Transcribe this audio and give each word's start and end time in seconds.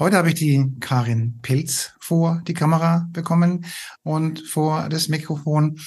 Heute 0.00 0.16
habe 0.16 0.28
ich 0.28 0.34
die 0.36 0.64
Karin 0.80 1.40
Pilz 1.42 1.92
vor 2.00 2.40
die 2.48 2.54
Kamera 2.54 3.06
bekommen 3.12 3.66
und 4.02 4.40
vor 4.48 4.88
das 4.88 5.08
Mikrofon. 5.08 5.78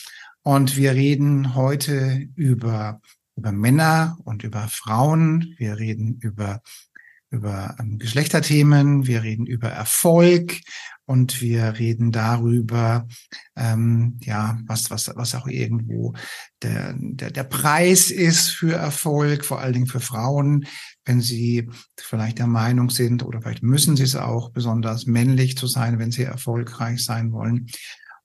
Und 0.44 0.78
wir 0.78 0.94
reden 0.94 1.56
heute 1.56 2.28
über, 2.36 3.02
über 3.36 3.52
Männer 3.52 4.20
und 4.24 4.44
über 4.44 4.68
Frauen. 4.70 5.56
Wir 5.58 5.80
reden 5.80 6.20
über, 6.22 6.62
über 7.32 7.76
ähm, 7.80 7.98
Geschlechterthemen. 7.98 9.08
Wir 9.08 9.24
reden 9.24 9.48
über 9.48 9.70
Erfolg 9.70 10.60
und 11.06 11.42
wir 11.42 11.80
reden 11.80 12.12
darüber, 12.12 13.08
ähm, 13.56 14.20
ja, 14.22 14.60
was, 14.68 14.92
was, 14.92 15.12
was 15.16 15.34
auch 15.34 15.48
irgendwo 15.48 16.14
der, 16.62 16.94
der, 16.98 17.32
der 17.32 17.44
Preis 17.46 18.12
ist 18.12 18.50
für 18.50 18.76
Erfolg, 18.76 19.44
vor 19.44 19.60
allen 19.60 19.74
Dingen 19.74 19.88
für 19.88 20.00
Frauen, 20.00 20.68
wenn 21.06 21.22
sie 21.22 21.70
vielleicht 21.98 22.40
der 22.40 22.48
Meinung 22.48 22.90
sind 22.90 23.24
oder 23.24 23.42
vielleicht 23.42 23.64
müssen 23.64 23.96
sie 23.96 24.04
es 24.04 24.16
auch, 24.16 24.50
besonders 24.50 25.06
männlich 25.06 25.58
zu 25.58 25.68
sein, 25.68 26.00
wenn 26.00 26.12
sie 26.12 26.24
erfolgreich 26.24 27.04
sein 27.04 27.32
wollen. 27.32 27.68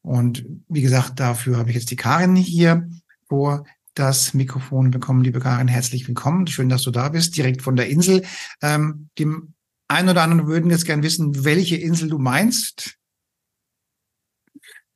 Und 0.02 0.46
wie 0.68 0.82
gesagt, 0.82 1.18
dafür 1.20 1.58
habe 1.58 1.70
ich 1.70 1.76
jetzt 1.76 1.90
die 1.90 1.96
Karin 1.96 2.36
hier 2.36 2.88
vor 3.28 3.64
das 3.94 4.32
Mikrofon 4.32 4.90
bekommen. 4.90 5.24
Liebe 5.24 5.40
Karin, 5.40 5.66
herzlich 5.66 6.06
willkommen. 6.06 6.46
Schön, 6.46 6.68
dass 6.68 6.82
du 6.82 6.90
da 6.90 7.08
bist, 7.08 7.36
direkt 7.36 7.62
von 7.62 7.74
der 7.74 7.88
Insel. 7.88 8.24
Ähm, 8.62 9.10
dem 9.18 9.54
einen 9.88 10.10
oder 10.10 10.22
anderen 10.22 10.46
würden 10.46 10.70
jetzt 10.70 10.84
gern 10.84 11.02
wissen, 11.02 11.44
welche 11.44 11.76
Insel 11.76 12.08
du 12.08 12.18
meinst. 12.18 12.94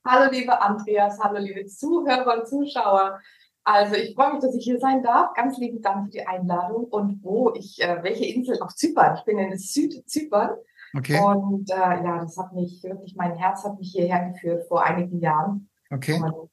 Hallo, 0.04 0.30
liebe 0.30 0.60
Andreas, 0.60 1.18
hallo, 1.20 1.38
liebe 1.38 1.66
Zuhörer 1.66 2.40
und 2.40 2.48
Zuschauer. 2.48 3.20
Also 3.64 3.94
ich 3.94 4.14
freue 4.14 4.32
mich, 4.32 4.42
dass 4.42 4.54
ich 4.54 4.64
hier 4.64 4.80
sein 4.80 5.02
darf. 5.02 5.34
Ganz 5.34 5.58
lieben 5.58 5.80
Dank 5.82 6.06
für 6.06 6.10
die 6.10 6.26
Einladung 6.26 6.84
und 6.84 7.22
wo 7.22 7.52
ich, 7.54 7.80
äh, 7.80 8.02
welche 8.02 8.24
Insel 8.24 8.60
auf 8.60 8.74
Zypern. 8.74 9.16
Ich 9.16 9.24
bin 9.24 9.38
in 9.38 9.56
Südzypern. 9.56 10.50
Okay. 10.96 11.18
Und 11.20 11.70
äh, 11.70 11.74
ja, 11.74 12.18
das 12.20 12.36
hat 12.36 12.52
mich 12.52 12.82
wirklich, 12.82 13.14
mein 13.16 13.36
Herz 13.36 13.64
hat 13.64 13.78
mich 13.78 13.92
hierher 13.92 14.30
geführt 14.30 14.66
vor 14.68 14.84
einigen 14.84 15.20
Jahren. 15.20 15.70
Okay. 15.90 16.20
Und 16.20 16.50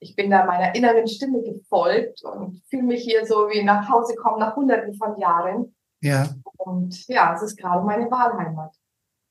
ich 0.00 0.14
bin 0.14 0.30
da 0.30 0.44
meiner 0.44 0.74
inneren 0.74 1.06
Stimme 1.06 1.42
gefolgt 1.42 2.22
und 2.22 2.62
fühle 2.68 2.82
mich 2.82 3.02
hier 3.02 3.24
so 3.26 3.48
wie 3.48 3.62
nach 3.62 3.88
Hause 3.88 4.14
kommen 4.14 4.38
nach 4.38 4.56
hunderten 4.56 4.94
von 4.94 5.18
Jahren. 5.18 5.74
Ja. 6.00 6.28
Und 6.56 7.06
ja, 7.08 7.34
es 7.34 7.42
ist 7.42 7.56
gerade 7.56 7.84
meine 7.84 8.10
Wahlheimat. 8.10 8.74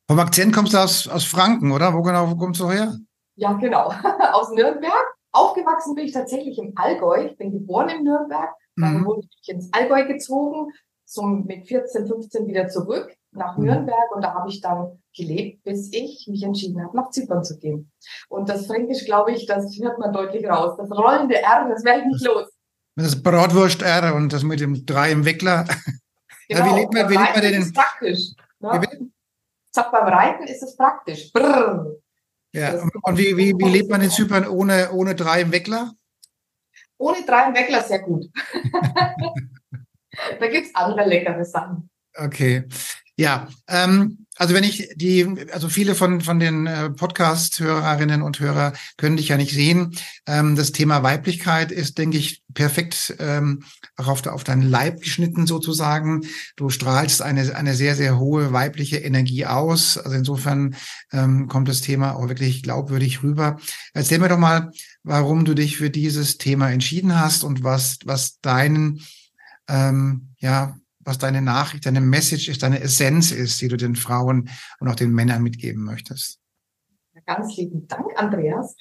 Vom 0.09 0.20
Akzent 0.20 0.53
kommst 0.53 0.73
du 0.73 0.78
aus, 0.78 1.08
aus 1.08 1.25
Franken, 1.25 1.72
oder? 1.72 1.94
Wo 1.94 2.02
genau 2.02 2.30
wo 2.30 2.36
kommst 2.36 2.59
du 2.61 2.72
her? 2.72 2.95
Ja, 3.36 3.53
genau. 3.53 3.92
aus 4.33 4.52
Nürnberg. 4.52 5.16
Aufgewachsen 5.38 5.95
bin 5.95 6.05
ich 6.05 6.13
tatsächlich 6.13 6.57
im 6.57 6.73
Allgäu. 6.75 7.25
Ich 7.25 7.38
bin 7.38 7.52
geboren 7.52 7.89
in 7.89 8.03
Nürnberg. 8.03 8.49
Dann 8.75 9.02
mhm. 9.02 9.05
wurde 9.05 9.27
ich 9.41 9.49
ins 9.49 9.71
Allgäu 9.71 10.05
gezogen, 10.05 10.71
so 11.05 11.23
mit 11.23 11.67
14, 11.67 12.07
15 12.07 12.47
wieder 12.47 12.67
zurück 12.67 13.16
nach 13.31 13.58
mhm. 13.58 13.65
Nürnberg 13.65 14.15
und 14.15 14.23
da 14.23 14.33
habe 14.33 14.49
ich 14.49 14.61
dann 14.61 15.02
gelebt, 15.15 15.63
bis 15.63 15.91
ich 15.93 16.27
mich 16.30 16.43
entschieden 16.43 16.83
habe, 16.83 16.95
nach 16.95 17.09
Zypern 17.11 17.43
zu 17.43 17.58
gehen. 17.58 17.91
Und 18.30 18.49
das 18.49 18.67
Fränkisch, 18.67 19.05
glaube 19.05 19.31
ich, 19.31 19.45
das 19.45 19.77
hört 19.81 19.99
man 19.99 20.13
deutlich 20.13 20.47
raus. 20.47 20.75
Das 20.77 20.91
rollende 20.91 21.41
R, 21.41 21.67
das 21.69 21.83
werde 21.83 22.02
ich 22.02 22.05
nicht 22.08 22.25
los. 22.25 22.49
Das 22.95 23.21
Bratwurst 23.21 23.83
R 23.83 24.15
und 24.15 24.33
das 24.33 24.43
mit 24.43 24.59
dem 24.59 24.85
drei 24.85 25.11
im 25.11 25.25
Weckler. 25.25 25.65
Genau, 26.49 26.65
ja, 26.65 26.71
wie 26.71 26.80
lebt 26.80 26.93
man, 26.93 27.09
wie 27.09 27.17
lebt 27.17 27.33
man 27.33 27.42
denn? 27.42 27.61
Ist 27.61 27.75
praktisch. 27.75 28.19
Ne? 28.59 29.11
Sag, 29.69 29.92
beim 29.92 30.08
Reiten 30.08 30.43
ist 30.43 30.64
es 30.64 30.77
praktisch. 30.77 31.31
Brrr. 31.33 31.98
Ja, 32.57 32.73
und 33.03 33.17
wie, 33.19 33.37
wie, 33.37 33.53
wie 33.53 33.69
lebt 33.69 33.91
man 33.91 34.01
in 34.01 34.09
Zypern 34.09 34.47
ohne, 34.47 34.91
ohne 34.91 35.13
drei 35.13 35.41
im 35.41 35.51
Weckler? 35.51 35.93
Ohne 36.97 37.23
drei 37.23 37.49
im 37.49 37.53
Weckler 37.53 37.83
sehr 37.83 37.99
gut. 37.99 38.25
da 40.39 40.47
gibt 40.47 40.65
es 40.67 40.73
andere 40.73 41.07
leckere 41.07 41.45
Sachen. 41.45 41.87
Okay. 42.15 42.63
Ja, 43.15 43.47
ähm, 43.67 44.25
also 44.37 44.53
wenn 44.53 44.64
ich 44.64 44.89
die, 44.95 45.48
also 45.52 45.67
viele 45.67 45.95
von, 45.95 46.21
von 46.21 46.39
den 46.39 46.67
äh, 46.67 46.89
Podcast-Hörerinnen 46.89 48.21
und 48.21 48.39
Hörer 48.39 48.73
können 48.95 49.17
dich 49.17 49.30
ja 49.30 49.37
nicht 49.37 49.53
sehen. 49.53 49.98
Ähm, 50.25 50.55
das 50.55 50.71
Thema 50.71 51.03
Weiblichkeit 51.03 51.71
ist, 51.71 51.98
denke 51.98 52.17
ich, 52.17 52.43
perfekt 52.53 53.15
ähm, 53.20 53.64
auch 53.95 54.08
auf, 54.08 54.25
auf 54.27 54.43
deinen 54.43 54.64
Leib 54.64 55.02
geschnitten 55.02 55.48
sozusagen. 55.48 56.21
Du 56.55 56.70
strahlst 56.70 57.21
eine, 57.21 57.55
eine 57.55 57.75
sehr, 57.75 57.95
sehr 57.95 58.20
hohe 58.20 58.53
weibliche 58.53 58.98
Energie 58.98 59.45
aus. 59.45 59.98
Also 59.98 60.15
insofern 60.15 60.75
ähm, 61.11 61.48
kommt 61.48 61.67
das 61.67 61.81
Thema 61.81 62.15
auch 62.15 62.30
wirklich 62.30 62.64
glaubwürdig 62.64 63.23
rüber. 63.23 63.58
Erzähl 63.93 64.19
mir 64.19 64.30
doch 64.30 64.37
mal, 64.37 64.71
warum 65.04 65.45
du 65.45 65.54
dich 65.54 65.77
für 65.77 65.89
dieses 65.89 66.37
Thema 66.37 66.69
entschieden 66.69 67.19
hast 67.19 67.43
und 67.43 67.64
was, 67.64 67.99
was 68.05 68.39
deinen, 68.42 69.02
ähm, 69.67 70.30
ja, 70.39 70.75
was 71.07 71.17
deine 71.17 71.41
Nachricht, 71.41 71.85
deine 71.85 72.01
Message 72.01 72.49
ist, 72.49 72.61
deine 72.61 72.81
Essenz 72.81 73.31
ist, 73.31 73.61
die 73.61 73.69
du 73.69 73.77
den 73.77 73.95
Frauen 73.95 74.49
und 74.79 74.89
auch 74.89 74.95
den 74.95 75.13
Männern 75.13 75.41
mitgeben 75.41 75.83
möchtest. 75.83 76.39
Ganz 77.25 77.55
lieben 77.55 77.87
Dank, 77.87 78.07
Andreas. 78.15 78.75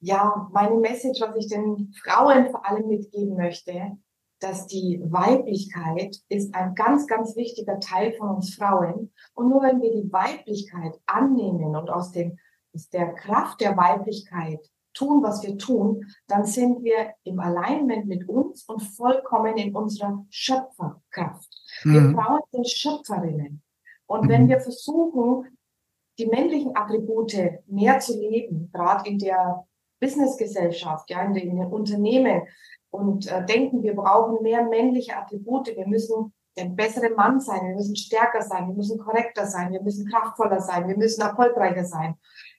Ja, 0.00 0.48
meine 0.52 0.76
Message, 0.76 1.20
was 1.20 1.34
ich 1.36 1.48
den 1.48 1.94
Frauen 2.04 2.50
vor 2.50 2.68
allem 2.68 2.86
mitgeben 2.86 3.36
möchte, 3.36 3.96
dass 4.38 4.66
die 4.66 5.00
Weiblichkeit 5.02 6.16
ist 6.28 6.54
ein 6.54 6.74
ganz, 6.74 7.06
ganz 7.06 7.34
wichtiger 7.36 7.80
Teil 7.80 8.12
von 8.12 8.36
uns 8.36 8.54
Frauen. 8.54 9.12
Und 9.34 9.48
nur 9.48 9.62
wenn 9.62 9.80
wir 9.80 9.90
die 9.90 10.12
Weiblichkeit 10.12 11.00
annehmen 11.06 11.74
und 11.74 11.88
aus, 11.88 12.12
dem, 12.12 12.38
aus 12.74 12.90
der 12.90 13.14
Kraft 13.14 13.62
der 13.62 13.76
Weiblichkeit 13.76 14.60
tun, 14.96 15.22
was 15.22 15.42
wir 15.42 15.56
tun, 15.58 16.04
dann 16.26 16.44
sind 16.44 16.82
wir 16.82 17.14
im 17.24 17.38
Alignment 17.38 18.06
mit 18.06 18.28
uns 18.28 18.64
und 18.64 18.80
vollkommen 18.82 19.56
in 19.56 19.74
unserer 19.74 20.24
Schöpferkraft. 20.30 21.48
Mhm. 21.84 21.92
Wir 21.92 22.14
Frauen 22.14 22.40
sind 22.50 22.68
Schöpferinnen. 22.68 23.62
Und 24.06 24.24
mhm. 24.24 24.28
wenn 24.28 24.48
wir 24.48 24.60
versuchen, 24.60 25.58
die 26.18 26.26
männlichen 26.26 26.74
Attribute 26.76 27.36
mehr 27.66 27.98
zu 28.00 28.18
leben, 28.18 28.70
gerade 28.72 29.08
in 29.08 29.18
der 29.18 29.66
Businessgesellschaft, 30.00 31.10
ja, 31.10 31.22
in 31.22 31.34
den, 31.34 31.50
in 31.50 31.56
den 31.56 31.66
Unternehmen 31.66 32.42
und 32.90 33.30
äh, 33.30 33.44
denken, 33.44 33.82
wir 33.82 33.94
brauchen 33.94 34.42
mehr 34.42 34.64
männliche 34.64 35.16
Attribute, 35.16 35.66
wir 35.76 35.86
müssen 35.86 36.32
der 36.56 36.66
bessere 36.66 37.10
Mann 37.10 37.38
sein, 37.40 37.66
wir 37.66 37.74
müssen 37.74 37.96
stärker 37.96 38.40
sein, 38.40 38.68
wir 38.68 38.74
müssen 38.74 38.98
korrekter 38.98 39.46
sein, 39.46 39.72
wir 39.72 39.82
müssen 39.82 40.08
kraftvoller 40.08 40.60
sein, 40.60 40.88
wir 40.88 40.96
müssen 40.96 41.20
erfolgreicher 41.20 41.84
sein. 41.84 42.16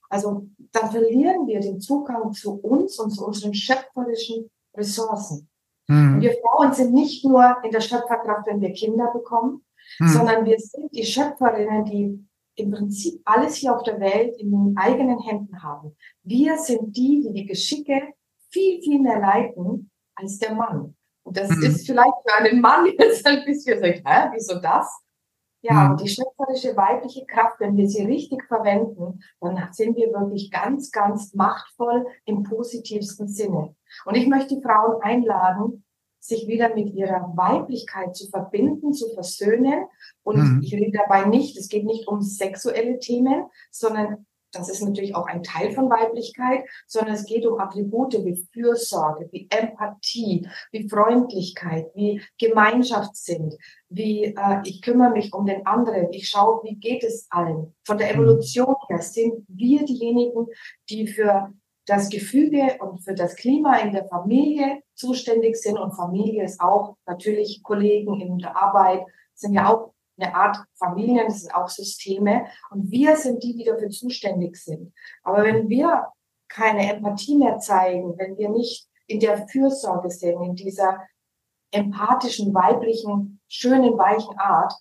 Also 0.09 0.47
dann 0.71 0.91
verlieren 0.91 1.47
wir 1.47 1.59
den 1.59 1.79
Zugang 1.79 2.31
zu 2.33 2.53
uns 2.53 2.99
und 2.99 3.11
zu 3.11 3.25
unseren 3.25 3.53
schöpferischen 3.53 4.49
Ressourcen. 4.75 5.49
Mhm. 5.89 6.19
wir 6.21 6.35
Frauen 6.41 6.73
sind 6.73 6.93
nicht 6.93 7.23
nur 7.23 7.57
in 7.63 7.71
der 7.71 7.79
Schöpferkraft, 7.79 8.45
wenn 8.47 8.59
wir 8.59 8.73
Kinder 8.73 9.09
bekommen, 9.13 9.65
mhm. 9.99 10.07
sondern 10.07 10.45
wir 10.45 10.59
sind 10.59 10.93
die 10.93 11.05
Schöpferinnen, 11.05 11.85
die 11.85 12.27
im 12.55 12.71
Prinzip 12.71 13.21
alles 13.23 13.55
hier 13.55 13.75
auf 13.75 13.83
der 13.83 13.99
Welt 13.99 14.35
in 14.37 14.51
den 14.51 14.75
eigenen 14.77 15.19
Händen 15.19 15.63
haben. 15.63 15.95
Wir 16.23 16.57
sind 16.57 16.95
die, 16.97 17.21
die 17.21 17.33
die 17.33 17.45
Geschicke 17.45 18.13
viel, 18.49 18.81
viel 18.81 18.99
mehr 18.99 19.19
leiten 19.19 19.91
als 20.15 20.39
der 20.39 20.55
Mann. 20.55 20.95
Und 21.23 21.37
das 21.37 21.49
mhm. 21.49 21.63
ist 21.63 21.85
vielleicht 21.85 22.13
für 22.25 22.35
einen 22.35 22.61
Mann 22.61 22.85
jetzt 22.99 23.25
ein 23.25 23.45
bisschen, 23.45 23.79
sagt, 23.79 24.01
hä, 24.05 24.29
wieso 24.33 24.59
das? 24.59 25.03
Ja, 25.61 25.89
mhm. 25.89 25.97
die 25.97 26.07
schöpferische 26.07 26.77
weibliche 26.77 27.25
Kraft, 27.25 27.59
wenn 27.59 27.75
wir 27.77 27.89
sie 27.89 28.05
richtig 28.05 28.43
verwenden, 28.45 29.19
dann 29.41 29.69
sind 29.71 29.97
wir 29.97 30.11
wirklich 30.11 30.51
ganz, 30.51 30.91
ganz 30.91 31.33
machtvoll 31.33 32.05
im 32.25 32.43
positivsten 32.43 33.27
Sinne. 33.27 33.75
Und 34.05 34.15
ich 34.15 34.27
möchte 34.27 34.55
die 34.55 34.61
Frauen 34.61 35.01
einladen, 35.01 35.83
sich 36.19 36.47
wieder 36.47 36.73
mit 36.75 36.93
ihrer 36.93 37.31
Weiblichkeit 37.35 38.15
zu 38.15 38.29
verbinden, 38.29 38.93
zu 38.93 39.09
versöhnen. 39.13 39.85
Und 40.23 40.37
mhm. 40.37 40.61
ich 40.61 40.73
rede 40.73 40.97
dabei 40.97 41.25
nicht, 41.25 41.57
es 41.57 41.69
geht 41.69 41.85
nicht 41.85 42.07
um 42.07 42.21
sexuelle 42.21 42.99
Themen, 42.99 43.45
sondern 43.71 44.25
das 44.57 44.69
ist 44.69 44.81
natürlich 44.81 45.15
auch 45.15 45.27
ein 45.27 45.43
Teil 45.43 45.71
von 45.71 45.89
Weiblichkeit, 45.89 46.65
sondern 46.87 47.15
es 47.15 47.25
geht 47.25 47.45
um 47.45 47.59
Attribute 47.59 48.13
wie 48.25 48.47
Fürsorge, 48.51 49.29
wie 49.31 49.47
Empathie, 49.49 50.47
wie 50.71 50.89
Freundlichkeit, 50.89 51.87
wie 51.95 52.21
Gemeinschaftssinn, 52.37 53.55
wie 53.89 54.25
äh, 54.25 54.61
ich 54.65 54.81
kümmere 54.81 55.11
mich 55.11 55.33
um 55.33 55.45
den 55.45 55.65
anderen, 55.65 56.11
ich 56.11 56.29
schaue, 56.29 56.61
wie 56.63 56.75
geht 56.75 57.03
es 57.03 57.27
allen. 57.29 57.75
Von 57.85 57.97
der 57.97 58.13
mhm. 58.13 58.23
Evolution 58.23 58.75
her 58.89 59.01
sind 59.01 59.45
wir 59.47 59.85
diejenigen, 59.85 60.47
die 60.89 61.07
für 61.07 61.53
das 61.85 62.09
Gefüge 62.09 62.77
und 62.81 62.99
für 62.99 63.15
das 63.15 63.35
Klima 63.35 63.77
in 63.77 63.93
der 63.93 64.07
Familie 64.07 64.83
zuständig 64.93 65.55
sind. 65.55 65.77
Und 65.77 65.95
Familie 65.95 66.43
ist 66.43 66.59
auch 66.59 66.97
natürlich 67.05 67.63
Kollegen 67.63 68.19
in 68.19 68.37
der 68.39 68.57
Arbeit, 68.57 69.05
sind 69.33 69.53
ja 69.53 69.73
auch 69.73 69.93
eine 70.17 70.35
Art 70.35 70.57
Familien, 70.75 71.27
das 71.27 71.41
sind 71.41 71.53
auch 71.53 71.69
Systeme. 71.69 72.45
Und 72.69 72.91
wir 72.91 73.15
sind 73.15 73.43
die, 73.43 73.55
die 73.55 73.63
dafür 73.63 73.89
zuständig 73.89 74.57
sind. 74.57 74.93
Aber 75.23 75.43
wenn 75.43 75.69
wir 75.69 76.07
keine 76.47 76.91
Empathie 76.93 77.37
mehr 77.37 77.59
zeigen, 77.59 78.17
wenn 78.17 78.37
wir 78.37 78.49
nicht 78.49 78.87
in 79.07 79.19
der 79.19 79.47
Fürsorge 79.47 80.09
sind, 80.09 80.41
in 80.41 80.55
dieser 80.55 81.01
empathischen, 81.71 82.53
weiblichen, 82.53 83.41
schönen, 83.47 83.97
weichen 83.97 84.37
Art, 84.37 84.73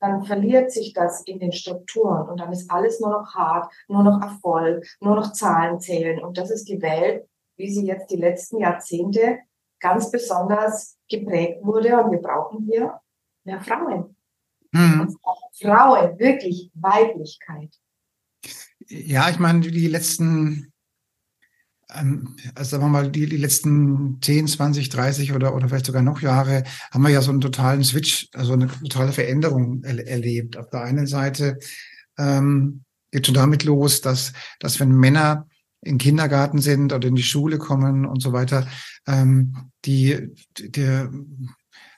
dann 0.00 0.24
verliert 0.24 0.70
sich 0.70 0.92
das 0.94 1.22
in 1.22 1.38
den 1.38 1.52
Strukturen 1.52 2.28
und 2.28 2.40
dann 2.40 2.52
ist 2.52 2.70
alles 2.70 3.00
nur 3.00 3.10
noch 3.10 3.34
hart, 3.34 3.70
nur 3.86 4.02
noch 4.02 4.22
Erfolg, 4.22 4.86
nur 5.00 5.14
noch 5.14 5.32
Zahlen 5.32 5.78
zählen. 5.78 6.22
Und 6.22 6.38
das 6.38 6.50
ist 6.50 6.68
die 6.68 6.80
Welt, 6.80 7.28
wie 7.56 7.70
sie 7.70 7.86
jetzt 7.86 8.10
die 8.10 8.16
letzten 8.16 8.60
Jahrzehnte 8.60 9.40
ganz 9.78 10.10
besonders 10.10 10.98
geprägt 11.08 11.62
wurde. 11.62 12.02
Und 12.02 12.12
wir 12.12 12.22
brauchen 12.22 12.64
hier 12.64 12.98
mehr 13.44 13.60
Frauen. 13.60 14.16
Mhm. 14.72 15.16
Frauen, 15.60 16.18
wirklich 16.18 16.70
Weiblichkeit. 16.74 17.74
Ja, 18.88 19.28
ich 19.28 19.38
meine, 19.38 19.60
die 19.60 19.88
letzten 19.88 20.72
ähm, 21.94 22.36
also 22.54 22.70
sagen 22.70 22.84
wir 22.84 22.88
mal, 22.88 23.10
die, 23.10 23.26
die 23.26 23.36
letzten 23.36 24.20
10, 24.20 24.46
20, 24.46 24.88
30 24.88 25.32
oder, 25.32 25.54
oder 25.54 25.68
vielleicht 25.68 25.86
sogar 25.86 26.02
noch 26.02 26.20
Jahre 26.20 26.64
haben 26.90 27.02
wir 27.02 27.10
ja 27.10 27.22
so 27.22 27.30
einen 27.30 27.40
totalen 27.40 27.84
Switch, 27.84 28.28
also 28.34 28.52
eine 28.52 28.68
totale 28.68 29.12
Veränderung 29.12 29.82
er, 29.82 30.06
erlebt. 30.06 30.56
Auf 30.56 30.70
der 30.70 30.82
einen 30.82 31.06
Seite 31.06 31.58
ähm, 32.18 32.84
geht 33.10 33.26
schon 33.26 33.34
damit 33.34 33.64
los, 33.64 34.00
dass, 34.00 34.32
dass 34.60 34.80
wenn 34.80 34.92
Männer 34.92 35.46
in 35.82 35.98
Kindergarten 35.98 36.60
sind 36.60 36.92
oder 36.92 37.08
in 37.08 37.14
die 37.14 37.22
Schule 37.22 37.58
kommen 37.58 38.04
und 38.04 38.20
so 38.20 38.32
weiter, 38.32 38.66
ähm, 39.06 39.70
die, 39.84 40.34
der, 40.58 41.10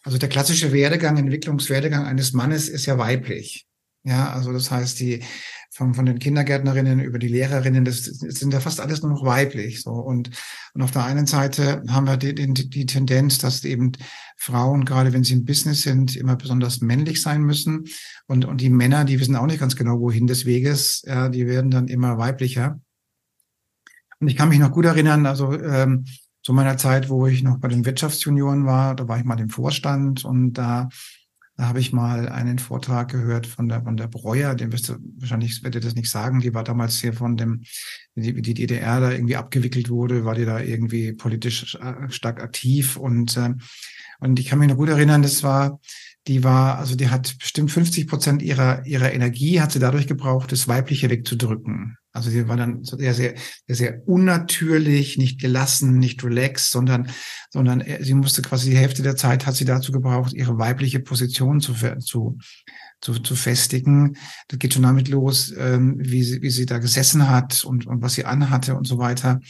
also 0.03 0.19
der 0.19 0.29
klassische 0.29 0.73
Werdegang, 0.73 1.17
Entwicklungswerdegang 1.17 2.05
eines 2.05 2.33
Mannes 2.33 2.69
ist 2.69 2.87
ja 2.87 2.99
weiblich. 2.99 3.67
Ja, 4.05 4.33
also 4.33 4.53
das 4.53 4.71
heißt, 4.71 4.99
die 4.99 5.23
von, 5.71 5.95
von 5.95 6.05
den 6.05 6.19
Kindergärtnerinnen 6.19 7.01
über 7.01 7.19
die 7.21 7.29
Lehrerinnen, 7.29 7.85
das, 7.85 8.03
das 8.03 8.35
sind 8.35 8.53
ja 8.53 8.61
fast 8.61 8.81
alles 8.81 9.01
nur 9.03 9.13
noch 9.13 9.25
weiblich. 9.25 9.83
So 9.83 9.93
und 9.93 10.31
und 10.75 10.83
auf 10.83 10.91
der 10.91 11.05
einen 11.05 11.27
Seite 11.27 11.83
haben 11.89 12.07
wir 12.07 12.17
die, 12.17 12.35
die, 12.35 12.69
die 12.69 12.87
Tendenz, 12.87 13.39
dass 13.39 13.65
eben 13.65 13.93
Frauen, 14.37 14.85
gerade 14.85 15.13
wenn 15.13 15.23
sie 15.23 15.35
im 15.35 15.45
Business 15.45 15.83
sind, 15.83 16.17
immer 16.17 16.35
besonders 16.37 16.81
männlich 16.81 17.23
sein 17.23 17.43
müssen 17.43 17.85
und 18.27 18.45
und 18.45 18.61
die 18.61 18.71
Männer, 18.71 19.05
die 19.05 19.21
wissen 19.21 19.37
auch 19.37 19.47
nicht 19.47 19.61
ganz 19.61 19.77
genau, 19.77 20.01
wohin 20.01 20.27
des 20.27 20.47
Weges. 20.47 21.03
Ja, 21.07 21.29
die 21.29 21.47
werden 21.47 21.71
dann 21.71 21.89
immer 21.89 22.19
weiblicher. 22.19 22.81
Und 24.19 24.29
ich 24.29 24.37
kann 24.37 24.49
mich 24.49 24.59
noch 24.59 24.73
gut 24.73 24.85
erinnern, 24.85 25.27
also 25.27 25.53
ähm, 25.53 26.05
zu 26.43 26.53
meiner 26.53 26.77
Zeit, 26.77 27.09
wo 27.09 27.27
ich 27.27 27.43
noch 27.43 27.59
bei 27.59 27.69
den 27.69 27.85
Wirtschaftsjunioren 27.85 28.67
war, 28.67 28.95
da 28.97 29.09
war 29.09 29.19
ich 29.19 29.25
mal 29.25 29.41
im 29.41 29.49
Vorstand 29.49 30.25
und 30.25 30.55
da 30.55 30.89
da 31.57 31.69
habe 31.69 31.81
ich 31.81 31.93
mal 31.93 32.29
einen 32.29 32.59
Vortrag 32.59 33.11
gehört 33.11 33.47
von 33.47 33.69
der, 33.69 33.83
von 33.83 33.97
der 33.97 34.09
Breuer, 34.09 34.55
den 34.55 34.73
wirst 34.73 34.89
du 34.89 34.95
wahrscheinlich, 35.19 35.63
werde 35.63 35.81
das 35.81 35.95
nicht 35.95 36.11
sagen, 36.11 36.41
die 36.41 36.55
war 36.55 36.65
damals 36.65 36.99
hier 36.99 37.13
von 37.13 37.37
dem, 37.37 37.63
wie 38.15 38.33
die 38.41 38.55
DDR 38.55 39.01
da 39.01 39.13
irgendwie 39.13 39.37
abgewickelt 39.37 39.91
wurde, 39.91 40.25
war 40.25 40.35
die 40.35 40.47
da 40.47 40.61
irgendwie 40.61 41.13
politisch 41.13 41.79
stark 42.09 42.43
aktiv 42.43 42.97
und, 42.97 43.37
äh, 43.37 43.55
und 44.21 44.41
ich 44.41 44.47
kann 44.47 44.61
mich 44.61 44.69
noch 44.69 44.77
gut 44.77 44.89
erinnern, 44.89 45.23
das 45.23 45.43
war, 45.43 45.79
die 46.27 46.43
war, 46.43 46.79
also 46.79 46.97
die 46.97 47.11
hat 47.11 47.37
bestimmt 47.39 47.71
50 47.71 48.07
Prozent 48.07 48.43
ihrer, 48.43 48.87
ihrer 48.87 49.13
Energie 49.13 49.61
hat 49.61 49.73
sie 49.73 49.79
dadurch 49.79 50.07
gebraucht, 50.07 50.53
das 50.53 50.69
Weibliche 50.69 51.11
wegzudrücken. 51.11 51.99
Also 52.13 52.31
sie 52.31 52.47
war 52.47 52.57
dann 52.57 52.85
sehr, 52.85 53.15
sehr, 53.15 53.35
sehr, 53.67 54.07
unnatürlich, 54.07 55.17
nicht 55.17 55.41
gelassen, 55.41 55.99
nicht 55.99 56.23
relaxed, 56.23 56.71
sondern, 56.71 57.09
sondern 57.51 57.83
sie 58.01 58.15
musste 58.15 58.43
quasi 58.43 58.71
die 58.71 58.77
Hälfte 58.77 59.03
der 59.03 59.17
Zeit 59.17 59.47
hat 59.47 59.55
sie 59.55 59.65
dazu 59.65 59.93
gebraucht, 59.93 60.35
ihre 60.35 60.59
weibliche 60.59 61.01
Position 61.01 61.61
zu, 61.61 61.75
zu, 62.01 62.39
zu, 63.01 63.15
zu 63.15 63.35
festigen. 63.35 64.17
Das 64.49 64.59
geht 64.59 64.75
schon 64.75 64.83
damit 64.83 65.09
los, 65.09 65.55
ähm, 65.57 65.97
wie 65.99 66.23
sie, 66.23 66.43
wie 66.43 66.51
sie 66.51 66.67
da 66.67 66.79
gesessen 66.79 67.31
hat 67.31 67.65
und, 67.65 67.87
und 67.87 68.03
was 68.03 68.15
sie 68.15 68.27
anhatte 68.27 68.75
und 68.75 68.87
so 68.87 68.99
weiter. 68.99 69.41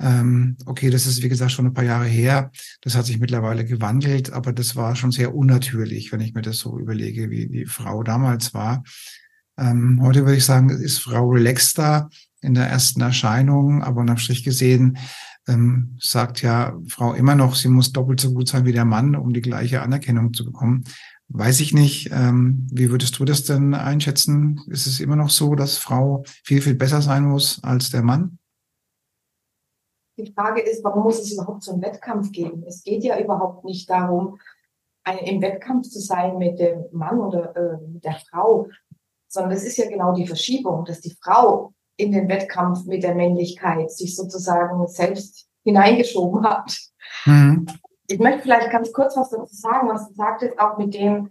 Ähm, 0.00 0.56
okay, 0.66 0.90
das 0.90 1.06
ist 1.06 1.22
wie 1.22 1.28
gesagt 1.28 1.52
schon 1.52 1.66
ein 1.66 1.74
paar 1.74 1.84
Jahre 1.84 2.06
her. 2.06 2.50
Das 2.82 2.96
hat 2.96 3.06
sich 3.06 3.18
mittlerweile 3.18 3.64
gewandelt, 3.64 4.32
aber 4.32 4.52
das 4.52 4.76
war 4.76 4.96
schon 4.96 5.12
sehr 5.12 5.34
unnatürlich, 5.34 6.12
wenn 6.12 6.20
ich 6.20 6.34
mir 6.34 6.42
das 6.42 6.58
so 6.58 6.78
überlege, 6.78 7.30
wie 7.30 7.48
die 7.48 7.66
Frau 7.66 8.02
damals 8.02 8.52
war. 8.54 8.82
Ähm, 9.58 10.00
heute 10.02 10.24
würde 10.24 10.36
ich 10.36 10.44
sagen, 10.44 10.70
ist 10.70 10.98
Frau 10.98 11.28
relaxter 11.28 12.08
in 12.40 12.54
der 12.54 12.66
ersten 12.66 13.00
Erscheinung, 13.00 13.82
aber 13.82 14.00
unterm 14.00 14.18
Strich 14.18 14.44
gesehen 14.44 14.98
ähm, 15.46 15.96
sagt 16.00 16.42
ja 16.42 16.76
Frau 16.88 17.12
immer 17.12 17.34
noch, 17.34 17.54
sie 17.54 17.68
muss 17.68 17.92
doppelt 17.92 18.20
so 18.20 18.32
gut 18.32 18.48
sein 18.48 18.64
wie 18.64 18.72
der 18.72 18.84
Mann, 18.84 19.16
um 19.16 19.32
die 19.32 19.42
gleiche 19.42 19.82
Anerkennung 19.82 20.32
zu 20.32 20.44
bekommen. 20.44 20.84
Weiß 21.28 21.60
ich 21.60 21.72
nicht. 21.72 22.10
Ähm, 22.12 22.66
wie 22.70 22.90
würdest 22.90 23.18
du 23.18 23.24
das 23.24 23.44
denn 23.44 23.74
einschätzen? 23.74 24.60
Ist 24.68 24.86
es 24.86 25.00
immer 25.00 25.16
noch 25.16 25.30
so, 25.30 25.54
dass 25.54 25.78
Frau 25.78 26.22
viel, 26.44 26.60
viel 26.60 26.74
besser 26.74 27.02
sein 27.02 27.24
muss 27.24 27.62
als 27.62 27.90
der 27.90 28.02
Mann? 28.02 28.38
Die 30.16 30.32
Frage 30.32 30.60
ist, 30.60 30.84
warum 30.84 31.02
muss 31.02 31.20
es 31.20 31.32
überhaupt 31.32 31.68
einen 31.68 31.82
Wettkampf 31.82 32.30
geben? 32.30 32.62
Es 32.66 32.84
geht 32.84 33.02
ja 33.02 33.18
überhaupt 33.18 33.64
nicht 33.64 33.90
darum, 33.90 34.38
im 35.26 35.42
Wettkampf 35.42 35.88
zu 35.88 36.00
sein 36.00 36.38
mit 36.38 36.58
dem 36.58 36.84
Mann 36.92 37.18
oder 37.18 37.54
äh, 37.56 37.76
mit 37.88 38.04
der 38.04 38.16
Frau, 38.30 38.68
sondern 39.34 39.52
es 39.52 39.64
ist 39.64 39.76
ja 39.76 39.88
genau 39.88 40.12
die 40.12 40.26
Verschiebung, 40.26 40.84
dass 40.84 41.00
die 41.00 41.16
Frau 41.22 41.74
in 41.96 42.12
den 42.12 42.28
Wettkampf 42.28 42.86
mit 42.86 43.02
der 43.02 43.14
Männlichkeit 43.14 43.90
sich 43.90 44.16
sozusagen 44.16 44.86
selbst 44.88 45.48
hineingeschoben 45.64 46.44
hat. 46.44 46.78
Mhm. 47.26 47.66
Ich 48.06 48.18
möchte 48.18 48.42
vielleicht 48.42 48.70
ganz 48.70 48.92
kurz 48.92 49.16
was 49.16 49.30
dazu 49.30 49.54
sagen, 49.54 49.88
was 49.88 50.08
du 50.08 50.14
sagtest, 50.14 50.58
auch 50.58 50.78
mit 50.78 50.94
dem 50.94 51.30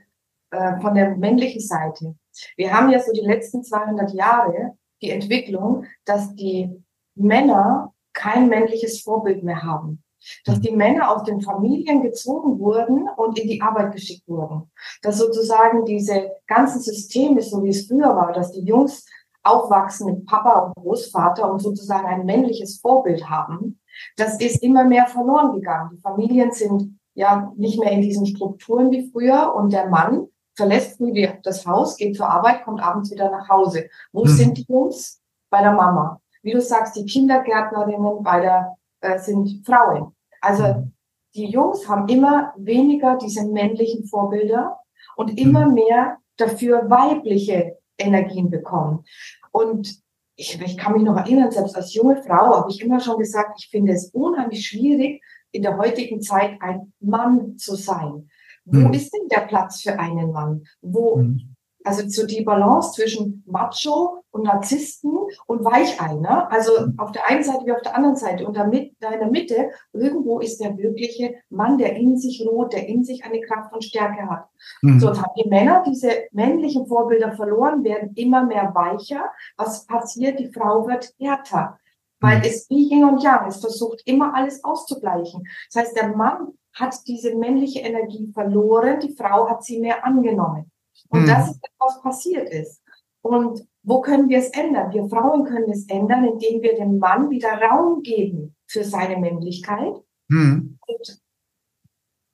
äh, 0.51 0.79
von 0.81 0.95
der 0.95 1.15
männlichen 1.17 1.61
Seite. 1.61 2.15
Wir 2.57 2.73
haben 2.73 2.89
ja 2.89 2.99
so 2.99 3.11
die 3.11 3.21
letzten 3.21 3.63
200 3.63 4.13
Jahre 4.13 4.77
die 5.01 5.11
Entwicklung, 5.11 5.85
dass 6.05 6.33
die 6.35 6.83
Männer 7.15 7.93
kein 8.13 8.47
männliches 8.47 9.01
Vorbild 9.01 9.43
mehr 9.43 9.63
haben 9.63 10.02
dass 10.45 10.61
die 10.61 10.71
Männer 10.71 11.11
aus 11.11 11.23
den 11.23 11.41
Familien 11.41 12.01
gezogen 12.01 12.59
wurden 12.59 13.07
und 13.17 13.37
in 13.39 13.47
die 13.47 13.61
Arbeit 13.61 13.93
geschickt 13.93 14.27
wurden. 14.27 14.71
Dass 15.01 15.17
sozusagen 15.17 15.85
diese 15.85 16.31
ganzen 16.47 16.81
Systeme, 16.81 17.41
so 17.41 17.63
wie 17.63 17.69
es 17.69 17.87
früher 17.87 18.15
war, 18.15 18.33
dass 18.33 18.51
die 18.51 18.63
Jungs 18.63 19.05
aufwachsen 19.43 20.07
mit 20.07 20.25
Papa 20.25 20.59
und 20.59 20.75
Großvater 20.75 21.51
und 21.51 21.61
sozusagen 21.61 22.05
ein 22.05 22.25
männliches 22.25 22.79
Vorbild 22.79 23.29
haben, 23.29 23.79
das 24.17 24.39
ist 24.39 24.63
immer 24.63 24.83
mehr 24.85 25.07
verloren 25.07 25.53
gegangen. 25.53 25.91
Die 25.93 26.01
Familien 26.01 26.51
sind 26.51 26.99
ja 27.13 27.51
nicht 27.55 27.79
mehr 27.79 27.91
in 27.91 28.01
diesen 28.01 28.25
Strukturen 28.25 28.91
wie 28.91 29.09
früher 29.11 29.53
und 29.55 29.71
der 29.71 29.89
Mann 29.89 30.27
verlässt 30.55 30.97
früh 30.97 31.13
das 31.43 31.65
Haus, 31.65 31.97
geht 31.97 32.15
zur 32.15 32.29
Arbeit, 32.29 32.63
kommt 32.63 32.81
abends 32.81 33.11
wieder 33.11 33.29
nach 33.29 33.49
Hause. 33.49 33.89
Wo 34.11 34.23
mhm. 34.23 34.29
sind 34.29 34.57
die 34.57 34.65
Jungs? 34.67 35.19
Bei 35.49 35.61
der 35.61 35.73
Mama. 35.73 36.19
Wie 36.41 36.51
du 36.51 36.61
sagst, 36.61 36.95
die 36.95 37.05
Kindergärtnerinnen 37.05 38.23
bei 38.23 38.39
der 38.39 38.75
äh, 39.01 39.19
sind 39.19 39.63
Frauen. 39.65 40.15
Also 40.43 40.91
die 41.35 41.45
Jungs 41.45 41.87
haben 41.87 42.07
immer 42.09 42.53
weniger 42.57 43.17
diese 43.17 43.47
männlichen 43.47 44.05
Vorbilder 44.05 44.77
und 45.15 45.39
immer 45.39 45.67
mhm. 45.67 45.73
mehr 45.73 46.17
dafür 46.37 46.89
weibliche 46.89 47.77
Energien 47.97 48.49
bekommen. 48.49 49.05
Und 49.51 50.01
ich, 50.35 50.59
ich 50.59 50.77
kann 50.77 50.93
mich 50.93 51.03
noch 51.03 51.15
erinnern, 51.15 51.51
selbst 51.51 51.75
als 51.75 51.93
junge 51.93 52.21
Frau 52.21 52.57
habe 52.57 52.69
ich 52.69 52.81
immer 52.81 52.99
schon 52.99 53.17
gesagt, 53.17 53.57
ich 53.57 53.69
finde 53.69 53.93
es 53.93 54.09
unheimlich 54.09 54.67
schwierig, 54.67 55.23
in 55.51 55.61
der 55.61 55.77
heutigen 55.77 56.21
Zeit 56.21 56.57
ein 56.59 56.91
Mann 56.99 57.57
zu 57.57 57.75
sein. 57.75 58.29
Wo 58.65 58.79
mhm. 58.79 58.93
ist 58.93 59.13
denn 59.13 59.27
der 59.29 59.45
Platz 59.47 59.81
für 59.81 59.97
einen 59.97 60.31
Mann? 60.31 60.63
Wo, 60.81 61.17
mhm. 61.17 61.52
Also 61.83 62.07
so 62.07 62.25
die 62.25 62.43
Balance 62.43 62.93
zwischen 62.93 63.43
Macho 63.45 64.23
und 64.31 64.43
Narzissten 64.43 65.17
und 65.47 65.63
Weicheiner. 65.63 66.51
Also 66.51 66.71
auf 66.97 67.11
der 67.11 67.29
einen 67.29 67.43
Seite 67.43 67.65
wie 67.65 67.71
auf 67.71 67.81
der 67.81 67.95
anderen 67.95 68.15
Seite. 68.15 68.45
Und 68.47 68.57
damit, 68.57 68.95
da 68.99 69.11
in 69.11 69.19
der 69.19 69.29
Mitte, 69.29 69.69
irgendwo 69.91 70.39
ist 70.39 70.59
der 70.59 70.77
wirkliche 70.77 71.35
Mann, 71.49 71.77
der 71.77 71.95
in 71.95 72.17
sich 72.17 72.45
ruht, 72.47 72.73
der 72.73 72.87
in 72.87 73.03
sich 73.03 73.23
eine 73.25 73.41
Kraft 73.41 73.73
und 73.73 73.83
Stärke 73.83 74.29
hat. 74.29 74.47
Mhm. 74.81 74.99
So, 74.99 75.09
haben 75.09 75.33
die 75.43 75.49
Männer 75.49 75.83
diese 75.85 76.09
männlichen 76.31 76.87
Vorbilder 76.87 77.33
verloren, 77.33 77.83
werden 77.83 78.13
immer 78.15 78.45
mehr 78.45 78.71
weicher. 78.73 79.31
Was 79.57 79.85
passiert? 79.85 80.39
Die 80.39 80.51
Frau 80.51 80.87
wird 80.87 81.13
härter. 81.19 81.77
Weil 82.19 82.37
mhm. 82.37 82.43
es 82.45 82.69
wie 82.69 82.89
Yin 82.89 83.03
und 83.03 83.21
Yang, 83.21 83.47
es 83.47 83.59
versucht 83.59 84.01
immer 84.05 84.33
alles 84.33 84.63
auszugleichen. 84.63 85.43
Das 85.71 85.83
heißt, 85.83 85.97
der 85.97 86.15
Mann 86.15 86.53
hat 86.73 86.95
diese 87.05 87.35
männliche 87.35 87.81
Energie 87.81 88.31
verloren, 88.33 88.99
die 88.99 89.13
Frau 89.13 89.49
hat 89.49 89.63
sie 89.63 89.79
mehr 89.79 90.03
angenommen. 90.05 90.71
Und 91.13 91.21
hm. 91.21 91.27
das 91.27 91.51
ist, 91.51 91.61
was 91.77 92.01
passiert 92.01 92.49
ist. 92.49 92.81
Und 93.21 93.65
wo 93.83 94.01
können 94.01 94.29
wir 94.29 94.39
es 94.39 94.49
ändern? 94.49 94.91
Wir 94.91 95.07
Frauen 95.07 95.45
können 95.45 95.69
es 95.69 95.87
ändern, 95.87 96.25
indem 96.25 96.61
wir 96.61 96.75
dem 96.75 96.97
Mann 96.97 97.29
wieder 97.29 97.53
Raum 97.61 98.01
geben 98.01 98.55
für 98.67 98.83
seine 98.83 99.17
Männlichkeit 99.17 99.95
hm. 100.31 100.79
und 100.87 101.21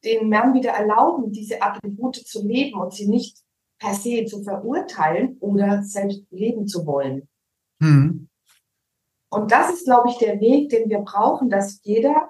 den 0.06 0.30
Mann 0.30 0.54
wieder 0.54 0.72
erlauben, 0.72 1.32
diese 1.32 1.62
Attribute 1.62 2.16
zu 2.16 2.48
leben 2.48 2.80
und 2.80 2.94
sie 2.94 3.08
nicht 3.08 3.38
per 3.80 3.94
se 3.94 4.26
zu 4.26 4.44
verurteilen 4.44 5.38
oder 5.42 5.84
selbst 5.84 6.24
leben 6.32 6.66
zu 6.68 6.86
wollen. 6.86 7.28
Hm. 7.82 8.30
Und 9.30 9.52
das 9.52 9.74
ist, 9.74 9.86
glaube 9.86 10.10
ich, 10.10 10.18
der 10.18 10.40
Weg, 10.40 10.70
den 10.70 10.90
wir 10.90 11.00
brauchen, 11.00 11.50
dass 11.50 11.82
jeder, 11.84 12.30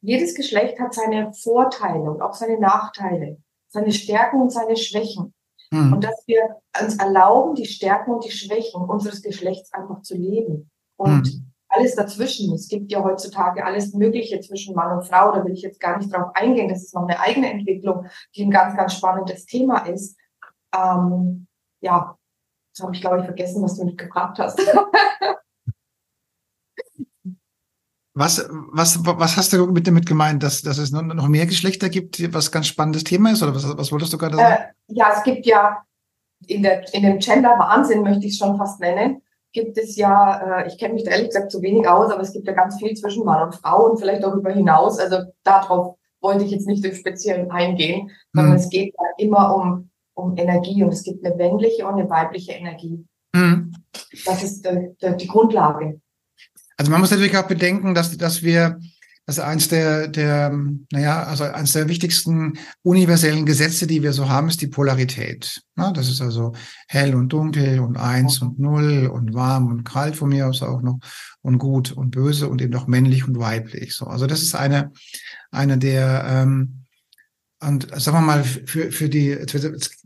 jedes 0.00 0.34
Geschlecht 0.34 0.80
hat 0.80 0.94
seine 0.94 1.32
Vorteile 1.34 2.10
und 2.10 2.22
auch 2.22 2.34
seine 2.34 2.58
Nachteile, 2.58 3.42
seine 3.68 3.92
Stärken 3.92 4.40
und 4.40 4.50
seine 4.50 4.76
Schwächen. 4.76 5.34
Mhm. 5.70 5.94
Und 5.94 6.04
dass 6.04 6.22
wir 6.26 6.56
uns 6.80 6.96
erlauben, 6.96 7.54
die 7.54 7.66
Stärken 7.66 8.12
und 8.12 8.24
die 8.24 8.30
Schwächen 8.30 8.82
unseres 8.82 9.22
Geschlechts 9.22 9.72
einfach 9.72 10.02
zu 10.02 10.16
leben. 10.16 10.70
Und 10.96 11.32
mhm. 11.32 11.52
alles 11.68 11.94
dazwischen. 11.94 12.54
Es 12.54 12.68
gibt 12.68 12.92
ja 12.92 13.02
heutzutage 13.02 13.64
alles 13.64 13.94
Mögliche 13.94 14.40
zwischen 14.40 14.74
Mann 14.74 14.96
und 14.96 15.06
Frau. 15.06 15.32
Da 15.32 15.44
will 15.44 15.52
ich 15.52 15.62
jetzt 15.62 15.80
gar 15.80 15.98
nicht 15.98 16.12
drauf 16.12 16.30
eingehen. 16.34 16.68
Das 16.68 16.82
ist 16.82 16.94
noch 16.94 17.02
eine 17.02 17.20
eigene 17.20 17.50
Entwicklung, 17.50 18.06
die 18.34 18.44
ein 18.44 18.50
ganz, 18.50 18.76
ganz 18.76 18.94
spannendes 18.94 19.46
Thema 19.46 19.86
ist. 19.86 20.16
Ähm, 20.74 21.46
ja, 21.80 22.16
jetzt 22.68 22.82
habe 22.82 22.94
ich, 22.94 23.00
glaube 23.00 23.18
ich, 23.20 23.24
vergessen, 23.24 23.62
was 23.62 23.76
du 23.76 23.84
mitgebracht 23.84 24.38
hast. 24.38 24.60
Was, 28.16 28.48
was, 28.70 29.04
was 29.04 29.36
hast 29.36 29.52
du 29.52 29.66
mit 29.66 29.88
damit 29.88 30.06
gemeint, 30.06 30.42
dass, 30.42 30.62
dass 30.62 30.78
es 30.78 30.92
noch 30.92 31.28
mehr 31.28 31.46
Geschlechter 31.46 31.88
gibt, 31.88 32.32
was 32.32 32.52
ganz 32.52 32.68
spannendes 32.68 33.02
Thema 33.02 33.32
ist? 33.32 33.42
Oder 33.42 33.54
was, 33.54 33.76
was 33.76 33.90
wolltest 33.90 34.12
du 34.12 34.18
gerade 34.18 34.36
sagen? 34.36 34.62
Äh, 34.62 34.94
ja, 34.94 35.12
es 35.16 35.24
gibt 35.24 35.46
ja 35.46 35.82
in, 36.46 36.62
der, 36.62 36.94
in 36.94 37.02
dem 37.02 37.18
Gender-Wahnsinn, 37.18 38.02
möchte 38.02 38.26
ich 38.26 38.32
es 38.32 38.38
schon 38.38 38.56
fast 38.56 38.78
nennen, 38.78 39.20
gibt 39.52 39.78
es 39.78 39.96
ja, 39.96 40.60
äh, 40.60 40.68
ich 40.68 40.78
kenne 40.78 40.94
mich 40.94 41.04
da 41.04 41.10
ehrlich 41.10 41.28
gesagt 41.28 41.50
zu 41.50 41.60
wenig 41.62 41.88
aus, 41.88 42.12
aber 42.12 42.22
es 42.22 42.32
gibt 42.32 42.46
ja 42.46 42.52
ganz 42.52 42.76
viel 42.76 42.94
zwischen 42.94 43.24
Mann 43.24 43.42
und 43.42 43.54
Frau 43.56 43.90
und 43.90 43.98
vielleicht 43.98 44.22
darüber 44.22 44.50
hinaus. 44.50 44.98
Also 44.98 45.18
darauf 45.42 45.96
wollte 46.20 46.44
ich 46.44 46.50
jetzt 46.50 46.66
nicht 46.66 46.84
im 46.84 46.94
Speziellen 46.94 47.50
eingehen, 47.50 48.10
sondern 48.32 48.52
mhm. 48.52 48.58
es 48.58 48.68
geht 48.68 48.94
ja 48.98 49.06
immer 49.18 49.54
um, 49.56 49.90
um 50.14 50.36
Energie 50.36 50.82
und 50.82 50.92
es 50.92 51.02
gibt 51.02 51.24
eine 51.24 51.34
männliche 51.34 51.86
und 51.86 51.94
eine 51.94 52.08
weibliche 52.08 52.52
Energie. 52.52 53.04
Mhm. 53.34 53.72
Das 54.24 54.42
ist 54.42 54.64
äh, 54.66 55.16
die 55.16 55.26
Grundlage. 55.26 56.00
Also 56.76 56.90
man 56.90 57.00
muss 57.00 57.10
natürlich 57.10 57.36
auch 57.36 57.46
bedenken, 57.46 57.94
dass, 57.94 58.16
dass 58.16 58.42
wir, 58.42 58.80
dass 59.26 59.38
eins 59.38 59.68
der, 59.68 60.08
der, 60.08 60.52
naja, 60.90 61.22
also 61.22 61.44
eins 61.44 61.72
der 61.72 61.88
wichtigsten 61.88 62.58
universellen 62.82 63.46
Gesetze, 63.46 63.86
die 63.86 64.02
wir 64.02 64.12
so 64.12 64.28
haben, 64.28 64.48
ist 64.48 64.60
die 64.60 64.66
Polarität. 64.66 65.62
Ja, 65.76 65.92
das 65.92 66.08
ist 66.08 66.20
also 66.20 66.52
hell 66.88 67.14
und 67.14 67.32
dunkel 67.32 67.80
und 67.80 67.96
eins 67.96 68.40
und 68.40 68.58
null 68.58 69.06
und 69.06 69.34
warm 69.34 69.68
und 69.68 69.84
kalt 69.84 70.16
von 70.16 70.28
mir 70.28 70.48
aus 70.48 70.62
auch 70.62 70.82
noch 70.82 70.98
und 71.42 71.58
gut 71.58 71.92
und 71.92 72.10
böse 72.10 72.48
und 72.48 72.60
eben 72.60 72.72
noch 72.72 72.86
männlich 72.86 73.26
und 73.26 73.38
weiblich. 73.38 73.94
So, 73.94 74.06
also 74.06 74.26
das 74.26 74.42
ist 74.42 74.54
eine, 74.54 74.92
eine 75.50 75.78
der, 75.78 76.24
ähm, 76.28 76.84
und 77.60 77.88
sagen 77.98 78.18
wir 78.18 78.20
mal, 78.20 78.44
für, 78.44 78.92
für 78.92 79.08
die, 79.08 79.28
jetzt 79.28 79.56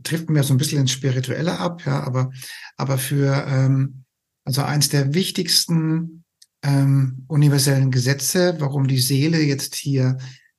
trifft 0.04 0.30
mir 0.30 0.44
so 0.44 0.54
ein 0.54 0.58
bisschen 0.58 0.80
ins 0.80 0.92
Spirituelle 0.92 1.58
ab, 1.58 1.82
ja, 1.84 2.04
aber, 2.04 2.30
aber 2.76 2.98
für, 2.98 3.46
ähm, 3.48 4.04
also 4.44 4.62
eins 4.62 4.90
der 4.90 5.12
wichtigsten 5.12 6.24
ähm, 6.62 7.24
universellen 7.28 7.90
Gesetze, 7.90 8.56
warum 8.58 8.86
die 8.86 8.98
Seele 8.98 9.40
jetzt 9.40 9.74
hier 9.74 10.18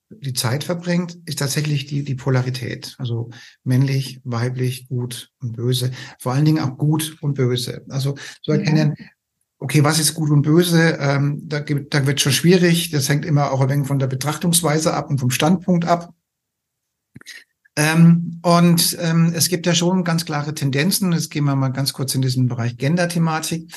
die 0.10 0.34
Zeit 0.34 0.64
verbringt, 0.64 1.18
ist 1.26 1.40
tatsächlich 1.40 1.86
die, 1.86 2.04
die 2.04 2.16
Polarität. 2.16 2.96
Also 2.98 3.30
männlich, 3.64 4.22
weiblich, 4.24 4.88
gut 4.88 5.32
und 5.42 5.56
böse. 5.56 5.92
Vor 6.20 6.34
allen 6.34 6.46
Dingen 6.46 6.64
auch 6.64 6.78
gut 6.78 7.18
und 7.22 7.36
böse. 7.36 7.86
Also 7.90 8.16
zu 8.42 8.52
erkennen, 8.52 8.96
okay, 9.60 9.84
was 9.84 10.00
ist 10.00 10.16
gut 10.16 10.32
und 10.32 10.42
böse, 10.42 10.98
ähm, 11.00 11.42
da, 11.44 11.60
da 11.60 12.08
wird 12.08 12.22
schon 12.22 12.32
schwierig. 12.32 12.90
Das 12.92 13.10
hängt 13.10 13.26
immer 13.26 13.52
auch 13.52 13.62
ein 13.62 13.70
wenig 13.70 13.88
von 13.88 14.00
der 14.00 14.08
Betrachtungsweise 14.08 14.94
ab 14.94 15.10
und 15.10 15.20
vom 15.20 15.30
Standpunkt 15.30 15.86
ab. 15.86 16.14
Ähm, 17.76 18.40
und 18.42 18.98
ähm, 19.00 19.32
es 19.36 19.48
gibt 19.48 19.68
ja 19.68 19.76
schon 19.76 20.04
ganz 20.04 20.26
klare 20.26 20.56
Tendenzen. 20.56 21.12
Jetzt 21.12 21.30
gehen 21.30 21.46
wir 21.46 21.56
mal 21.56 21.70
ganz 21.70 21.94
kurz 21.94 22.16
in 22.16 22.22
diesen 22.22 22.48
Bereich 22.48 22.78
Gender-Thematik 22.78 23.72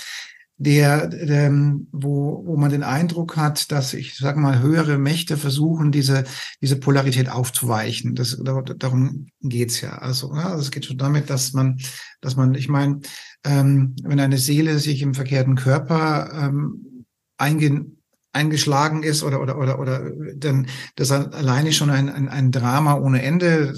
der, 0.62 1.08
der 1.08 1.50
wo, 1.90 2.42
wo 2.46 2.56
man 2.56 2.70
den 2.70 2.84
Eindruck 2.84 3.36
hat, 3.36 3.72
dass 3.72 3.94
ich 3.94 4.16
sage 4.16 4.38
mal 4.38 4.60
höhere 4.60 4.96
Mächte 4.96 5.36
versuchen, 5.36 5.90
diese 5.90 6.24
diese 6.60 6.76
Polarität 6.76 7.28
aufzuweichen. 7.28 8.14
Das, 8.14 8.40
darum 8.42 9.26
geht's 9.40 9.80
ja. 9.80 9.98
Also 9.98 10.34
ja, 10.34 10.54
es 10.54 10.70
geht 10.70 10.86
schon 10.86 10.98
damit, 10.98 11.30
dass 11.30 11.52
man, 11.52 11.78
dass 12.20 12.36
man, 12.36 12.54
ich 12.54 12.68
meine, 12.68 13.00
ähm, 13.44 13.96
wenn 14.04 14.20
eine 14.20 14.38
Seele 14.38 14.78
sich 14.78 15.02
im 15.02 15.14
verkehrten 15.14 15.56
Körper 15.56 16.30
ähm, 16.32 17.06
einge, 17.38 17.86
eingeschlagen 18.32 19.02
ist 19.02 19.24
oder 19.24 19.40
oder 19.40 19.58
oder 19.58 19.80
oder 19.80 20.10
dann 20.36 20.68
das 20.94 21.10
alleine 21.10 21.72
schon 21.72 21.90
ein, 21.90 22.08
ein, 22.08 22.28
ein 22.28 22.52
Drama 22.52 22.94
ohne 22.94 23.22
Ende. 23.22 23.74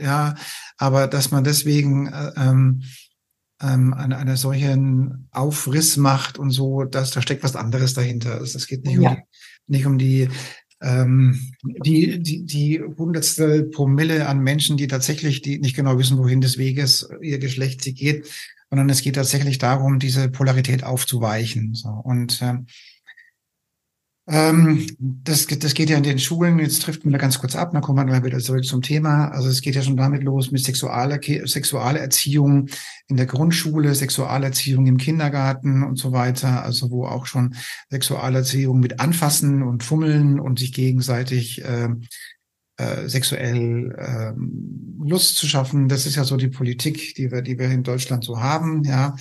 Ja, 0.00 0.34
aber 0.78 1.06
dass 1.06 1.30
man 1.30 1.44
deswegen 1.44 2.08
äh, 2.08 2.32
ähm, 2.36 2.82
ähm, 3.62 3.94
einer, 3.94 4.18
einer 4.18 4.36
solchen 4.36 5.28
Aufriss 5.30 5.96
macht 5.96 6.38
und 6.38 6.50
so, 6.50 6.84
dass 6.84 7.10
da 7.10 7.22
steckt 7.22 7.44
was 7.44 7.56
anderes 7.56 7.94
dahinter. 7.94 8.34
Also 8.34 8.58
es 8.58 8.66
geht 8.66 8.84
nicht 8.84 9.00
ja. 9.00 9.10
um 9.10 9.16
die, 9.16 9.22
nicht 9.66 9.86
um 9.86 9.98
die 9.98 10.28
ähm, 10.82 11.40
die, 11.62 12.22
die, 12.22 12.44
die 12.44 12.82
hundertstel 12.82 13.64
Promille 13.64 14.28
an 14.28 14.40
Menschen, 14.40 14.76
die 14.76 14.86
tatsächlich, 14.86 15.40
die 15.40 15.58
nicht 15.58 15.74
genau 15.74 15.98
wissen, 15.98 16.18
wohin 16.18 16.42
des 16.42 16.58
Weges 16.58 17.08
ihr 17.22 17.38
Geschlecht 17.38 17.82
sie 17.82 17.94
geht, 17.94 18.28
sondern 18.68 18.90
es 18.90 19.02
geht 19.02 19.14
tatsächlich 19.14 19.58
darum, 19.58 19.98
diese 19.98 20.28
Polarität 20.28 20.84
aufzuweichen. 20.84 21.74
So. 21.74 21.88
Und 21.88 22.40
ähm, 22.42 22.66
ähm, 24.26 24.86
das, 24.98 25.46
das 25.46 25.74
geht 25.74 25.90
ja 25.90 25.98
in 25.98 26.02
den 26.02 26.18
Schulen, 26.18 26.58
jetzt 26.58 26.82
trifft 26.82 27.04
man 27.04 27.12
da 27.12 27.18
ganz 27.18 27.38
kurz 27.38 27.54
ab, 27.54 27.72
dann 27.72 27.82
kommen 27.82 28.08
wir 28.08 28.24
wieder 28.24 28.38
zurück 28.38 28.64
zum 28.64 28.80
Thema. 28.80 29.28
Also 29.28 29.48
es 29.48 29.60
geht 29.60 29.74
ja 29.74 29.82
schon 29.82 29.98
damit 29.98 30.22
los 30.22 30.50
mit 30.50 30.64
Sexualer, 30.64 31.20
Sexualerziehung 31.22 32.68
in 33.08 33.16
der 33.16 33.26
Grundschule, 33.26 33.94
Sexualerziehung 33.94 34.86
im 34.86 34.96
Kindergarten 34.96 35.82
und 35.82 35.96
so 35.96 36.12
weiter. 36.12 36.64
Also 36.64 36.90
wo 36.90 37.06
auch 37.06 37.26
schon 37.26 37.54
Sexualerziehung 37.90 38.80
mit 38.80 38.98
Anfassen 38.98 39.62
und 39.62 39.82
Fummeln 39.82 40.40
und 40.40 40.58
sich 40.58 40.72
gegenseitig 40.72 41.62
äh, 41.62 41.90
äh, 42.76 43.08
sexuell 43.08 43.94
äh, 43.96 44.32
Lust 45.06 45.36
zu 45.36 45.46
schaffen. 45.46 45.88
Das 45.88 46.06
ist 46.06 46.16
ja 46.16 46.24
so 46.24 46.36
die 46.36 46.48
Politik, 46.48 47.14
die 47.14 47.30
wir, 47.30 47.42
die 47.42 47.58
wir 47.58 47.70
in 47.70 47.82
Deutschland 47.82 48.24
so 48.24 48.40
haben, 48.40 48.84
ja. 48.84 49.16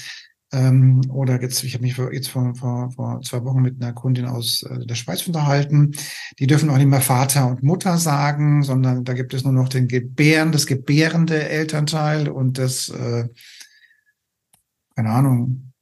Ähm, 0.53 1.01
oder 1.09 1.41
jetzt, 1.41 1.63
ich 1.63 1.73
habe 1.73 1.83
mich 1.83 1.97
jetzt 1.97 2.29
vor, 2.29 2.53
vor, 2.53 2.91
vor 2.91 3.21
zwei 3.21 3.43
Wochen 3.43 3.61
mit 3.61 3.81
einer 3.81 3.91
Kundin 3.91 4.27
aus 4.27 4.61
äh, 4.63 4.85
der 4.85 4.93
Schweiz 4.93 5.25
unterhalten. 5.25 5.93
Die 6.37 6.45
dürfen 6.45 6.69
auch 6.69 6.77
nicht 6.77 6.87
mehr 6.87 7.01
Vater 7.01 7.47
und 7.47 7.63
Mutter 7.63 7.97
sagen, 7.97 8.61
sondern 8.61 9.03
da 9.03 9.13
gibt 9.13 9.33
es 9.33 9.43
nur 9.43 9.53
noch 9.53 9.67
den 9.67 9.87
Gebären, 9.87 10.51
das 10.51 10.67
gebärende 10.67 11.49
Elternteil 11.49 12.29
und 12.29 12.59
das, 12.59 12.89
äh, 12.89 13.27
keine 14.95 15.09
Ahnung. 15.09 15.73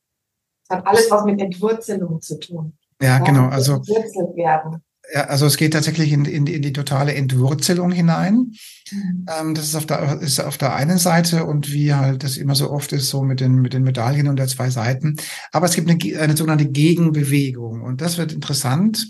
Das 0.70 0.78
hat 0.78 0.88
alles 0.88 1.12
was 1.12 1.26
mit 1.26 1.42
Entwurzelung 1.42 2.22
zu 2.22 2.40
tun. 2.40 2.78
Ja, 3.02 3.18
ja 3.18 3.20
genau. 3.20 3.50
Also 3.50 3.76
entwurzelt 3.76 4.36
werden 4.38 4.82
ja, 5.14 5.26
also 5.26 5.46
es 5.46 5.58
geht 5.58 5.74
tatsächlich 5.74 6.12
in, 6.12 6.26
in, 6.26 6.48
in 6.48 6.62
die 6.62 6.74
totale 6.74 7.14
Entwurzelung 7.14 7.92
hinein. 7.92 8.54
Mhm. 8.92 9.26
Ähm, 9.30 9.56
das 9.56 9.66
ist 9.66 9.76
auf, 9.76 9.86
der, 9.86 10.22
ist 10.22 10.40
auf 10.40 10.58
der 10.58 10.76
einen 10.76 10.98
Seite 10.98 11.46
und 11.46 11.72
wie 11.72 11.94
halt 11.94 12.24
das 12.24 12.38
immer 12.38 12.56
so 12.56 12.72
oft 12.72 12.94
ist, 12.94 13.10
so 13.10 13.24
mit 13.24 13.40
den, 13.40 13.56
mit 13.56 13.74
den 13.74 13.84
Medaillen 13.84 14.28
und 14.28 14.38
der 14.38 14.48
zwei 14.48 14.70
Seiten. 14.70 15.18
Aber 15.52 15.66
es 15.66 15.76
gibt 15.76 15.90
eine, 15.90 16.20
eine 16.20 16.38
sogenannte 16.38 16.70
Gegenbewegung 16.70 17.82
und 17.82 18.02
das 18.02 18.18
wird 18.18 18.32
interessant. 18.32 19.08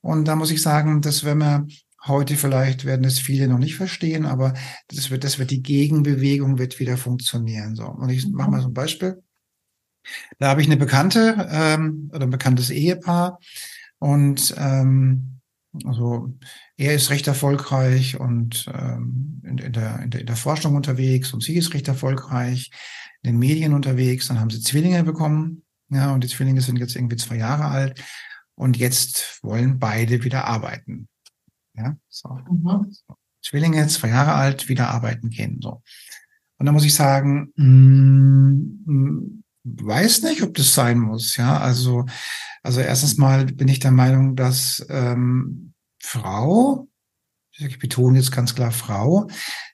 Und 0.00 0.26
da 0.26 0.36
muss 0.36 0.50
ich 0.50 0.62
sagen, 0.62 1.00
dass 1.02 1.24
wenn 1.24 1.38
wir 1.38 1.66
heute 2.06 2.36
vielleicht 2.36 2.84
werden 2.84 3.04
es 3.04 3.18
viele 3.18 3.46
noch 3.46 3.58
nicht 3.58 3.76
verstehen, 3.76 4.26
aber 4.26 4.54
das 4.88 5.10
wird, 5.10 5.22
das 5.22 5.38
wird 5.38 5.50
die 5.50 5.62
Gegenbewegung 5.62 6.58
wird 6.58 6.80
wieder 6.80 6.96
funktionieren. 6.96 7.76
So. 7.76 7.86
Und 7.86 8.08
ich 8.10 8.26
mache 8.28 8.50
mal 8.50 8.60
so 8.60 8.68
ein 8.68 8.74
Beispiel. 8.74 9.22
Da 10.38 10.48
habe 10.48 10.62
ich 10.62 10.66
eine 10.66 10.76
Bekannte 10.76 11.48
ähm, 11.50 12.10
oder 12.12 12.26
ein 12.26 12.30
bekanntes 12.30 12.70
Ehepaar 12.70 13.38
und 13.98 14.54
ähm, 14.58 15.40
also 15.84 16.34
er 16.76 16.94
ist 16.94 17.10
recht 17.10 17.26
erfolgreich 17.26 18.20
und 18.20 18.66
ähm, 18.72 19.40
in, 19.44 19.58
in, 19.58 19.72
der, 19.72 20.00
in, 20.02 20.10
der, 20.10 20.20
in 20.20 20.26
der 20.26 20.36
Forschung 20.36 20.74
unterwegs 20.74 21.32
und 21.32 21.42
sie 21.42 21.56
ist 21.56 21.72
recht 21.72 21.88
erfolgreich 21.88 22.70
in 23.22 23.32
den 23.32 23.38
Medien 23.38 23.72
unterwegs. 23.72 24.28
Dann 24.28 24.40
haben 24.40 24.50
sie 24.50 24.60
Zwillinge 24.60 25.02
bekommen. 25.04 25.64
Ja, 25.88 26.12
und 26.12 26.24
die 26.24 26.28
Zwillinge 26.28 26.60
sind 26.60 26.78
jetzt 26.78 26.96
irgendwie 26.96 27.16
zwei 27.16 27.36
Jahre 27.36 27.66
alt 27.66 28.02
und 28.54 28.76
jetzt 28.76 29.42
wollen 29.42 29.78
beide 29.78 30.24
wieder 30.24 30.46
arbeiten. 30.46 31.08
Ja, 31.74 31.96
so. 32.08 32.28
Mhm. 32.50 32.86
so. 32.90 33.14
Zwillinge, 33.42 33.86
zwei 33.88 34.08
Jahre 34.08 34.34
alt, 34.34 34.68
wieder 34.68 34.88
arbeiten 34.88 35.30
gehen. 35.30 35.58
So. 35.60 35.82
Und 36.58 36.66
da 36.66 36.72
muss 36.72 36.84
ich 36.84 36.94
sagen, 36.94 37.52
mh, 37.56 38.92
mh, 38.92 39.41
weiß 39.64 40.22
nicht, 40.22 40.42
ob 40.42 40.54
das 40.54 40.74
sein 40.74 40.98
muss. 40.98 41.36
Ja, 41.36 41.58
also 41.58 42.04
also 42.62 42.80
erstens 42.80 43.18
mal 43.18 43.44
bin 43.46 43.68
ich 43.68 43.80
der 43.80 43.90
Meinung, 43.90 44.36
dass 44.36 44.84
ähm, 44.88 45.74
Frau, 46.00 46.88
ich 47.58 47.78
betone 47.78 48.18
jetzt 48.18 48.32
ganz 48.32 48.54
klar 48.54 48.70
Frau, 48.70 49.26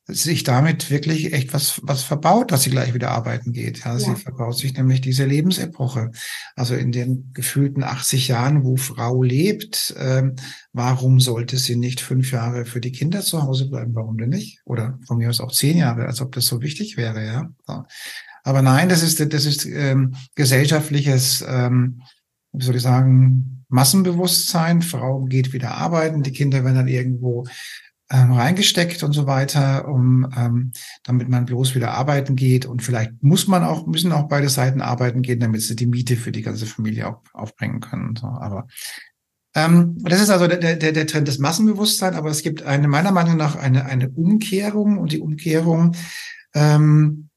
sich 0.07 0.43
damit 0.43 0.91
wirklich 0.91 1.35
echt 1.35 1.53
was, 1.53 1.81
was 1.83 2.03
verbaut, 2.03 2.51
dass 2.51 2.63
sie 2.63 2.71
gleich 2.71 2.95
wieder 2.95 3.11
arbeiten 3.11 3.53
geht. 3.53 3.81
Ja, 3.81 3.93
ja. 3.93 3.99
Sie 3.99 4.15
verbaut 4.15 4.57
sich 4.57 4.73
nämlich 4.73 5.03
diese 5.03 5.27
Lebensepoche. 5.27 6.11
Also 6.57 6.75
in 6.75 6.93
den 6.93 7.31
gefühlten 7.35 7.85
80 7.85 8.29
Jahren, 8.29 8.65
wo 8.65 8.77
Frau 8.77 9.23
lebt, 9.23 9.95
ähm, 9.99 10.37
warum 10.73 11.21
sollte 11.21 11.59
sie 11.59 11.77
nicht 11.77 12.01
fünf 12.01 12.33
Jahre 12.33 12.65
für 12.65 12.81
die 12.81 12.93
Kinder 12.93 13.21
zu 13.21 13.43
Hause 13.43 13.69
bleiben? 13.69 13.95
Warum 13.95 14.17
denn 14.17 14.31
nicht? 14.31 14.63
Oder 14.65 14.99
von 15.07 15.19
mir 15.19 15.29
aus 15.29 15.41
auch 15.41 15.53
zehn 15.53 15.77
Jahre, 15.77 16.07
als 16.07 16.23
ob 16.23 16.33
das 16.33 16.47
so 16.47 16.63
wichtig 16.63 16.97
wäre, 16.97 17.25
ja. 17.25 17.51
Aber 18.49 18.63
nein, 18.63 18.89
das 18.89 19.03
ist, 19.03 19.21
das 19.33 19.45
ist 19.45 19.67
ähm, 19.67 20.15
gesellschaftliches 20.35 21.45
ähm, 21.47 22.01
wie 22.53 22.65
soll 22.65 22.77
ich 22.77 22.83
sagen, 22.83 23.65
Massenbewusstsein. 23.69 24.83
Frau 24.83 25.25
geht 25.25 25.53
wieder 25.53 25.73
arbeiten, 25.73 26.23
die 26.23 26.33
Kinder 26.33 26.65
werden 26.65 26.77
dann 26.77 26.89
irgendwo 26.89 27.47
ähm, 28.11 28.33
reingesteckt 28.33 29.03
und 29.03 29.13
so 29.13 29.27
weiter, 29.27 29.87
um 29.87 30.27
ähm, 30.37 30.73
damit 31.05 31.29
man 31.29 31.45
bloß 31.45 31.75
wieder 31.75 31.93
arbeiten 31.93 32.37
geht 32.37 32.65
und 32.65 32.83
vielleicht 32.83 33.23
muss 33.23 33.49
man 33.49 33.63
auch 33.65 33.87
müssen 33.87 34.13
auch 34.13 34.29
beide 34.29 34.49
Seiten 34.49 34.81
arbeiten 34.81 35.21
gehen, 35.21 35.41
damit 35.41 35.61
sie 35.61 35.77
die 35.77 35.87
Miete 35.87 36.17
für 36.17 36.33
die 36.33 36.41
ganze 36.41 36.65
Familie 36.65 37.07
auch 37.07 37.23
aufbringen 37.35 37.81
können. 37.81 38.17
So, 38.17 38.27
aber 38.27 38.67
ähm, 39.55 39.99
das 39.99 40.23
ist 40.23 40.31
also 40.31 40.47
der, 40.47 40.77
der, 40.77 40.93
der 40.93 41.07
Trend 41.07 41.29
des 41.29 41.39
Massenbewusstseins, 41.39 42.17
aber 42.17 42.31
es 42.31 42.43
gibt 42.43 42.63
eine 42.63 42.89
meiner 42.89 43.13
Meinung 43.13 43.37
nach 43.37 43.57
eine 43.57 43.85
eine 43.85 44.09
Umkehrung 44.09 44.97
und 44.97 45.13
die 45.13 45.21
Umkehrung 45.21 45.95
ähm, 46.55 47.29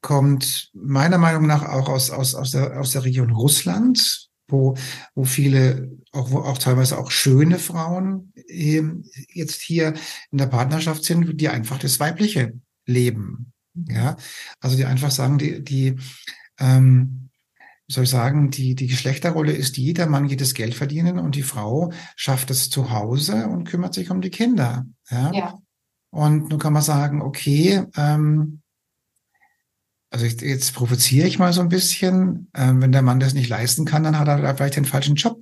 kommt 0.00 0.70
meiner 0.74 1.18
Meinung 1.18 1.46
nach 1.46 1.62
auch 1.62 1.88
aus 1.88 2.10
aus 2.10 2.34
aus 2.34 2.52
der 2.52 2.80
aus 2.80 2.92
der 2.92 3.04
Region 3.04 3.30
Russland, 3.30 4.28
wo, 4.48 4.76
wo 5.14 5.24
viele, 5.24 5.90
auch, 6.12 6.30
wo 6.30 6.38
auch 6.38 6.58
teilweise 6.58 6.98
auch 6.98 7.10
schöne 7.10 7.58
Frauen 7.58 8.32
ähm, 8.48 9.04
jetzt 9.32 9.60
hier 9.60 9.94
in 10.30 10.38
der 10.38 10.46
Partnerschaft 10.46 11.04
sind, 11.04 11.40
die 11.40 11.48
einfach 11.48 11.78
das 11.78 12.00
Weibliche 12.00 12.54
leben. 12.86 13.52
Ja, 13.88 14.16
also 14.58 14.76
die 14.76 14.86
einfach 14.86 15.12
sagen, 15.12 15.38
die, 15.38 15.62
die, 15.62 15.96
ähm, 16.58 17.28
soll 17.86 18.04
ich 18.04 18.10
sagen, 18.10 18.50
die, 18.50 18.74
die 18.74 18.88
Geschlechterrolle 18.88 19.52
ist 19.52 19.76
die, 19.76 19.92
der 19.92 20.08
Mann 20.08 20.26
geht 20.26 20.40
das 20.40 20.54
Geld 20.54 20.74
verdienen 20.74 21.18
und 21.18 21.36
die 21.36 21.42
Frau 21.42 21.92
schafft 22.16 22.50
es 22.50 22.70
zu 22.70 22.90
Hause 22.90 23.46
und 23.46 23.64
kümmert 23.64 23.94
sich 23.94 24.10
um 24.10 24.20
die 24.20 24.30
Kinder. 24.30 24.84
Ja. 25.10 25.32
ja. 25.32 25.58
Und 26.10 26.48
nun 26.48 26.58
kann 26.58 26.72
man 26.72 26.82
sagen, 26.82 27.22
okay, 27.22 27.84
ähm, 27.96 28.62
also 30.10 30.24
ich, 30.24 30.40
jetzt 30.40 30.74
provoziere 30.74 31.26
ich 31.26 31.38
mal 31.38 31.52
so 31.52 31.60
ein 31.60 31.68
bisschen, 31.68 32.50
ähm, 32.56 32.80
wenn 32.80 32.92
der 32.92 33.02
Mann 33.02 33.20
das 33.20 33.34
nicht 33.34 33.48
leisten 33.48 33.84
kann, 33.84 34.04
dann 34.04 34.18
hat 34.18 34.28
er 34.28 34.54
vielleicht 34.54 34.76
den 34.76 34.84
falschen 34.84 35.16
Job. 35.16 35.40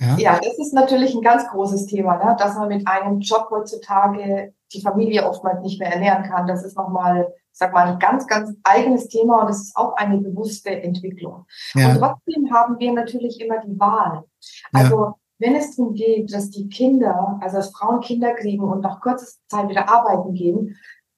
Ja? 0.00 0.16
ja, 0.18 0.40
das 0.42 0.58
ist 0.58 0.74
natürlich 0.74 1.14
ein 1.14 1.22
ganz 1.22 1.46
großes 1.48 1.86
Thema, 1.86 2.16
ne? 2.16 2.36
dass 2.38 2.56
man 2.56 2.68
mit 2.68 2.86
einem 2.86 3.20
Job 3.20 3.48
heutzutage 3.50 4.52
die 4.72 4.80
Familie 4.80 5.28
oftmals 5.28 5.62
nicht 5.62 5.78
mehr 5.78 5.92
ernähren 5.92 6.24
kann. 6.24 6.48
Das 6.48 6.64
ist 6.64 6.76
nochmal, 6.76 7.32
sag 7.52 7.72
mal, 7.72 7.92
ein 7.92 7.98
ganz, 8.00 8.26
ganz 8.26 8.56
eigenes 8.64 9.06
Thema 9.06 9.42
und 9.42 9.50
es 9.50 9.62
ist 9.62 9.76
auch 9.76 9.96
eine 9.96 10.18
bewusste 10.18 10.70
Entwicklung. 10.82 11.46
Ja. 11.74 11.90
Und 11.90 11.98
trotzdem 11.98 12.52
haben 12.52 12.78
wir 12.80 12.92
natürlich 12.92 13.40
immer 13.40 13.60
die 13.60 13.78
Wahl. 13.78 14.24
Also 14.72 14.96
ja. 14.96 15.14
wenn 15.38 15.54
es 15.54 15.76
darum 15.76 15.94
geht, 15.94 16.34
dass 16.34 16.50
die 16.50 16.68
Kinder, 16.68 17.38
also 17.40 17.58
dass 17.58 17.70
Frauen 17.70 18.00
Kinder 18.00 18.34
kriegen 18.34 18.64
und 18.64 18.80
nach 18.80 19.00
kurzer 19.00 19.26
Zeit 19.48 19.68
wieder 19.68 19.88
arbeiten 19.88 20.34
gehen, 20.34 20.76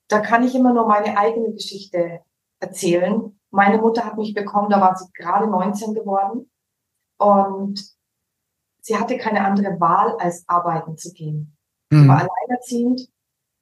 da 0.09 0.21
kann 0.21 0.45
ich 0.45 0.55
immer 0.55 0.73
nur 0.73 0.87
meine 0.87 1.17
eigene 1.19 1.53
Geschichte 1.53 2.21
erzählen. 2.61 3.39
Meine 3.51 3.79
Mutter 3.79 4.05
hat 4.05 4.17
mich 4.17 4.35
bekommen, 4.35 4.71
da 4.71 4.81
war 4.81 4.97
sie 4.97 5.11
gerade 5.13 5.47
19 5.47 5.95
geworden 5.95 6.51
und 7.19 7.97
sie 8.81 8.97
hatte 8.97 9.19
keine 9.19 9.45
andere 9.45 9.81
Wahl, 9.81 10.17
als 10.19 10.45
arbeiten 10.49 10.97
zu 10.97 11.13
gehen. 11.13 11.57
Mhm. 11.91 12.03
Sie 12.03 12.09
war 12.09 12.17
alleinerziehend. 12.19 13.09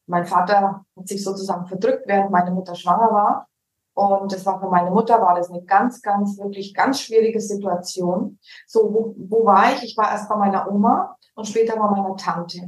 Mein 0.06 0.26
Vater 0.26 0.84
hat 0.96 1.08
sich 1.08 1.24
sozusagen 1.24 1.66
verdrückt, 1.66 2.06
während 2.06 2.30
meine 2.30 2.50
Mutter 2.50 2.74
schwanger 2.74 3.10
war. 3.10 3.48
Und 3.94 4.32
das 4.32 4.44
war 4.44 4.60
für 4.60 4.68
meine 4.68 4.90
Mutter, 4.90 5.20
war 5.22 5.36
das 5.36 5.50
eine 5.50 5.62
ganz, 5.62 6.02
ganz, 6.02 6.36
wirklich 6.36 6.74
ganz 6.74 7.00
schwierige 7.00 7.40
Situation. 7.40 8.38
So, 8.66 8.92
wo, 8.92 9.14
wo 9.16 9.46
war 9.46 9.72
ich? 9.72 9.84
Ich 9.84 9.96
war 9.96 10.10
erst 10.10 10.28
bei 10.28 10.36
meiner 10.36 10.68
Oma 10.70 11.16
und 11.34 11.46
später 11.46 11.76
bei 11.76 11.88
meiner 11.90 12.16
Tante. 12.16 12.60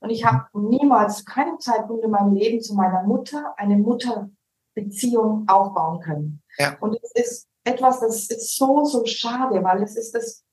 Und 0.00 0.10
ich 0.10 0.24
habe 0.24 0.46
niemals 0.52 1.18
zu 1.18 1.24
keinem 1.24 1.58
Zeitpunkt 1.58 2.04
in 2.04 2.10
meinem 2.10 2.34
Leben 2.34 2.60
zu 2.60 2.74
meiner 2.74 3.02
Mutter 3.02 3.54
eine 3.56 3.76
Mutterbeziehung 3.76 5.44
aufbauen 5.48 6.00
können. 6.00 6.42
Ja. 6.58 6.76
Und 6.80 6.98
es 7.02 7.12
ist 7.14 7.48
etwas, 7.64 8.00
das 8.00 8.26
ist 8.28 8.56
so, 8.56 8.84
so 8.84 9.04
schade, 9.04 9.62
weil 9.62 9.82
es 9.82 9.96
ist 9.96 10.14
das, 10.14 10.44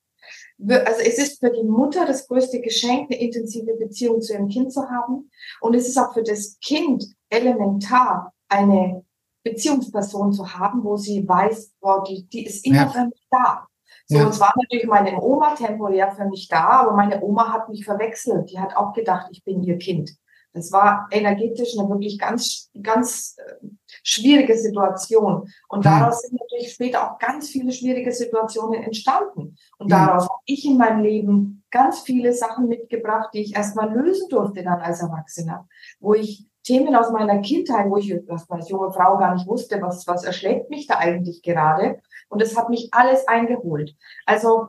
also 0.58 1.00
es 1.00 1.18
ist 1.18 1.40
für 1.40 1.50
die 1.50 1.64
Mutter 1.64 2.06
das 2.06 2.26
größte 2.26 2.60
Geschenk, 2.60 3.10
eine 3.10 3.20
intensive 3.20 3.74
Beziehung 3.76 4.20
zu 4.20 4.34
ihrem 4.34 4.48
Kind 4.48 4.72
zu 4.72 4.88
haben. 4.88 5.30
Und 5.60 5.74
es 5.74 5.88
ist 5.88 5.98
auch 5.98 6.12
für 6.12 6.22
das 6.22 6.58
Kind 6.60 7.04
elementar, 7.28 8.32
eine 8.48 9.04
Beziehungsperson 9.42 10.32
zu 10.32 10.54
haben, 10.54 10.84
wo 10.84 10.96
sie 10.96 11.26
weiß, 11.26 11.72
wow, 11.80 12.02
die, 12.06 12.26
die 12.28 12.46
ist 12.46 12.66
immer 12.66 12.76
ja. 12.76 12.88
für 12.88 13.04
mich 13.06 13.26
da. 13.30 13.66
So, 14.10 14.18
ja. 14.18 14.26
und 14.26 14.40
war 14.40 14.52
natürlich 14.60 14.88
meine 14.88 15.22
Oma 15.22 15.54
temporär 15.54 16.10
für 16.10 16.24
mich 16.24 16.48
da, 16.48 16.80
aber 16.80 16.94
meine 16.94 17.22
Oma 17.22 17.52
hat 17.52 17.68
mich 17.68 17.84
verwechselt. 17.84 18.50
Die 18.50 18.58
hat 18.58 18.76
auch 18.76 18.92
gedacht, 18.92 19.28
ich 19.30 19.44
bin 19.44 19.62
ihr 19.62 19.78
Kind. 19.78 20.10
Das 20.52 20.72
war 20.72 21.06
energetisch 21.12 21.78
eine 21.78 21.88
wirklich 21.88 22.18
ganz, 22.18 22.72
ganz 22.82 23.36
äh, 23.38 23.66
schwierige 24.02 24.58
Situation. 24.58 25.48
Und 25.68 25.84
hm. 25.84 25.92
daraus 25.92 26.22
sind 26.22 26.40
natürlich 26.40 26.72
später 26.72 27.08
auch 27.08 27.18
ganz 27.18 27.50
viele 27.50 27.70
schwierige 27.70 28.10
Situationen 28.10 28.82
entstanden. 28.82 29.56
Und 29.78 29.92
daraus 29.92 30.24
habe 30.24 30.42
ich 30.44 30.64
in 30.64 30.76
meinem 30.76 31.04
Leben 31.04 31.62
ganz 31.70 32.00
viele 32.00 32.32
Sachen 32.32 32.66
mitgebracht, 32.66 33.30
die 33.32 33.42
ich 33.42 33.54
erstmal 33.54 33.94
lösen 33.94 34.28
durfte 34.28 34.64
dann 34.64 34.80
als 34.80 35.02
Erwachsener. 35.02 35.68
Wo 36.00 36.14
ich 36.14 36.48
Themen 36.64 36.96
aus 36.96 37.12
meiner 37.12 37.38
Kindheit, 37.38 37.88
wo 37.88 37.96
ich 37.96 38.12
als 38.28 38.68
junge 38.68 38.90
Frau 38.90 39.18
gar 39.18 39.34
nicht 39.34 39.46
wusste, 39.46 39.80
was, 39.80 40.04
was 40.08 40.24
erschlägt 40.24 40.68
mich 40.68 40.88
da 40.88 40.96
eigentlich 40.96 41.42
gerade. 41.42 42.00
Und 42.30 42.40
es 42.40 42.56
hat 42.56 42.70
mich 42.70 42.88
alles 42.92 43.26
eingeholt. 43.28 43.94
Also 44.24 44.68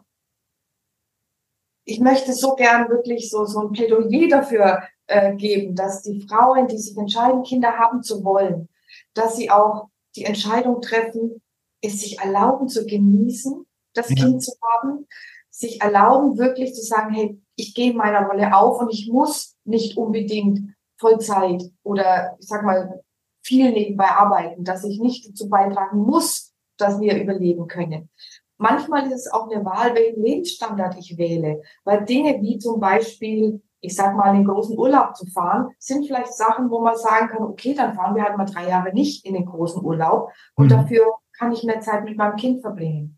ich 1.85 1.99
möchte 1.99 2.33
so 2.33 2.55
gern 2.55 2.89
wirklich 2.89 3.29
so, 3.29 3.45
so 3.45 3.59
ein 3.61 3.71
Plädoyer 3.71 4.27
dafür 4.27 4.83
äh, 5.07 5.35
geben, 5.35 5.75
dass 5.75 6.01
die 6.01 6.25
Frauen, 6.27 6.67
die 6.67 6.77
sich 6.77 6.97
entscheiden, 6.97 7.43
Kinder 7.43 7.77
haben 7.77 8.03
zu 8.03 8.23
wollen, 8.23 8.67
dass 9.13 9.35
sie 9.35 9.49
auch 9.49 9.89
die 10.15 10.25
Entscheidung 10.25 10.81
treffen, 10.81 11.41
es 11.81 12.01
sich 12.01 12.19
erlauben 12.19 12.67
zu 12.67 12.85
genießen, 12.85 13.65
das 13.93 14.09
ja. 14.09 14.15
Kind 14.15 14.43
zu 14.43 14.53
haben, 14.61 15.07
sich 15.49 15.81
erlauben 15.81 16.37
wirklich 16.37 16.73
zu 16.73 16.81
sagen, 16.81 17.13
hey, 17.13 17.41
ich 17.55 17.73
gehe 17.75 17.93
meiner 17.93 18.25
Rolle 18.25 18.55
auf 18.55 18.79
und 18.79 18.91
ich 18.91 19.09
muss 19.11 19.55
nicht 19.65 19.97
unbedingt 19.97 20.75
Vollzeit 20.97 21.63
oder 21.83 22.37
ich 22.39 22.47
sag 22.47 22.63
mal 22.63 23.03
viel 23.43 23.71
nebenbei 23.71 24.07
arbeiten, 24.07 24.63
dass 24.63 24.83
ich 24.83 24.99
nicht 24.99 25.27
dazu 25.27 25.49
beitragen 25.49 25.99
muss, 25.99 26.50
dass 26.81 26.99
wir 26.99 27.21
überleben 27.21 27.67
können. 27.67 28.09
Manchmal 28.57 29.07
ist 29.07 29.25
es 29.25 29.31
auch 29.31 29.49
eine 29.49 29.65
Wahl, 29.65 29.95
welchen 29.95 30.21
Lebensstandard 30.21 30.95
ich 30.99 31.17
wähle, 31.17 31.61
weil 31.83 32.05
Dinge 32.05 32.41
wie 32.41 32.59
zum 32.59 32.79
Beispiel, 32.79 33.61
ich 33.79 33.95
sag 33.95 34.15
mal, 34.15 34.29
in 34.29 34.41
den 34.41 34.47
großen 34.47 34.77
Urlaub 34.77 35.15
zu 35.15 35.25
fahren, 35.25 35.69
sind 35.79 36.05
vielleicht 36.05 36.33
Sachen, 36.33 36.69
wo 36.69 36.79
man 36.79 36.95
sagen 36.95 37.29
kann, 37.29 37.43
okay, 37.43 37.73
dann 37.73 37.95
fahren 37.95 38.15
wir 38.15 38.23
halt 38.23 38.37
mal 38.37 38.45
drei 38.45 38.69
Jahre 38.69 38.93
nicht 38.93 39.25
in 39.25 39.33
den 39.33 39.45
großen 39.45 39.83
Urlaub 39.83 40.31
und 40.55 40.65
mhm. 40.65 40.69
dafür 40.69 41.15
kann 41.37 41.51
ich 41.51 41.63
mehr 41.63 41.81
Zeit 41.81 42.03
mit 42.03 42.17
meinem 42.17 42.35
Kind 42.35 42.61
verbringen. 42.61 43.17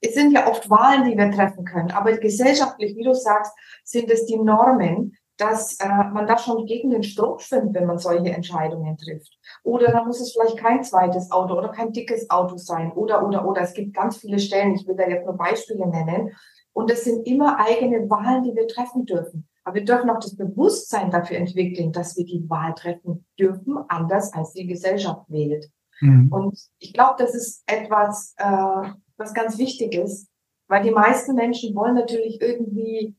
Es 0.00 0.14
sind 0.14 0.32
ja 0.32 0.48
oft 0.48 0.68
Wahlen, 0.68 1.08
die 1.08 1.16
wir 1.16 1.30
treffen 1.30 1.64
können, 1.64 1.92
aber 1.92 2.12
gesellschaftlich, 2.16 2.96
wie 2.96 3.04
du 3.04 3.14
sagst, 3.14 3.52
sind 3.84 4.10
es 4.10 4.26
die 4.26 4.36
Normen, 4.36 5.16
dass 5.36 5.78
äh, 5.80 5.88
man 5.88 6.26
da 6.26 6.38
schon 6.38 6.66
gegen 6.66 6.90
den 6.90 7.02
Strom 7.02 7.38
schwimmt, 7.38 7.74
wenn 7.74 7.86
man 7.86 7.98
solche 7.98 8.30
Entscheidungen 8.30 8.96
trifft. 8.96 9.38
Oder 9.62 9.92
dann 9.92 10.06
muss 10.06 10.20
es 10.20 10.32
vielleicht 10.32 10.56
kein 10.56 10.82
zweites 10.82 11.30
Auto 11.30 11.56
oder 11.56 11.68
kein 11.68 11.92
dickes 11.92 12.30
Auto 12.30 12.56
sein. 12.56 12.92
Oder, 12.92 13.26
oder, 13.26 13.46
oder. 13.46 13.62
Es 13.62 13.74
gibt 13.74 13.94
ganz 13.94 14.16
viele 14.16 14.38
Stellen. 14.38 14.74
Ich 14.74 14.86
will 14.86 14.96
da 14.96 15.06
jetzt 15.06 15.26
nur 15.26 15.36
Beispiele 15.36 15.86
nennen. 15.86 16.34
Und 16.72 16.90
es 16.90 17.04
sind 17.04 17.26
immer 17.26 17.58
eigene 17.58 18.08
Wahlen, 18.08 18.44
die 18.44 18.54
wir 18.54 18.66
treffen 18.68 19.06
dürfen. 19.06 19.48
Aber 19.64 19.76
wir 19.76 19.84
dürfen 19.84 20.10
auch 20.10 20.20
das 20.20 20.36
Bewusstsein 20.36 21.10
dafür 21.10 21.38
entwickeln, 21.38 21.92
dass 21.92 22.16
wir 22.16 22.24
die 22.24 22.48
Wahl 22.48 22.74
treffen 22.74 23.26
dürfen, 23.38 23.76
anders 23.88 24.32
als 24.32 24.52
die 24.52 24.66
Gesellschaft 24.66 25.22
wählt. 25.28 25.66
Mhm. 26.00 26.28
Und 26.30 26.58
ich 26.78 26.92
glaube, 26.92 27.14
das 27.18 27.34
ist 27.34 27.62
etwas, 27.66 28.34
äh, 28.36 28.90
was 29.16 29.34
ganz 29.34 29.58
wichtig 29.58 29.94
ist, 29.94 30.28
weil 30.68 30.82
die 30.82 30.90
meisten 30.90 31.34
Menschen 31.34 31.74
wollen 31.74 31.94
natürlich 31.94 32.40
irgendwie 32.40 33.16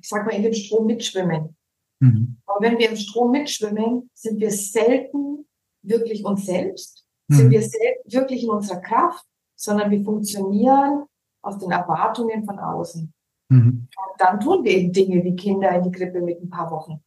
ich 0.00 0.08
sag 0.08 0.26
mal, 0.26 0.34
in 0.34 0.42
dem 0.42 0.54
Strom 0.54 0.86
mitschwimmen. 0.86 1.56
Mhm. 2.00 2.36
Aber 2.46 2.60
wenn 2.60 2.78
wir 2.78 2.90
im 2.90 2.96
Strom 2.96 3.30
mitschwimmen, 3.30 4.10
sind 4.14 4.40
wir 4.40 4.50
selten 4.50 5.46
wirklich 5.82 6.24
uns 6.24 6.46
selbst, 6.46 7.04
mhm. 7.28 7.34
sind 7.34 7.50
wir 7.50 7.62
selbst 7.62 8.12
wirklich 8.12 8.44
in 8.44 8.50
unserer 8.50 8.80
Kraft, 8.80 9.24
sondern 9.56 9.90
wir 9.90 10.02
funktionieren 10.02 11.04
aus 11.42 11.58
den 11.58 11.70
Erwartungen 11.70 12.44
von 12.44 12.58
außen. 12.58 13.12
Mhm. 13.48 13.88
Und 13.88 14.20
dann 14.20 14.40
tun 14.40 14.64
wir 14.64 14.72
eben 14.72 14.92
Dinge 14.92 15.22
wie 15.24 15.36
Kinder 15.36 15.70
in 15.76 15.84
die 15.84 15.92
Krippe 15.92 16.20
mit 16.20 16.40
ein 16.40 16.50
paar 16.50 16.70
Wochen. 16.70 17.02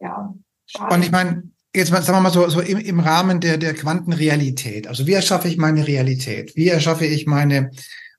Ja. 0.00 0.34
Schade. 0.66 0.94
Und 0.94 1.02
ich 1.02 1.12
meine, 1.12 1.50
jetzt 1.74 1.92
mal, 1.92 2.02
sagen 2.02 2.18
wir 2.18 2.22
mal 2.22 2.30
so, 2.30 2.48
so 2.48 2.60
im, 2.60 2.78
im 2.78 3.00
Rahmen 3.00 3.40
der, 3.40 3.58
der 3.58 3.74
Quantenrealität. 3.74 4.88
Also 4.88 5.06
wie 5.06 5.12
erschaffe 5.12 5.48
ich 5.48 5.56
meine 5.56 5.86
Realität? 5.86 6.56
Wie 6.56 6.68
erschaffe 6.68 7.06
ich 7.06 7.26
meine, 7.26 7.70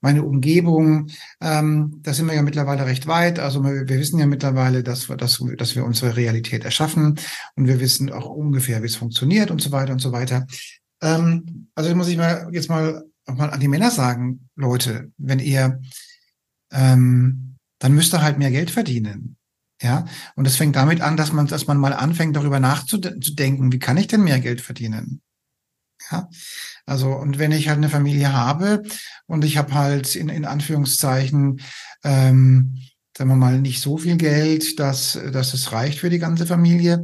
meine 0.02 0.24
Umgebung. 0.24 1.10
Ähm, 1.42 2.00
da 2.04 2.14
sind 2.14 2.28
wir 2.28 2.36
ja 2.36 2.42
mittlerweile 2.42 2.86
recht 2.86 3.08
weit. 3.08 3.40
Also 3.40 3.64
wir, 3.64 3.88
wir 3.88 4.00
wissen 4.00 4.20
ja 4.20 4.26
mittlerweile, 4.26 4.84
dass 4.84 5.10
wir, 5.10 5.18
dass, 5.18 5.44
dass 5.58 5.76
wir 5.76 5.86
unsere 5.86 6.16
Realität 6.16 6.66
erschaffen 6.66 7.20
und 7.56 7.68
wir 7.68 7.80
wissen 7.80 8.12
auch 8.12 8.26
ungefähr, 8.26 8.82
wie 8.82 8.88
es 8.88 8.96
funktioniert 8.96 9.52
und 9.52 9.62
so 9.62 9.72
weiter 9.72 9.94
und 9.94 10.00
so 10.00 10.12
weiter. 10.12 10.46
Ähm, 11.02 11.68
also 11.76 11.94
muss 11.96 12.08
ich 12.08 12.18
mal 12.18 12.50
jetzt 12.52 12.70
mal 12.70 13.04
auch 13.28 13.36
mal 13.36 13.50
an 13.50 13.60
die 13.60 13.68
Männer 13.68 13.92
sagen, 13.92 14.50
Leute, 14.56 15.12
wenn 15.18 15.40
ihr, 15.40 15.82
ähm, 16.72 17.58
dann 17.80 17.94
müsst 17.94 18.14
ihr 18.14 18.22
halt 18.22 18.38
mehr 18.38 18.52
Geld 18.52 18.72
verdienen. 18.72 19.38
Ja, 19.82 20.06
und 20.36 20.48
das 20.48 20.56
fängt 20.56 20.76
damit 20.76 21.02
an, 21.02 21.18
dass 21.18 21.32
man, 21.32 21.46
dass 21.46 21.68
man 21.68 21.78
mal 21.78 21.94
anfängt, 21.94 22.36
darüber 22.36 22.60
nachzudenken, 22.60 23.72
wie 23.72 23.78
kann 23.78 23.98
ich 23.98 24.08
denn 24.08 24.24
mehr 24.24 24.40
Geld 24.40 24.60
verdienen? 24.60 25.22
Ja, 26.12 26.30
also 26.86 27.14
und 27.14 27.38
wenn 27.38 27.52
ich 27.52 27.68
halt 27.68 27.78
eine 27.78 27.90
Familie 27.90 28.34
habe 28.34 28.84
und 29.26 29.44
ich 29.44 29.58
habe 29.58 29.74
halt 29.74 30.16
in, 30.16 30.30
in 30.30 30.46
Anführungszeichen 30.46 31.60
ähm, 32.04 32.78
sagen 33.18 33.32
wir 33.32 33.36
mal, 33.36 33.60
nicht 33.60 33.82
so 33.82 33.98
viel 33.98 34.16
Geld, 34.16 34.80
dass, 34.80 35.20
dass 35.32 35.54
es 35.54 35.72
reicht 35.72 36.00
für 36.00 36.12
die 36.12 36.20
ganze 36.20 36.46
Familie, 36.46 37.02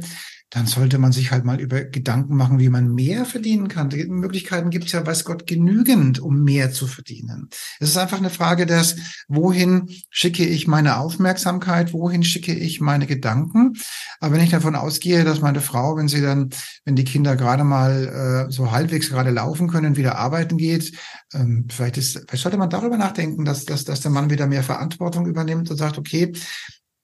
dann 0.54 0.66
sollte 0.66 0.98
man 0.98 1.10
sich 1.10 1.32
halt 1.32 1.44
mal 1.44 1.60
über 1.60 1.82
Gedanken 1.82 2.36
machen, 2.36 2.60
wie 2.60 2.68
man 2.68 2.94
mehr 2.94 3.24
verdienen 3.24 3.66
kann. 3.66 3.90
Die 3.90 4.04
Möglichkeiten 4.04 4.70
gibt 4.70 4.86
es 4.86 4.92
ja, 4.92 5.04
weiß 5.04 5.24
Gott, 5.24 5.48
genügend, 5.48 6.20
um 6.20 6.44
mehr 6.44 6.70
zu 6.70 6.86
verdienen. 6.86 7.48
Es 7.80 7.90
ist 7.90 7.96
einfach 7.96 8.18
eine 8.18 8.30
Frage 8.30 8.64
des, 8.64 8.94
wohin 9.26 9.90
schicke 10.10 10.44
ich 10.44 10.68
meine 10.68 10.98
Aufmerksamkeit, 10.98 11.92
wohin 11.92 12.22
schicke 12.22 12.54
ich 12.54 12.80
meine 12.80 13.08
Gedanken. 13.08 13.72
Aber 14.20 14.34
wenn 14.34 14.44
ich 14.44 14.50
davon 14.50 14.76
ausgehe, 14.76 15.24
dass 15.24 15.40
meine 15.40 15.60
Frau, 15.60 15.96
wenn 15.96 16.06
sie 16.06 16.22
dann, 16.22 16.50
wenn 16.84 16.94
die 16.94 17.04
Kinder 17.04 17.34
gerade 17.34 17.64
mal 17.64 18.46
äh, 18.48 18.52
so 18.52 18.70
halbwegs 18.70 19.10
gerade 19.10 19.30
laufen 19.30 19.66
können, 19.66 19.96
wieder 19.96 20.18
arbeiten 20.18 20.56
geht, 20.56 20.92
ähm, 21.32 21.66
vielleicht 21.68 21.96
ist, 21.96 22.12
vielleicht 22.28 22.44
sollte 22.44 22.58
man 22.58 22.70
darüber 22.70 22.96
nachdenken, 22.96 23.44
dass, 23.44 23.64
dass, 23.64 23.84
dass 23.84 24.02
der 24.02 24.12
Mann 24.12 24.30
wieder 24.30 24.46
mehr 24.46 24.62
Verantwortung 24.62 25.26
übernimmt 25.26 25.68
und 25.68 25.76
sagt, 25.76 25.98
okay, 25.98 26.32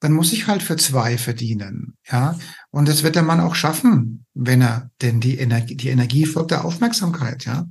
dann 0.01 0.13
muss 0.13 0.33
ich 0.33 0.47
halt 0.47 0.63
für 0.63 0.75
zwei 0.75 1.17
verdienen. 1.17 1.95
Ja, 2.11 2.35
und 2.71 2.87
das 2.87 3.03
wird 3.03 3.15
der 3.15 3.23
Mann 3.23 3.39
auch 3.39 3.55
schaffen, 3.55 4.25
wenn 4.33 4.61
er 4.61 4.89
denn 5.01 5.21
die 5.21 5.37
Energie, 5.37 5.75
die 5.75 5.89
Energie 5.89 6.25
folgt 6.25 6.51
der 6.51 6.65
Aufmerksamkeit. 6.65 7.45
Ja. 7.45 7.67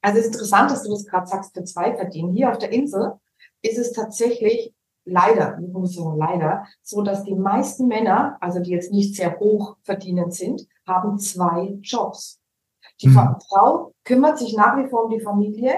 Also 0.00 0.20
es 0.20 0.26
ist 0.26 0.34
interessant, 0.34 0.70
dass 0.70 0.84
du 0.84 0.90
das 0.90 1.04
gerade 1.04 1.26
sagst, 1.26 1.52
für 1.54 1.64
zwei 1.64 1.94
verdienen. 1.96 2.32
Hier 2.32 2.50
auf 2.50 2.58
der 2.58 2.72
Insel 2.72 3.14
ist 3.62 3.76
es 3.76 3.92
tatsächlich 3.92 4.72
leider, 5.04 5.58
ich 5.60 5.72
muss 5.72 5.94
sagen 5.94 6.16
leider, 6.16 6.64
so 6.82 7.02
dass 7.02 7.24
die 7.24 7.34
meisten 7.34 7.88
Männer, 7.88 8.36
also 8.40 8.60
die 8.60 8.70
jetzt 8.70 8.92
nicht 8.92 9.16
sehr 9.16 9.38
hoch 9.40 9.76
verdienend 9.82 10.34
sind, 10.34 10.66
haben 10.86 11.18
zwei 11.18 11.76
Jobs. 11.82 12.38
Die 13.02 13.08
hm. 13.08 13.36
Frau 13.48 13.94
kümmert 14.04 14.38
sich 14.38 14.54
nach 14.56 14.76
wie 14.76 14.88
vor 14.88 15.04
um 15.04 15.10
die 15.10 15.20
Familie 15.20 15.74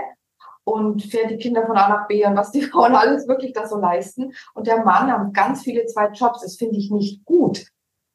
und 0.71 1.03
fährt 1.03 1.31
die 1.31 1.39
Kinder 1.39 1.67
von 1.67 1.77
A 1.77 1.89
nach 1.89 2.07
B 2.07 2.25
und 2.25 2.37
was 2.37 2.53
die 2.53 2.63
Frauen 2.71 2.95
alles 2.95 3.27
wirklich 3.27 3.53
da 3.53 3.67
so 3.67 3.79
leisten. 3.79 4.33
Und 4.55 4.67
der 4.67 4.85
Mann 4.85 5.11
hat 5.11 5.35
ganz 5.35 5.63
viele 5.63 5.87
zwei 5.87 6.09
Jobs. 6.09 6.43
Das 6.43 6.57
finde 6.57 6.77
ich 6.77 6.91
nicht 6.91 7.25
gut. 7.25 7.67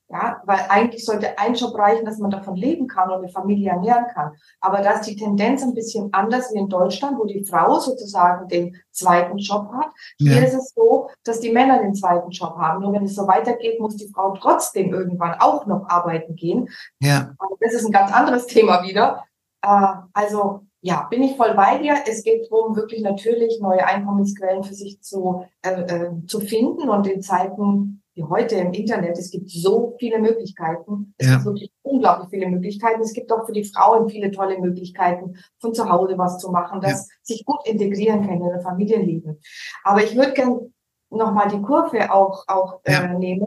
Ja, 0.07 0.39
weil 0.45 0.59
eigentlich 0.69 1.03
sollte 1.03 1.39
ein 1.39 1.55
Job 1.55 1.75
reichen, 1.75 2.05
dass 2.05 2.19
man 2.19 2.29
davon 2.29 2.55
leben 2.55 2.87
kann 2.87 3.09
und 3.09 3.17
eine 3.17 3.27
Familie 3.27 3.71
ernähren 3.71 4.05
kann. 4.13 4.33
Aber 4.61 4.81
da 4.81 4.91
ist 4.91 5.07
die 5.07 5.15
Tendenz 5.15 5.63
ein 5.63 5.73
bisschen 5.73 6.13
anders 6.13 6.53
wie 6.53 6.59
in 6.59 6.69
Deutschland, 6.69 7.17
wo 7.17 7.25
die 7.25 7.43
Frau 7.43 7.79
sozusagen 7.79 8.47
den 8.47 8.75
zweiten 8.91 9.39
Job 9.39 9.71
hat. 9.73 9.87
Hier 10.19 10.35
ja. 10.35 10.43
ist 10.43 10.53
es 10.53 10.73
so, 10.75 11.09
dass 11.23 11.39
die 11.39 11.51
Männer 11.51 11.79
den 11.79 11.95
zweiten 11.95 12.29
Job 12.29 12.55
haben. 12.55 12.83
Nur 12.83 12.93
wenn 12.93 13.05
es 13.05 13.15
so 13.15 13.27
weitergeht, 13.27 13.79
muss 13.79 13.95
die 13.95 14.11
Frau 14.13 14.35
trotzdem 14.39 14.93
irgendwann 14.93 15.39
auch 15.39 15.65
noch 15.65 15.89
arbeiten 15.89 16.35
gehen. 16.35 16.69
Ja. 16.99 17.33
Aber 17.39 17.55
das 17.59 17.73
ist 17.73 17.85
ein 17.87 17.91
ganz 17.91 18.13
anderes 18.13 18.45
Thema 18.45 18.83
wieder. 18.83 19.25
Äh, 19.63 19.87
also 20.13 20.61
ja, 20.85 21.07
bin 21.09 21.23
ich 21.23 21.35
voll 21.35 21.55
bei 21.55 21.79
dir. 21.79 21.95
Es 22.07 22.21
geht 22.21 22.47
darum, 22.51 22.75
wirklich 22.75 23.01
natürlich 23.01 23.59
neue 23.59 23.83
Einkommensquellen 23.83 24.63
für 24.63 24.75
sich 24.75 25.01
zu, 25.01 25.43
äh, 25.63 25.81
äh, 25.81 26.11
zu 26.27 26.39
finden 26.39 26.89
und 26.89 27.07
in 27.07 27.23
Zeiten 27.23 28.03
wie 28.13 28.23
heute 28.23 28.55
im 28.55 28.71
Internet, 28.71 29.17
es 29.17 29.31
gibt 29.31 29.49
so 29.49 29.95
viele 29.99 30.19
Möglichkeiten. 30.19 31.15
Es 31.17 31.27
ja. 31.27 31.33
gibt 31.33 31.45
wirklich 31.45 31.73
unglaublich 31.81 32.29
viele 32.29 32.47
Möglichkeiten. 32.47 33.01
Es 33.01 33.13
gibt 33.13 33.31
auch 33.31 33.47
für 33.47 33.51
die 33.51 33.63
Frauen 33.63 34.09
viele 34.09 34.29
tolle 34.29 34.59
Möglichkeiten, 34.59 35.37
von 35.59 35.73
zu 35.73 35.89
Hause 35.89 36.19
was 36.19 36.37
zu 36.37 36.51
machen, 36.51 36.79
dass 36.81 37.09
ja. 37.09 37.15
sich 37.23 37.45
gut 37.45 37.67
integrieren 37.67 38.21
können 38.21 38.43
in 38.43 38.49
der 38.49 38.61
Familienleben. 38.61 39.39
Aber 39.83 40.03
ich 40.03 40.15
würde 40.15 40.33
gerne 40.33 40.71
nochmal 41.09 41.47
die 41.49 41.61
Kurve 41.63 42.13
auch, 42.13 42.45
auch 42.47 42.81
ja. 42.85 43.05
äh, 43.05 43.17
nehmen 43.17 43.44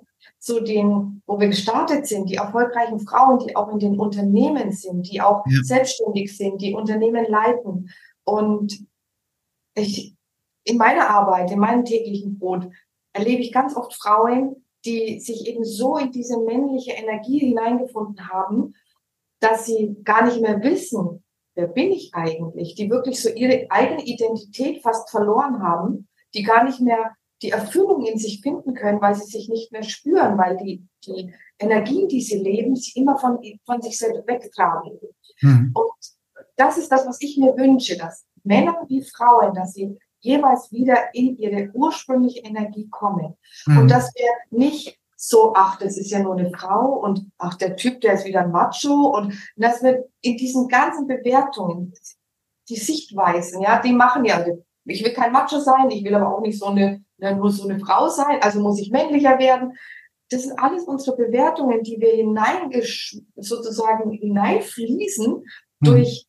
zu 0.48 0.60
den, 0.60 1.22
wo 1.26 1.38
wir 1.38 1.48
gestartet 1.48 2.06
sind, 2.06 2.30
die 2.30 2.36
erfolgreichen 2.36 3.00
Frauen, 3.00 3.38
die 3.38 3.54
auch 3.54 3.70
in 3.70 3.78
den 3.78 3.98
Unternehmen 3.98 4.72
sind, 4.72 5.12
die 5.12 5.20
auch 5.20 5.44
ja. 5.46 5.58
selbstständig 5.62 6.34
sind, 6.34 6.62
die 6.62 6.72
Unternehmen 6.72 7.26
leiten. 7.28 7.90
Und 8.24 8.78
ich, 9.74 10.14
in 10.64 10.78
meiner 10.78 11.10
Arbeit, 11.10 11.50
in 11.50 11.58
meinem 11.58 11.84
täglichen 11.84 12.38
Brot, 12.38 12.66
erlebe 13.12 13.42
ich 13.42 13.52
ganz 13.52 13.76
oft 13.76 13.92
Frauen, 13.94 14.64
die 14.86 15.20
sich 15.20 15.46
eben 15.46 15.64
so 15.64 15.98
in 15.98 16.12
diese 16.12 16.40
männliche 16.40 16.92
Energie 16.92 17.40
hineingefunden 17.40 18.30
haben, 18.30 18.74
dass 19.40 19.66
sie 19.66 19.98
gar 20.02 20.24
nicht 20.24 20.40
mehr 20.40 20.62
wissen, 20.62 21.22
wer 21.56 21.66
bin 21.66 21.92
ich 21.92 22.14
eigentlich, 22.14 22.74
die 22.74 22.88
wirklich 22.88 23.20
so 23.20 23.28
ihre 23.28 23.66
eigene 23.68 24.02
Identität 24.02 24.82
fast 24.82 25.10
verloren 25.10 25.62
haben, 25.62 26.08
die 26.32 26.42
gar 26.42 26.64
nicht 26.64 26.80
mehr 26.80 27.17
die 27.42 27.50
Erfüllung 27.50 28.04
in 28.04 28.18
sich 28.18 28.40
finden 28.40 28.74
können, 28.74 29.00
weil 29.00 29.14
sie 29.14 29.24
sich 29.24 29.48
nicht 29.48 29.72
mehr 29.72 29.82
spüren, 29.82 30.38
weil 30.38 30.56
die, 30.56 30.86
die 31.06 31.32
Energien, 31.58 32.08
die 32.08 32.20
sie 32.20 32.38
leben, 32.38 32.74
sie 32.74 32.98
immer 32.98 33.18
von, 33.18 33.38
von 33.64 33.80
sich 33.80 33.98
selbst 33.98 34.26
wegtragen. 34.26 34.98
Mhm. 35.40 35.72
Und 35.74 35.92
das 36.56 36.78
ist 36.78 36.90
das, 36.90 37.06
was 37.06 37.20
ich 37.20 37.36
mir 37.38 37.56
wünsche, 37.56 37.96
dass 37.96 38.24
Männer 38.42 38.84
wie 38.88 39.02
Frauen, 39.02 39.54
dass 39.54 39.74
sie 39.74 39.96
jeweils 40.20 40.72
wieder 40.72 41.14
in 41.14 41.36
ihre 41.36 41.70
ursprüngliche 41.74 42.40
Energie 42.40 42.88
kommen. 42.88 43.36
Mhm. 43.66 43.78
Und 43.78 43.90
dass 43.90 44.12
wir 44.14 44.58
nicht 44.58 44.98
so, 45.16 45.52
ach, 45.54 45.78
das 45.78 45.96
ist 45.96 46.10
ja 46.10 46.20
nur 46.20 46.36
eine 46.36 46.50
Frau 46.50 46.92
und 47.00 47.30
ach, 47.38 47.54
der 47.54 47.76
Typ, 47.76 48.00
der 48.00 48.14
ist 48.14 48.24
wieder 48.24 48.42
ein 48.42 48.52
Macho 48.52 49.16
und 49.16 49.34
dass 49.56 49.82
wir 49.82 50.08
in 50.20 50.36
diesen 50.36 50.68
ganzen 50.68 51.08
Bewertungen, 51.08 51.92
die 52.68 52.76
Sichtweisen, 52.76 53.62
ja, 53.62 53.80
die 53.80 53.92
machen 53.92 54.24
ja, 54.24 54.44
ich 54.88 55.04
will 55.04 55.12
kein 55.12 55.32
Macho 55.32 55.60
sein, 55.60 55.90
ich 55.90 56.04
will 56.04 56.14
aber 56.14 56.34
auch 56.34 56.40
nicht 56.40 56.58
so 56.58 56.66
eine 56.66 57.04
muss 57.36 57.58
so 57.58 57.68
eine 57.68 57.78
Frau 57.80 58.08
sein, 58.08 58.40
also 58.42 58.60
muss 58.60 58.80
ich 58.80 58.90
männlicher 58.90 59.38
werden. 59.38 59.76
Das 60.30 60.42
sind 60.42 60.58
alles 60.58 60.84
unsere 60.84 61.16
Bewertungen, 61.16 61.82
die 61.82 61.98
wir 62.00 62.12
hinein 62.12 62.70
sozusagen 63.36 64.10
hineinfließen 64.10 65.34
mhm. 65.34 65.44
durch 65.80 66.26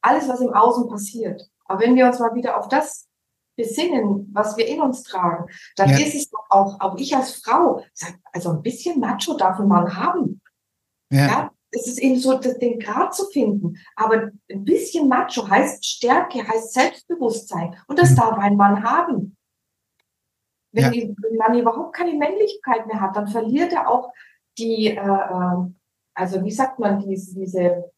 alles, 0.00 0.28
was 0.28 0.40
im 0.40 0.54
Außen 0.54 0.88
passiert. 0.88 1.42
Aber 1.64 1.80
wenn 1.80 1.96
wir 1.96 2.06
uns 2.06 2.20
mal 2.20 2.34
wieder 2.34 2.58
auf 2.58 2.68
das 2.68 3.08
besinnen, 3.56 4.30
was 4.32 4.56
wir 4.56 4.66
in 4.66 4.80
uns 4.80 5.02
tragen, 5.02 5.46
dann 5.76 5.90
ja. 5.90 5.98
ist 5.98 6.14
es 6.14 6.30
doch 6.30 6.44
auch, 6.50 6.80
auch 6.80 6.96
ich 6.96 7.16
als 7.16 7.36
Frau, 7.36 7.82
also 8.32 8.50
ein 8.50 8.62
bisschen 8.62 9.00
Macho 9.00 9.34
darf 9.34 9.58
ein 9.58 9.66
Mann 9.66 9.96
haben. 9.96 10.40
Ja. 11.10 11.26
ja. 11.26 11.50
Es 11.70 11.86
ist 11.86 11.98
eben 11.98 12.18
so, 12.18 12.38
das, 12.38 12.58
den 12.58 12.78
Grad 12.78 13.14
zu 13.14 13.26
finden. 13.26 13.76
Aber 13.96 14.30
ein 14.50 14.64
bisschen 14.64 15.08
Macho 15.08 15.48
heißt 15.48 15.84
Stärke, 15.84 16.46
heißt 16.46 16.72
Selbstbewusstsein. 16.72 17.76
Und 17.88 17.98
das 17.98 18.12
mhm. 18.12 18.16
darf 18.16 18.38
ein 18.38 18.56
Mann 18.56 18.82
haben. 18.82 19.36
Wenn, 20.72 20.84
ja. 20.84 20.90
die, 20.90 21.14
wenn 21.18 21.36
man 21.36 21.58
überhaupt 21.58 21.94
keine 21.94 22.14
Männlichkeit 22.14 22.86
mehr 22.86 23.00
hat, 23.00 23.16
dann 23.16 23.28
verliert 23.28 23.72
er 23.72 23.88
auch 23.88 24.12
die, 24.58 24.88
äh, 24.88 25.00
äh, 25.00 25.70
also 26.14 26.44
wie 26.44 26.50
sagt 26.50 26.78
man, 26.78 27.00
diese, 27.00 27.34
diese, 27.34 27.90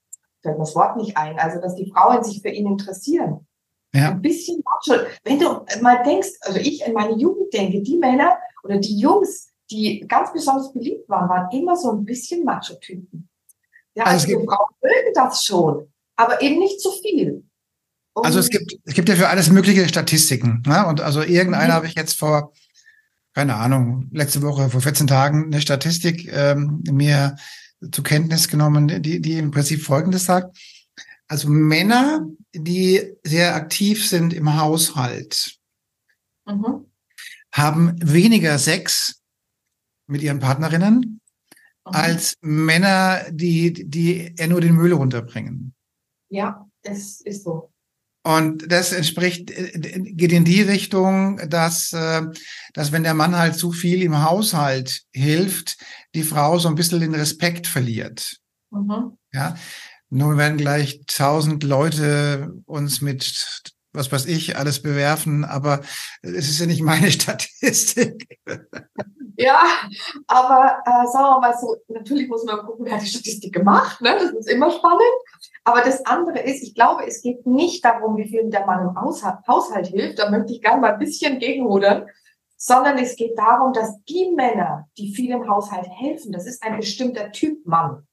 fällt 0.43 0.59
das 0.59 0.75
Wort 0.75 0.97
nicht 0.97 1.17
ein, 1.17 1.39
also 1.39 1.61
dass 1.61 1.75
die 1.75 1.91
Frauen 1.91 2.23
sich 2.23 2.43
für 2.43 2.51
ihn 2.51 2.67
interessieren. 2.67 3.47
Ja. 3.95 4.11
Ein 4.11 4.23
bisschen 4.23 4.63
macho. 4.65 5.03
Wenn 5.25 5.39
du 5.39 5.65
mal 5.81 6.03
denkst, 6.03 6.29
also 6.43 6.59
ich 6.59 6.87
in 6.87 6.93
meine 6.93 7.17
Jugend 7.17 7.53
denke, 7.53 7.81
die 7.83 7.97
Männer 7.97 8.39
oder 8.63 8.79
die 8.79 8.99
Jungs, 8.99 9.51
die 9.71 10.01
ganz 10.07 10.33
besonders 10.33 10.73
beliebt 10.73 11.09
waren, 11.09 11.29
waren 11.29 11.51
immer 11.53 11.77
so 11.77 11.91
ein 11.91 12.05
bisschen 12.05 12.45
Macho-Typen. 12.45 13.28
Ja, 13.99 14.05
also, 14.05 14.27
also 14.27 14.47
Frauen 14.47 14.75
mögen 14.83 15.13
das 15.15 15.45
schon, 15.45 15.93
aber 16.17 16.41
eben 16.41 16.59
nicht 16.59 16.81
zu 16.81 16.91
viel. 17.03 17.45
Und 18.15 18.25
also 18.25 18.39
es 18.39 18.49
gibt, 18.49 18.75
es 18.85 18.95
gibt 18.95 19.09
ja 19.09 19.17
für 19.17 19.29
alles 19.29 19.51
mögliche 19.51 19.89
Statistiken. 19.89 20.63
Ne? 20.67 20.87
Und 20.87 21.01
also 21.01 21.23
irgendeiner 21.23 21.75
mhm. 21.75 21.77
habe 21.77 21.87
ich 21.87 21.95
jetzt 21.95 22.19
vor 22.19 22.53
keine 23.39 23.55
Ahnung, 23.55 24.09
letzte 24.11 24.43
Woche, 24.43 24.69
vor 24.69 24.81
14 24.81 25.07
Tagen 25.07 25.45
eine 25.45 25.61
Statistik 25.61 26.29
ähm, 26.33 26.83
mir 26.91 27.37
zur 27.93 28.03
Kenntnis 28.03 28.49
genommen, 28.49 29.01
die, 29.01 29.21
die 29.21 29.39
im 29.39 29.53
Prinzip 29.53 29.83
Folgendes 29.83 30.25
sagt. 30.25 30.59
Also 31.29 31.49
Männer, 31.49 32.27
die 32.53 33.15
sehr 33.23 33.55
aktiv 33.55 34.09
sind 34.09 34.33
im 34.33 34.59
Haushalt, 34.59 35.57
mhm. 36.47 36.87
haben 37.53 37.95
weniger 38.03 38.59
Sex 38.59 39.23
mit 40.09 40.23
ihren 40.23 40.41
Partnerinnen. 40.41 41.18
Als 41.93 42.35
Männer, 42.41 43.25
die, 43.31 43.73
die 43.73 44.35
eher 44.37 44.49
nur 44.49 44.61
den 44.61 44.75
Müll 44.75 44.93
runterbringen. 44.93 45.75
Ja, 46.29 46.67
es 46.83 47.21
ist 47.21 47.45
so. 47.45 47.71
Und 48.25 48.71
das 48.71 48.93
entspricht, 48.93 49.51
äh, 49.51 50.01
geht 50.01 50.33
in 50.33 50.45
die 50.45 50.63
Richtung, 50.63 51.41
dass, 51.49 51.93
äh, 51.93 52.23
dass 52.75 52.93
wenn 52.93 53.05
der 53.05 53.15
Mann 53.15 53.37
halt 53.37 53.55
zu 53.55 53.73
viel 53.73 54.03
im 54.03 54.23
Haushalt 54.23 55.03
hilft, 55.13 55.79
die 56.15 56.25
Frau 56.25 56.59
so 56.59 56.69
ein 56.69 56.75
bisschen 56.75 57.01
den 57.01 57.15
Respekt 57.15 57.67
verliert. 57.67 58.39
Mhm. 58.71 59.17
Ja. 59.33 59.57
Nun 60.11 60.37
werden 60.37 60.59
gleich 60.59 61.03
tausend 61.07 61.65
Leute 61.65 62.53
uns 62.67 63.01
mit 63.01 63.63
was 63.93 64.13
weiß 64.13 64.27
ich, 64.27 64.57
alles 64.57 64.83
bewerfen, 64.83 65.45
aber 65.45 65.81
es 66.23 66.49
ist 66.49 66.61
ja 66.61 66.67
nicht 66.67 66.83
meine 66.83 67.11
Statistik. 67.11 68.39
Ja, 69.41 69.63
aber 70.27 70.83
äh, 70.85 71.07
sagen 71.07 71.27
wir 71.27 71.41
mal 71.41 71.57
so, 71.57 71.77
natürlich 71.87 72.29
muss 72.29 72.45
man 72.45 72.59
gucken, 72.59 72.85
wer 72.85 72.95
hat 72.95 73.03
die 73.03 73.07
Statistik 73.07 73.55
gemacht, 73.55 74.01
ne? 74.01 74.17
das 74.19 74.33
ist 74.33 74.51
immer 74.51 74.69
spannend. 74.73 75.01
Aber 75.63 75.81
das 75.81 76.05
andere 76.07 76.41
ist, 76.41 76.61
ich 76.65 76.75
glaube, 76.75 77.07
es 77.07 77.23
geht 77.23 77.47
nicht 77.47 77.85
darum, 77.85 78.17
wie 78.17 78.27
viel 78.27 78.51
der 78.51 78.67
Mann 78.67 78.89
im 78.89 79.01
Haushalt 79.47 79.87
hilft, 79.87 80.19
da 80.19 80.29
möchte 80.29 80.55
ich 80.55 80.61
gerne 80.61 80.81
mal 80.81 80.95
ein 80.95 80.99
bisschen 80.99 81.39
gegenrudern, 81.39 82.09
sondern 82.57 82.99
es 82.99 83.15
geht 83.15 83.39
darum, 83.39 83.73
dass 83.73 84.03
die 84.09 84.33
Männer, 84.35 84.89
die 84.99 85.15
viel 85.15 85.31
im 85.31 85.49
Haushalt 85.49 85.89
helfen, 85.89 86.33
das 86.33 86.45
ist 86.45 86.61
ein 86.65 86.77
bestimmter 86.77 87.31
Typ 87.31 87.65
Mann. 87.65 88.09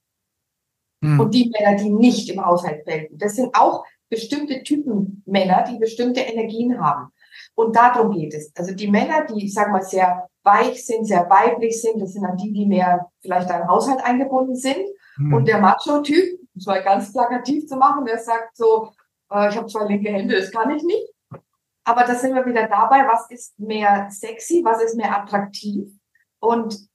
Hm. 1.03 1.19
Und 1.19 1.33
die 1.33 1.49
Männer, 1.49 1.75
die 1.75 1.89
nicht 1.89 2.29
im 2.29 2.45
Haushalt 2.45 2.85
helfen, 2.85 3.17
das 3.17 3.35
sind 3.35 3.55
auch 3.55 3.83
bestimmte 4.09 4.61
Typen 4.61 5.23
Männer, 5.25 5.65
die 5.67 5.79
bestimmte 5.79 6.19
Energien 6.19 6.79
haben. 6.79 7.11
Und 7.55 7.75
darum 7.75 8.11
geht 8.11 8.35
es. 8.35 8.51
Also 8.55 8.75
die 8.75 8.91
Männer, 8.91 9.25
die, 9.25 9.45
ich 9.45 9.53
sag 9.55 9.71
mal, 9.71 9.81
sehr 9.81 10.29
weich 10.45 10.85
sind, 10.85 11.05
sehr 11.05 11.29
weiblich 11.29 11.81
sind, 11.81 12.01
das 12.01 12.13
sind 12.13 12.23
dann 12.23 12.37
die, 12.37 12.53
die 12.53 12.65
mehr 12.65 13.09
vielleicht 13.21 13.49
an 13.49 13.61
den 13.61 13.67
Haushalt 13.67 14.03
eingebunden 14.03 14.55
sind. 14.55 14.85
Mhm. 15.17 15.33
Und 15.33 15.47
der 15.47 15.59
Macho-Typ, 15.59 16.39
um 16.39 16.47
es 16.55 16.65
mal 16.65 16.83
ganz 16.83 17.11
plakativ 17.11 17.67
zu 17.67 17.75
machen, 17.75 18.05
der 18.05 18.19
sagt 18.19 18.55
so, 18.55 18.91
äh, 19.31 19.49
ich 19.49 19.57
habe 19.57 19.67
zwei 19.67 19.85
linke 19.85 20.11
Hände, 20.11 20.39
das 20.39 20.51
kann 20.51 20.69
ich 20.69 20.83
nicht. 20.83 21.13
Aber 21.83 22.03
da 22.03 22.15
sind 22.15 22.33
wir 22.33 22.45
wieder 22.45 22.67
dabei, 22.67 23.07
was 23.07 23.29
ist 23.29 23.59
mehr 23.59 24.07
sexy, 24.09 24.61
was 24.63 24.81
ist 24.81 24.95
mehr 24.95 25.15
attraktiv. 25.15 25.87
Und 26.39 26.87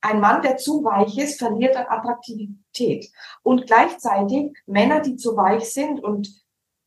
ein 0.00 0.20
Mann, 0.20 0.42
der 0.42 0.56
zu 0.56 0.84
weich 0.84 1.18
ist, 1.18 1.38
verliert 1.38 1.76
an 1.76 1.86
Attraktivität. 1.88 3.10
Und 3.42 3.66
gleichzeitig 3.66 4.56
Männer, 4.66 5.00
die 5.00 5.16
zu 5.16 5.36
weich 5.36 5.72
sind, 5.72 6.02
und 6.02 6.28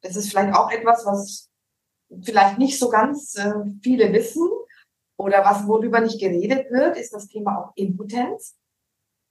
das 0.02 0.16
ist 0.16 0.30
vielleicht 0.30 0.56
auch 0.56 0.72
etwas, 0.72 1.06
was 1.06 1.50
vielleicht 2.22 2.58
nicht 2.58 2.80
so 2.80 2.90
ganz 2.90 3.36
äh, 3.36 3.54
viele 3.84 4.14
wissen 4.14 4.50
oder 5.20 5.44
was 5.44 5.68
worüber 5.68 6.00
nicht 6.00 6.20
geredet 6.20 6.72
wird, 6.72 6.98
ist 6.98 7.14
das 7.14 7.28
Thema 7.28 7.58
auch 7.58 7.72
Impotenz. 7.76 8.58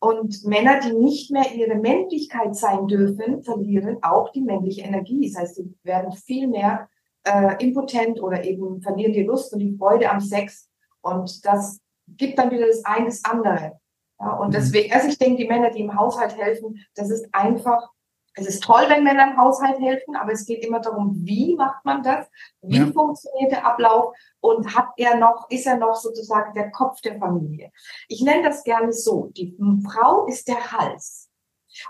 Und 0.00 0.44
Männer, 0.44 0.80
die 0.80 0.92
nicht 0.92 1.30
mehr 1.32 1.52
ihre 1.52 1.76
Männlichkeit 1.76 2.54
sein 2.54 2.86
dürfen, 2.86 3.42
verlieren 3.42 3.96
auch 4.02 4.30
die 4.30 4.42
männliche 4.42 4.82
Energie. 4.82 5.28
Das 5.28 5.40
heißt, 5.40 5.56
sie 5.56 5.74
werden 5.82 6.12
viel 6.12 6.46
mehr 6.46 6.88
äh, 7.24 7.56
impotent 7.64 8.22
oder 8.22 8.44
eben 8.44 8.82
verlieren 8.82 9.14
die 9.14 9.24
Lust 9.24 9.52
und 9.54 9.60
die 9.60 9.76
Freude 9.76 10.10
am 10.10 10.20
Sex. 10.20 10.68
Und 11.00 11.44
das 11.46 11.80
gibt 12.06 12.38
dann 12.38 12.50
wieder 12.50 12.66
das 12.66 12.84
eine 12.84 13.06
das 13.06 13.24
andere. 13.24 13.80
Ja, 14.20 14.34
und 14.34 14.48
mhm. 14.48 14.52
deswegen, 14.52 14.92
also 14.92 15.08
ich 15.08 15.18
denke, 15.18 15.42
die 15.42 15.48
Männer, 15.48 15.70
die 15.70 15.80
im 15.80 15.98
Haushalt 15.98 16.36
helfen, 16.36 16.84
das 16.96 17.10
ist 17.10 17.26
einfach, 17.32 17.90
es 18.38 18.46
ist 18.46 18.62
toll, 18.62 18.84
wenn 18.88 19.04
Männer 19.04 19.30
im 19.30 19.36
Haushalt 19.36 19.78
helfen, 19.80 20.16
aber 20.16 20.32
es 20.32 20.46
geht 20.46 20.64
immer 20.64 20.80
darum, 20.80 21.14
wie 21.24 21.56
macht 21.56 21.84
man 21.84 22.02
das? 22.02 22.26
Wie 22.62 22.78
ja. 22.78 22.86
funktioniert 22.86 23.52
der 23.52 23.66
Ablauf? 23.66 24.14
Und 24.40 24.74
hat 24.74 24.88
er 24.96 25.16
noch, 25.16 25.50
ist 25.50 25.66
er 25.66 25.76
noch 25.76 25.94
sozusagen 25.94 26.54
der 26.54 26.70
Kopf 26.70 27.00
der 27.00 27.18
Familie? 27.18 27.72
Ich 28.08 28.22
nenne 28.22 28.42
das 28.42 28.62
gerne 28.64 28.92
so. 28.92 29.30
Die 29.36 29.56
Frau 29.84 30.26
ist 30.26 30.48
der 30.48 30.72
Hals 30.72 31.28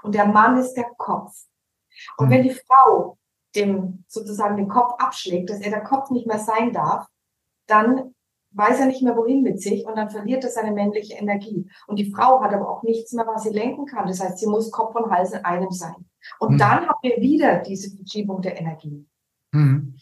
und 0.03 0.15
der 0.15 0.27
Mann 0.27 0.57
ist 0.57 0.75
der 0.75 0.91
Kopf. 0.97 1.35
Und 2.17 2.27
mhm. 2.27 2.31
wenn 2.31 2.43
die 2.43 2.57
Frau 2.67 3.19
dem 3.55 4.05
sozusagen 4.09 4.57
den 4.57 4.69
Kopf 4.69 4.95
abschlägt, 4.99 5.51
dass 5.51 5.61
er 5.61 5.71
der 5.71 5.83
Kopf 5.83 6.11
nicht 6.11 6.27
mehr 6.27 6.39
sein 6.39 6.73
darf, 6.73 7.07
dann 7.67 8.15
weiß 8.53 8.81
er 8.81 8.87
nicht 8.87 9.03
mehr 9.03 9.17
wohin 9.17 9.43
mit 9.43 9.61
sich 9.61 9.87
und 9.87 9.97
dann 9.97 10.11
verliert 10.11 10.45
er 10.45 10.51
seine 10.51 10.73
männliche 10.73 11.15
Energie. 11.15 11.71
Und 11.87 11.99
die 11.99 12.11
Frau 12.11 12.41
hat 12.41 12.53
aber 12.53 12.69
auch 12.69 12.83
nichts 12.83 13.13
mehr, 13.13 13.27
was 13.27 13.43
sie 13.43 13.51
lenken 13.51 13.87
kann. 13.87 14.07
Das 14.07 14.21
heißt, 14.21 14.39
sie 14.39 14.47
muss 14.47 14.71
Kopf 14.71 14.95
und 14.95 15.11
Hals 15.11 15.33
in 15.33 15.45
einem 15.45 15.71
sein. 15.71 16.08
Und 16.39 16.55
mhm. 16.55 16.59
dann 16.59 16.87
haben 16.87 16.99
wir 17.03 17.17
wieder 17.21 17.63
diese 17.63 17.97
Verschiebung 17.97 18.43
der 18.43 18.59
Energie. 18.59 19.07
Mhm. 19.53 19.95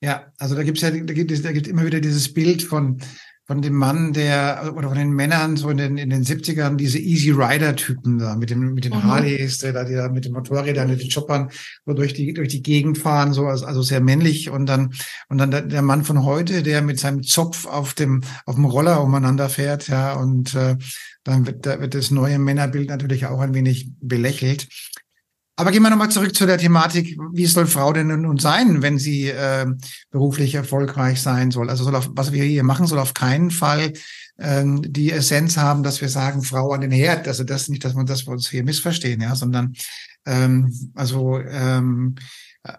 Ja, 0.00 0.32
also 0.38 0.54
da 0.54 0.62
gibt 0.62 0.78
es 0.78 0.82
ja, 0.82 0.90
da 0.90 1.12
gibt 1.12 1.30
es, 1.30 1.42
da 1.42 1.52
gibt 1.52 1.66
immer 1.66 1.84
wieder 1.84 2.00
dieses 2.00 2.32
Bild 2.32 2.62
von 2.62 3.00
von 3.46 3.62
dem 3.62 3.74
Mann, 3.74 4.12
der, 4.12 4.72
oder 4.76 4.88
von 4.88 4.98
den 4.98 5.12
Männern 5.12 5.56
so 5.56 5.70
in 5.70 5.76
den, 5.76 5.98
in 5.98 6.10
den 6.10 6.24
70ern, 6.24 6.74
diese 6.74 6.98
Easy 6.98 7.30
Rider-Typen 7.30 8.18
da, 8.18 8.34
mit 8.34 8.50
dem, 8.50 8.74
mit 8.74 8.84
den 8.84 8.92
mhm. 8.92 9.04
Harleys, 9.04 9.58
die 9.58 9.72
da, 9.72 9.84
die 9.84 9.94
da 9.94 10.08
mit 10.08 10.24
den 10.24 10.32
Motorrädern, 10.32 10.90
mit 10.90 11.00
den 11.00 11.10
Choppern, 11.10 11.50
so 11.84 11.92
durch 11.92 12.12
die, 12.12 12.34
durch 12.34 12.48
die 12.48 12.62
Gegend 12.62 12.98
fahren, 12.98 13.32
so, 13.32 13.46
also, 13.46 13.64
also 13.64 13.82
sehr 13.82 14.00
männlich. 14.00 14.50
Und 14.50 14.66
dann, 14.66 14.94
und 15.28 15.38
dann 15.38 15.52
der, 15.52 15.62
der 15.62 15.82
Mann 15.82 16.02
von 16.02 16.24
heute, 16.24 16.64
der 16.64 16.82
mit 16.82 16.98
seinem 16.98 17.22
Zopf 17.22 17.66
auf 17.66 17.94
dem, 17.94 18.22
auf 18.46 18.56
dem 18.56 18.64
Roller 18.64 19.00
umeinander 19.00 19.48
fährt, 19.48 19.86
ja, 19.86 20.14
und, 20.14 20.56
äh, 20.56 20.76
dann 21.22 21.46
wird, 21.46 21.66
da 21.66 21.80
wird 21.80 21.94
das 21.94 22.10
neue 22.10 22.40
Männerbild 22.40 22.88
natürlich 22.88 23.26
auch 23.26 23.40
ein 23.40 23.54
wenig 23.54 23.90
belächelt. 24.00 24.68
Aber 25.58 25.70
gehen 25.70 25.82
wir 25.82 25.88
nochmal 25.88 26.10
zurück 26.10 26.36
zu 26.36 26.44
der 26.44 26.58
Thematik, 26.58 27.18
wie 27.32 27.46
soll 27.46 27.66
Frau 27.66 27.90
denn 27.94 28.08
nun 28.08 28.36
sein, 28.36 28.82
wenn 28.82 28.98
sie 28.98 29.28
äh, 29.28 29.66
beruflich 30.10 30.54
erfolgreich 30.54 31.22
sein 31.22 31.50
soll? 31.50 31.70
Also 31.70 31.84
soll 31.84 31.96
auf, 31.96 32.10
was 32.12 32.32
wir 32.32 32.44
hier 32.44 32.62
machen, 32.62 32.86
soll 32.86 32.98
auf 32.98 33.14
keinen 33.14 33.50
Fall 33.50 33.94
ähm, 34.38 34.82
die 34.86 35.10
Essenz 35.10 35.56
haben, 35.56 35.82
dass 35.82 36.02
wir 36.02 36.10
sagen, 36.10 36.42
Frau 36.42 36.72
an 36.72 36.82
den 36.82 36.90
Herd. 36.90 37.26
Also 37.26 37.42
das 37.42 37.68
nicht, 37.68 37.84
dass 37.84 37.96
wir, 37.96 38.04
dass 38.04 38.26
wir 38.26 38.32
uns 38.32 38.50
hier 38.50 38.64
missverstehen, 38.64 39.22
ja, 39.22 39.34
sondern 39.34 39.72
ähm, 40.26 40.92
also 40.94 41.38
ähm, 41.38 42.16
äh, 42.62 42.72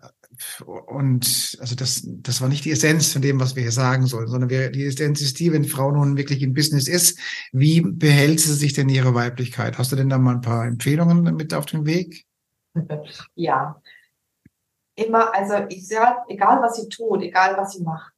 und 0.86 1.58
also 1.60 1.74
das, 1.74 2.04
das 2.06 2.42
war 2.42 2.48
nicht 2.48 2.64
die 2.64 2.72
Essenz 2.72 3.12
von 3.12 3.24
dem, 3.24 3.40
was 3.40 3.56
wir 3.56 3.64
hier 3.64 3.72
sagen 3.72 4.06
sollen, 4.06 4.28
sondern 4.28 4.52
wir, 4.52 4.70
die 4.70 4.86
Essenz 4.86 5.20
ist 5.22 5.40
die, 5.40 5.52
wenn 5.52 5.66
Frau 5.66 5.92
nun 5.92 6.16
wirklich 6.16 6.44
im 6.44 6.54
Business 6.54 6.88
ist, 6.88 7.18
wie 7.52 7.82
behält 7.82 8.40
sie 8.40 8.54
sich 8.54 8.74
denn 8.74 8.88
ihre 8.88 9.16
Weiblichkeit? 9.16 9.80
Hast 9.80 9.92
du 9.92 9.96
denn 9.96 10.10
da 10.10 10.20
mal 10.20 10.36
ein 10.36 10.42
paar 10.42 10.68
Empfehlungen 10.68 11.24
mit 11.36 11.56
auf 11.56 11.66
den 11.66 11.88
Weg? 11.88 12.27
ja. 13.36 13.82
Immer, 14.96 15.34
also 15.34 15.66
ich 15.70 15.88
sage, 15.88 16.22
egal 16.28 16.62
was 16.62 16.78
sie 16.78 16.90
tut, 16.90 17.22
egal 17.22 17.56
was 17.56 17.74
sie 17.74 17.84
macht, 17.84 18.14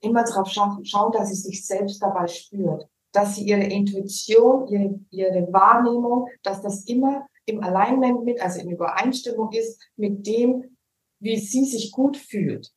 immer 0.00 0.24
darauf 0.24 0.48
schauen, 0.48 0.84
schauen, 0.84 1.12
dass 1.12 1.28
sie 1.28 1.34
sich 1.34 1.64
selbst 1.64 2.02
dabei 2.02 2.26
spürt, 2.26 2.88
dass 3.12 3.36
sie 3.36 3.44
ihre 3.44 3.64
Intuition, 3.64 4.68
ihre, 4.68 5.00
ihre 5.10 5.52
Wahrnehmung, 5.52 6.28
dass 6.42 6.60
das 6.62 6.84
immer 6.84 7.26
im 7.46 7.62
Alignment 7.62 8.24
mit, 8.24 8.40
also 8.40 8.60
in 8.60 8.70
Übereinstimmung 8.70 9.52
ist 9.52 9.80
mit 9.96 10.26
dem, 10.26 10.76
wie 11.20 11.38
sie 11.38 11.64
sich 11.64 11.92
gut 11.92 12.16
fühlt. 12.16 12.72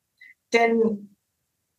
Denn 0.52 1.16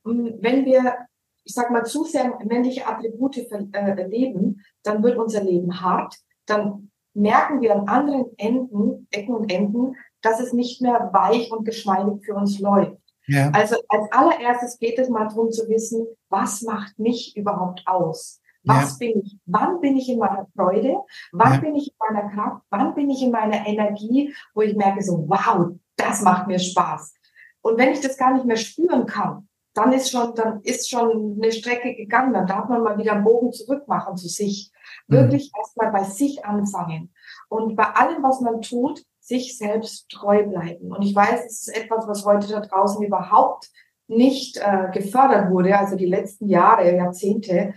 hm, 0.04 0.38
wenn 0.40 0.64
wir, 0.64 1.06
ich 1.44 1.54
sag 1.54 1.70
mal, 1.70 1.84
zu 1.84 2.04
sehr 2.04 2.38
männliche 2.44 2.86
Attribute 2.86 3.38
äh, 3.38 4.06
leben, 4.06 4.62
dann 4.82 5.02
wird 5.02 5.18
unser 5.18 5.42
Leben 5.42 5.80
hart, 5.80 6.16
dann 6.46 6.90
merken 7.14 7.60
wir 7.60 7.74
an 7.74 7.88
anderen 7.88 8.26
Enden, 8.36 9.06
Ecken 9.10 9.34
und 9.34 9.50
Enden, 9.50 9.96
dass 10.22 10.40
es 10.40 10.52
nicht 10.52 10.82
mehr 10.82 11.10
weich 11.12 11.50
und 11.52 11.64
geschmeidig 11.64 12.24
für 12.24 12.34
uns 12.34 12.58
läuft. 12.58 12.96
Ja. 13.26 13.50
Also 13.52 13.76
als 13.88 14.12
allererstes 14.12 14.78
geht 14.78 14.98
es 14.98 15.08
mal 15.08 15.28
darum 15.28 15.50
zu 15.50 15.68
wissen, 15.68 16.06
was 16.28 16.62
macht 16.62 16.98
mich 16.98 17.36
überhaupt 17.36 17.82
aus? 17.86 18.40
Was 18.64 18.98
ja. 18.98 19.06
bin 19.06 19.22
ich? 19.22 19.38
Wann 19.46 19.80
bin 19.80 19.96
ich 19.96 20.08
in 20.08 20.18
meiner 20.18 20.46
Freude? 20.54 20.96
Wann 21.32 21.54
ja. 21.54 21.60
bin 21.60 21.74
ich 21.74 21.88
in 21.88 21.94
meiner 21.98 22.30
Kraft? 22.30 22.62
Wann 22.70 22.94
bin 22.94 23.10
ich 23.10 23.22
in 23.22 23.30
meiner 23.30 23.66
Energie, 23.66 24.34
wo 24.54 24.62
ich 24.62 24.74
merke 24.74 25.02
so, 25.02 25.24
wow, 25.28 25.72
das 25.96 26.22
macht 26.22 26.46
mir 26.46 26.58
Spaß. 26.58 27.14
Und 27.62 27.78
wenn 27.78 27.92
ich 27.92 28.00
das 28.00 28.16
gar 28.16 28.34
nicht 28.34 28.46
mehr 28.46 28.56
spüren 28.56 29.06
kann, 29.06 29.48
dann 29.74 29.92
ist 29.92 30.10
schon, 30.10 30.34
dann 30.34 30.60
ist 30.62 30.88
schon 30.88 31.38
eine 31.40 31.52
Strecke 31.52 31.94
gegangen. 31.94 32.32
Dann 32.32 32.46
darf 32.46 32.68
man 32.68 32.82
mal 32.82 32.98
wieder 32.98 33.12
einen 33.12 33.24
Bogen 33.24 33.52
zurück 33.52 33.86
machen 33.88 34.16
zu 34.16 34.28
sich. 34.28 34.70
Mhm. 35.08 35.14
Wirklich 35.14 35.52
mhm. 35.52 35.58
erstmal 35.58 35.92
bei 35.92 36.04
sich 36.04 36.44
anfangen. 36.44 37.12
Und 37.48 37.76
bei 37.76 37.84
allem, 37.84 38.22
was 38.22 38.40
man 38.40 38.62
tut, 38.62 39.04
sich 39.20 39.56
selbst 39.56 40.08
treu 40.10 40.46
bleiben. 40.46 40.92
Und 40.92 41.02
ich 41.02 41.14
weiß, 41.14 41.44
es 41.46 41.68
ist 41.68 41.76
etwas, 41.76 42.06
was 42.06 42.24
heute 42.24 42.48
da 42.48 42.60
draußen 42.60 43.02
überhaupt 43.02 43.70
nicht 44.06 44.58
äh, 44.58 44.90
gefördert 44.92 45.50
wurde, 45.50 45.78
also 45.78 45.96
die 45.96 46.06
letzten 46.06 46.48
Jahre, 46.48 46.94
Jahrzehnte. 46.94 47.74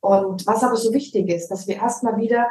Und 0.00 0.46
was 0.46 0.64
aber 0.64 0.76
so 0.76 0.92
wichtig 0.92 1.28
ist, 1.28 1.48
dass 1.48 1.66
wir 1.66 1.76
erstmal 1.76 2.16
wieder 2.16 2.48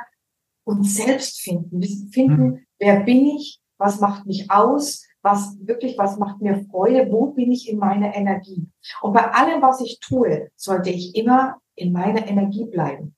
uns 0.64 0.96
selbst 0.96 1.42
finden. 1.42 1.82
Wir 1.82 2.12
finden, 2.12 2.44
mhm. 2.44 2.66
wer 2.80 3.00
bin 3.02 3.26
ich? 3.26 3.60
Was 3.78 4.00
macht 4.00 4.26
mich 4.26 4.52
aus? 4.52 5.06
Was 5.22 5.58
wirklich, 5.62 5.98
was 5.98 6.18
macht 6.18 6.42
mir 6.42 6.66
Freude? 6.70 7.12
Wo 7.12 7.28
bin 7.28 7.52
ich 7.52 7.68
in 7.70 7.80
meiner 7.80 8.16
Energie? 8.16 8.68
Und 9.02 9.14
bei 9.14 9.32
allem, 9.32 9.62
was 9.62 9.82
ich 9.82 10.00
tue, 10.00 10.50
sollte 10.56 10.92
ich 10.92 11.16
immer 11.16 11.58
in 11.76 11.92
meiner 11.92 12.28
Energie 12.28 12.66
bleiben. 12.66 13.16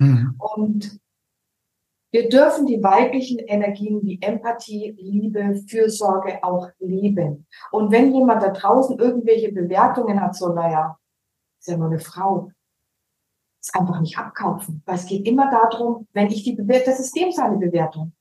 Mhm. 0.00 0.34
Und 0.38 1.00
wir 2.12 2.28
dürfen 2.28 2.66
die 2.66 2.82
weiblichen 2.82 3.38
Energien 3.38 4.02
wie 4.02 4.20
Empathie, 4.20 4.96
Liebe, 4.98 5.62
Fürsorge 5.68 6.42
auch 6.42 6.68
leben. 6.80 7.46
Und 7.70 7.92
wenn 7.92 8.12
jemand 8.12 8.42
da 8.42 8.48
draußen 8.48 8.98
irgendwelche 8.98 9.52
Bewertungen 9.52 10.20
hat, 10.20 10.34
so, 10.34 10.52
naja, 10.52 10.98
ist 11.60 11.68
ja 11.68 11.76
nur 11.76 11.86
eine 11.86 12.00
Frau, 12.00 12.50
ist 13.60 13.76
einfach 13.76 14.00
nicht 14.00 14.18
abkaufen. 14.18 14.82
Weil 14.86 14.96
es 14.96 15.06
geht 15.06 15.26
immer 15.26 15.50
darum, 15.50 16.08
wenn 16.12 16.28
ich 16.28 16.42
die 16.42 16.54
bewerte, 16.54 16.90
das 16.90 17.00
ist 17.00 17.14
dem 17.14 17.30
seine 17.30 17.58
Bewertung. 17.58 18.12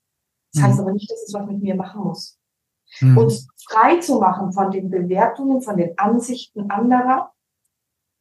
Das 0.53 0.61
mhm. 0.61 0.67
heißt 0.67 0.79
aber 0.81 0.91
nicht, 0.91 1.09
dass 1.09 1.23
es 1.23 1.33
was 1.33 1.47
mit 1.47 1.61
mir 1.61 1.75
machen 1.75 2.03
muss. 2.03 2.37
Mhm. 2.99 3.17
Uns 3.17 3.47
frei 3.67 3.97
zu 3.97 4.19
machen 4.19 4.51
von 4.51 4.69
den 4.69 4.89
Bewertungen, 4.89 5.61
von 5.61 5.77
den 5.77 5.97
Ansichten 5.97 6.69
anderer, 6.69 7.31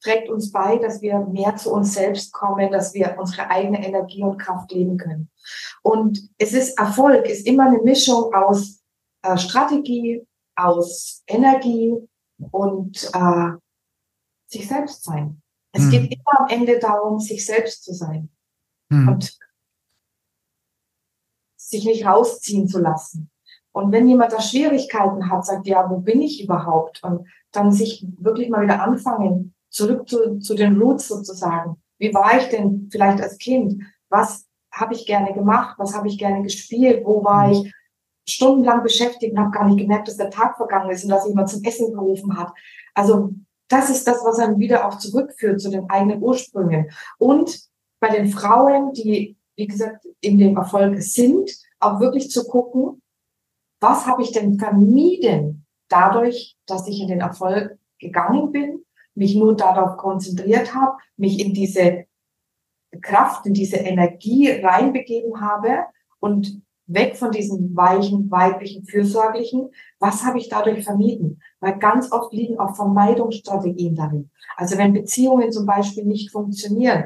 trägt 0.01 0.29
uns 0.29 0.53
bei, 0.53 0.79
dass 0.79 1.03
wir 1.03 1.19
mehr 1.21 1.57
zu 1.57 1.73
uns 1.73 1.95
selbst 1.95 2.33
kommen, 2.33 2.71
dass 2.71 2.95
wir 2.95 3.17
unsere 3.19 3.51
eigene 3.51 3.85
Energie 3.85 4.23
und 4.23 4.39
Kraft 4.39 4.71
leben 4.73 4.97
können. 4.97 5.31
Und 5.83 6.31
es 6.39 6.53
ist 6.53 6.79
Erfolg, 6.79 7.27
ist 7.27 7.47
immer 7.47 7.67
eine 7.67 7.83
Mischung 7.83 8.33
aus 8.35 8.83
äh, 9.23 9.37
Strategie, 9.37 10.27
aus 10.57 11.23
Energie 11.27 11.95
und 12.51 13.11
äh, 13.15 13.51
sich 14.47 14.69
selbst 14.69 15.05
sein. 15.05 15.43
Es 15.73 15.83
hm. 15.85 15.91
geht 15.91 16.13
immer 16.13 16.41
am 16.41 16.49
Ende 16.49 16.79
darum, 16.79 17.21
sich 17.21 17.45
selbst 17.45 17.85
zu 17.85 17.93
sein 17.93 18.31
hm. 18.91 19.09
und 19.09 19.39
sich 21.57 21.85
nicht 21.85 22.07
rausziehen 22.07 22.69
zu 22.69 22.79
lassen. 22.79 23.31
Und 23.73 23.93
wenn 23.93 24.09
jemand 24.09 24.33
da 24.33 24.41
Schwierigkeiten 24.41 25.31
hat, 25.31 25.45
sagt, 25.45 25.67
ja, 25.67 25.89
wo 25.89 25.99
bin 25.99 26.23
ich 26.23 26.43
überhaupt? 26.43 27.03
Und 27.05 27.29
dann 27.53 27.71
sich 27.71 28.07
wirklich 28.19 28.49
mal 28.49 28.63
wieder 28.63 28.83
anfangen, 28.83 29.55
zurück 29.71 30.09
zu, 30.09 30.39
zu 30.39 30.55
den 30.55 30.81
Roots 30.81 31.09
sozusagen. 31.09 31.77
Wie 31.99 32.13
war 32.15 32.39
ich 32.39 32.49
denn 32.49 32.89
vielleicht 32.91 33.21
als 33.21 33.39
Kind? 33.39 33.83
Was 34.09 34.47
habe 34.73 34.95
ich 34.95 35.07
gerne 35.07 35.33
gemacht? 35.33 35.77
Was 35.79 35.95
habe 35.95 36.09
ich 36.09 36.19
gerne 36.19 36.43
gespielt? 36.43 37.05
Wo 37.05 37.25
war 37.25 37.49
mhm. 37.49 37.53
ich 37.53 37.75
stundenlang 38.29 38.83
beschäftigt 38.83 39.33
und 39.33 39.41
habe 39.41 39.51
gar 39.51 39.67
nicht 39.67 39.79
gemerkt, 39.79 40.09
dass 40.09 40.17
der 40.17 40.31
Tag 40.31 40.57
vergangen 40.57 40.91
ist 40.91 41.05
und 41.05 41.11
dass 41.11 41.27
jemand 41.27 41.49
zum 41.49 41.65
Essen 41.65 41.93
gerufen 41.93 42.37
hat. 42.37 42.53
Also 42.95 43.33
das 43.69 43.91
ist 43.91 44.07
das, 44.07 44.23
was 44.25 44.39
einen 44.39 44.59
wieder 44.59 44.87
auch 44.87 44.99
zurückführt 44.99 45.61
zu 45.61 45.71
den 45.71 45.89
eigenen 45.89 46.23
Ursprüngen. 46.23 46.91
Und 47.19 47.61
bei 48.01 48.11
den 48.11 48.29
Frauen, 48.29 48.93
die, 48.93 49.37
wie 49.57 49.67
gesagt, 49.67 50.07
in 50.21 50.39
dem 50.39 50.57
Erfolg 50.57 51.01
sind, 51.03 51.51
auch 51.81 52.01
wirklich 52.01 52.31
zu 52.31 52.47
gucken, 52.47 53.03
was 53.81 54.07
habe 54.07 54.23
ich 54.23 54.33
denn 54.33 54.59
vermieden 54.59 55.67
dadurch, 55.89 56.57
dass 56.67 56.87
ich 56.87 57.01
in 57.01 57.09
den 57.09 57.21
Erfolg 57.21 57.79
gegangen 57.99 58.53
bin, 58.53 58.85
mich 59.19 59.35
nur 59.35 59.57
darauf 59.57 59.97
konzentriert 59.97 60.75
habe, 60.75 60.97
mich 61.17 61.45
in 61.45 61.53
diese 61.53 62.07
Kraft, 63.03 63.47
in 63.47 63.55
diese 63.55 63.77
Energie 63.77 64.51
reinbegeben 64.51 65.41
habe 65.41 65.85
und 66.21 66.63
weg 66.87 67.17
von 67.17 67.31
diesem 67.31 67.77
weichen, 67.77 68.31
weiblichen, 68.31 68.87
fürsorglichen. 68.87 69.71
Was 69.99 70.25
habe 70.25 70.39
ich 70.39 70.49
dadurch 70.49 70.85
vermieden? 70.85 71.43
Weil 71.61 71.79
ganz 71.79 72.11
oft 72.13 72.33
liegen 72.33 72.59
auch 72.59 72.75
Vermeidungsstrategien 72.77 73.95
darin. 73.95 74.31
Also 74.57 74.79
wenn 74.79 74.95
Beziehungen 74.95 75.53
zum 75.53 75.67
Beispiel 75.67 76.05
nicht 76.05 76.31
funktionieren, 76.31 77.05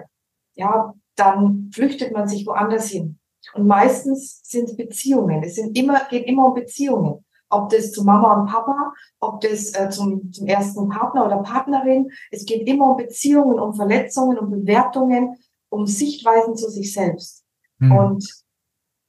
ja, 0.54 0.94
dann 1.16 1.70
flüchtet 1.74 2.12
man 2.12 2.28
sich 2.28 2.46
woanders 2.46 2.88
hin. 2.88 3.18
Und 3.54 3.66
meistens 3.66 4.40
sind 4.44 4.76
Beziehungen. 4.76 5.42
Es 5.42 5.56
sind 5.56 5.76
immer, 5.76 6.02
geht 6.08 6.26
immer 6.26 6.46
um 6.46 6.54
Beziehungen. 6.54 7.24
Ob 7.52 7.68
das 7.68 7.92
zu 7.92 8.02
Mama 8.02 8.40
und 8.40 8.46
Papa, 8.46 8.92
ob 9.20 9.40
das 9.40 9.74
äh, 9.74 9.90
zum, 9.90 10.32
zum 10.32 10.46
ersten 10.46 10.88
Partner 10.88 11.26
oder 11.26 11.38
Partnerin. 11.38 12.10
Es 12.30 12.46
geht 12.46 12.66
immer 12.66 12.92
um 12.92 12.96
Beziehungen, 12.96 13.58
um 13.58 13.74
Verletzungen, 13.74 14.38
um 14.38 14.50
Bewertungen, 14.50 15.36
um 15.68 15.86
Sichtweisen 15.86 16.56
zu 16.56 16.70
sich 16.70 16.92
selbst. 16.92 17.44
Mhm. 17.78 17.92
Und 17.92 18.44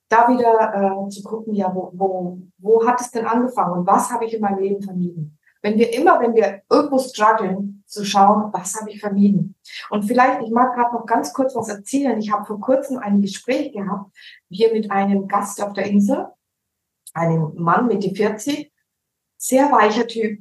da 0.10 0.28
wieder 0.28 1.06
äh, 1.06 1.10
zu 1.10 1.24
gucken, 1.24 1.54
ja, 1.54 1.74
wo, 1.74 1.92
wo, 1.94 2.40
wo 2.58 2.86
hat 2.86 3.02
es 3.02 3.12
denn 3.12 3.26
angefangen 3.26 3.80
und 3.80 3.88
was 3.88 4.12
habe 4.12 4.26
ich 4.26 4.34
in 4.34 4.42
meinem 4.42 4.60
Leben 4.60 4.82
vermieden? 4.82 5.38
Wenn 5.62 5.78
wir 5.78 5.94
immer, 5.94 6.20
wenn 6.20 6.36
wir 6.36 6.62
irgendwo 6.70 7.00
strugglen, 7.00 7.84
zu 7.88 8.04
schauen, 8.04 8.52
was 8.52 8.76
habe 8.80 8.92
ich 8.92 9.00
vermieden? 9.00 9.56
Und 9.90 10.04
vielleicht, 10.04 10.42
ich 10.42 10.52
mag 10.52 10.76
gerade 10.76 10.94
noch 10.94 11.06
ganz 11.06 11.34
kurz 11.34 11.56
was 11.56 11.70
erzählen. 11.70 12.20
Ich 12.20 12.32
habe 12.32 12.46
vor 12.46 12.60
kurzem 12.60 12.98
ein 12.98 13.22
Gespräch 13.22 13.72
gehabt, 13.72 14.12
hier 14.50 14.74
mit 14.74 14.92
einem 14.92 15.28
Gast 15.28 15.62
auf 15.62 15.74
der 15.74 15.86
Insel, 15.86 16.28
einem 17.14 17.54
Mann 17.56 17.88
Mitte 17.88 18.14
40, 18.14 18.72
sehr 19.38 19.72
weicher 19.72 20.08
Typ, 20.08 20.40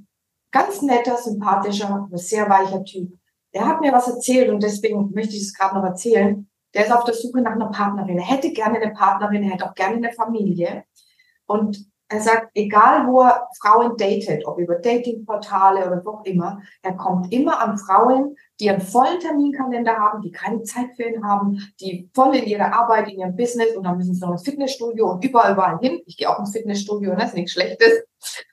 ganz 0.51 0.83
netter, 0.83 1.17
sympathischer, 1.17 2.09
sehr 2.13 2.49
weicher 2.49 2.85
Typ. 2.85 3.13
Der 3.55 3.67
hat 3.67 3.81
mir 3.81 3.93
was 3.93 4.09
erzählt 4.09 4.49
und 4.49 4.63
deswegen 4.63 5.11
möchte 5.13 5.37
ich 5.37 5.43
es 5.43 5.55
gerade 5.55 5.77
noch 5.77 5.85
erzählen. 5.85 6.49
Der 6.75 6.87
ist 6.87 6.93
auf 6.93 7.05
der 7.05 7.15
Suche 7.15 7.43
nach 7.43 7.53
einer 7.53 7.71
Partnerin. 7.71 8.19
Er 8.19 8.25
hätte 8.25 8.53
gerne 8.53 8.79
eine 8.81 8.95
Partnerin, 8.95 9.43
er 9.43 9.51
hätte 9.51 9.69
auch 9.69 9.75
gerne 9.75 9.97
eine 9.97 10.13
Familie. 10.13 10.85
Und 11.47 11.87
er 12.09 12.21
sagt, 12.21 12.51
egal 12.55 13.07
wo 13.07 13.23
er 13.23 13.49
Frauen 13.61 13.97
datet, 13.97 14.47
ob 14.47 14.59
über 14.59 14.77
Datingportale 14.77 15.87
oder 15.87 16.03
wo 16.05 16.11
auch 16.11 16.25
immer, 16.25 16.61
er 16.83 16.95
kommt 16.95 17.33
immer 17.33 17.61
an 17.61 17.79
Frauen, 17.79 18.37
die 18.62 18.70
einen 18.70 18.81
vollen 18.81 19.18
Terminkalender 19.18 19.96
haben, 19.96 20.22
die 20.22 20.31
keine 20.31 20.62
Zeit 20.62 20.94
für 20.94 21.03
ihn 21.03 21.25
haben, 21.25 21.59
die 21.81 22.09
voll 22.14 22.37
in 22.37 22.44
ihrer 22.44 22.72
Arbeit, 22.72 23.09
in 23.09 23.18
ihrem 23.18 23.35
Business 23.35 23.75
und 23.75 23.83
dann 23.83 23.96
müssen 23.96 24.14
sie 24.14 24.20
noch 24.20 24.31
ins 24.31 24.44
Fitnessstudio 24.44 25.11
und 25.11 25.25
überall, 25.25 25.55
überall 25.55 25.79
hin. 25.81 26.01
Ich 26.07 26.16
gehe 26.16 26.31
auch 26.31 26.38
ins 26.38 26.53
Fitnessstudio, 26.53 27.12
das 27.16 27.31
ist 27.31 27.35
nichts 27.35 27.53
Schlechtes. 27.53 28.05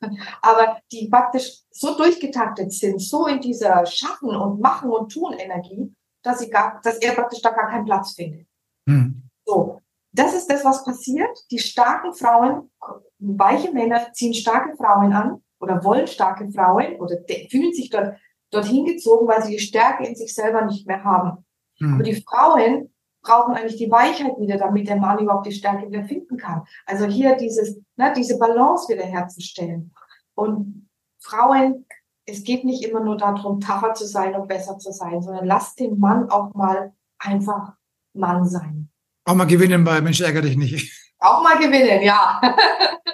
Aber 0.41 0.79
die 0.91 1.07
praktisch 1.09 1.59
so 1.69 1.95
durchgetaktet 1.95 2.73
sind, 2.73 2.99
so 2.99 3.27
in 3.27 3.39
dieser 3.39 3.85
Schaffen 3.85 4.29
und 4.29 4.59
Machen 4.59 4.89
und 4.89 5.13
Tun 5.13 5.33
Energie, 5.33 5.93
dass, 6.23 6.39
sie 6.39 6.49
gar, 6.49 6.81
dass 6.83 6.97
er 6.97 7.13
praktisch 7.13 7.43
da 7.43 7.51
gar 7.51 7.69
keinen 7.69 7.85
Platz 7.85 8.13
findet. 8.13 8.47
Hm. 8.87 9.29
So, 9.45 9.79
das 10.11 10.33
ist 10.33 10.47
das, 10.47 10.65
was 10.65 10.83
passiert. 10.83 11.37
Die 11.51 11.59
starken 11.59 12.15
Frauen, 12.15 12.71
weiche 13.19 13.71
Männer 13.71 14.11
ziehen 14.13 14.33
starke 14.33 14.75
Frauen 14.75 15.13
an 15.13 15.43
oder 15.59 15.83
wollen 15.83 16.07
starke 16.07 16.49
Frauen 16.51 16.95
oder 16.95 17.15
fühlen 17.51 17.73
sich 17.73 17.91
dort, 17.91 18.15
dorthin 18.51 18.85
gezogen, 18.85 19.27
weil 19.27 19.43
sie 19.43 19.51
die 19.51 19.59
Stärke 19.59 20.05
in 20.05 20.15
sich 20.15 20.33
selber 20.33 20.65
nicht 20.65 20.87
mehr 20.87 21.03
haben. 21.03 21.45
Mhm. 21.79 21.95
Aber 21.95 22.03
die 22.03 22.21
Frauen 22.21 22.93
brauchen 23.21 23.53
eigentlich 23.53 23.77
die 23.77 23.91
Weichheit 23.91 24.39
wieder, 24.39 24.57
damit 24.57 24.87
der 24.87 24.95
Mann 24.95 25.19
überhaupt 25.19 25.45
die 25.45 25.51
Stärke 25.51 25.87
wieder 25.87 26.05
finden 26.05 26.37
kann. 26.37 26.63
Also 26.85 27.05
hier 27.05 27.35
dieses, 27.35 27.79
ne, 27.95 28.13
diese 28.15 28.37
Balance 28.37 28.91
wieder 28.91 29.05
herzustellen. 29.05 29.93
Und 30.35 30.89
Frauen, 31.19 31.85
es 32.25 32.43
geht 32.43 32.63
nicht 32.63 32.83
immer 32.83 33.01
nur 33.01 33.17
darum, 33.17 33.59
tougher 33.59 33.93
zu 33.93 34.05
sein 34.05 34.35
und 34.35 34.47
besser 34.47 34.77
zu 34.77 34.91
sein, 34.91 35.21
sondern 35.21 35.45
lasst 35.45 35.79
den 35.79 35.99
Mann 35.99 36.29
auch 36.29 36.53
mal 36.53 36.93
einfach 37.17 37.73
Mann 38.13 38.45
sein. 38.45 38.89
Auch 39.25 39.35
mal 39.35 39.47
gewinnen 39.47 39.83
bei 39.83 40.01
Mensch, 40.01 40.21
ärgere 40.21 40.43
dich 40.43 40.57
nicht. 40.57 41.13
Auch 41.19 41.43
mal 41.43 41.57
gewinnen, 41.57 42.01
ja. 42.01 42.39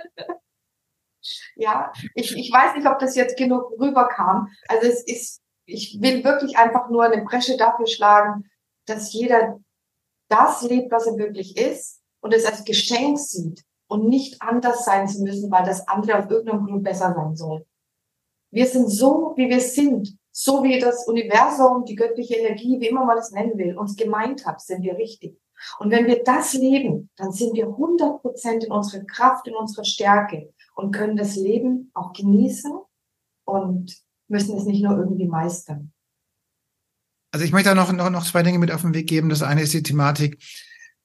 ja, 1.56 1.92
ich, 2.14 2.36
ich 2.36 2.52
weiß 2.52 2.76
nicht, 2.76 2.88
ob 2.88 3.00
das 3.00 3.16
jetzt 3.16 3.38
genug 3.38 3.72
rüberkam. 3.80 4.50
Also 4.68 4.88
es 4.88 5.04
ist, 5.04 5.42
ich 5.66 5.98
will 6.02 6.24
wirklich 6.24 6.58
einfach 6.58 6.90
nur 6.90 7.04
eine 7.04 7.24
Bresche 7.24 7.58
dafür 7.58 7.88
schlagen, 7.88 8.50
dass 8.86 9.14
jeder 9.14 9.60
das 10.30 10.62
lebt, 10.64 10.92
was 10.92 11.08
er 11.08 11.18
wirklich 11.18 11.58
ist 11.58 12.02
und 12.22 12.34
es 12.34 12.46
als 12.46 12.64
Geschenk 12.66 13.20
sieht 13.20 13.64
und 13.88 14.08
nicht 14.08 14.42
anders 14.42 14.86
sein 14.86 15.08
zu 15.08 15.22
müssen, 15.22 15.52
weil 15.52 15.66
das 15.66 15.88
andere 15.88 16.20
auf 16.20 16.30
irgendeinem 16.30 16.66
Grund 16.66 16.84
besser 16.84 17.14
sein 17.14 17.36
soll. 17.36 17.66
Wir 18.52 18.66
sind 18.66 18.90
so, 18.90 19.34
wie 19.36 19.50
wir 19.50 19.60
sind, 19.60 20.18
so 20.32 20.64
wie 20.64 20.80
das 20.80 21.08
Universum, 21.08 21.86
die 21.86 21.96
göttliche 21.96 22.36
Energie, 22.36 22.80
wie 22.80 22.88
immer 22.88 23.06
man 23.06 23.18
es 23.18 23.32
nennen 23.32 23.58
will, 23.58 23.78
uns 23.78 23.96
gemeint 23.96 24.46
hat, 24.46 24.62
sind 24.62 24.82
wir 24.82 24.98
richtig. 24.98 25.40
Und 25.80 25.92
wenn 25.92 26.08
wir 26.08 26.24
das 26.24 26.54
leben, 26.54 27.10
dann 27.16 27.32
sind 27.32 27.54
wir 27.54 27.68
100 27.68 28.22
Prozent 28.22 28.64
in 28.66 28.72
unserer 28.72 29.04
Kraft, 29.06 29.48
in 29.48 29.56
unserer 29.56 29.86
Stärke 29.86 30.54
und 30.76 30.92
können 30.94 31.18
das 31.18 31.36
Leben 31.36 31.92
auch 31.94 32.14
genießen 32.14 32.72
und 33.46 33.98
müssen 34.28 34.58
es 34.58 34.66
nicht 34.66 34.84
nur 34.84 34.98
irgendwie 34.98 35.28
meistern. 35.28 35.92
Also 37.32 37.46
ich 37.46 37.52
möchte 37.52 37.70
da 37.70 37.76
noch, 37.76 37.92
noch, 37.92 38.10
noch 38.10 38.26
zwei 38.26 38.44
Dinge 38.44 38.60
mit 38.60 38.72
auf 38.72 38.82
den 38.82 38.94
Weg 38.94 39.08
geben. 39.08 39.30
Das 39.30 39.42
eine 39.42 39.62
ist 39.62 39.74
die 39.74 39.84
Thematik, 39.84 40.42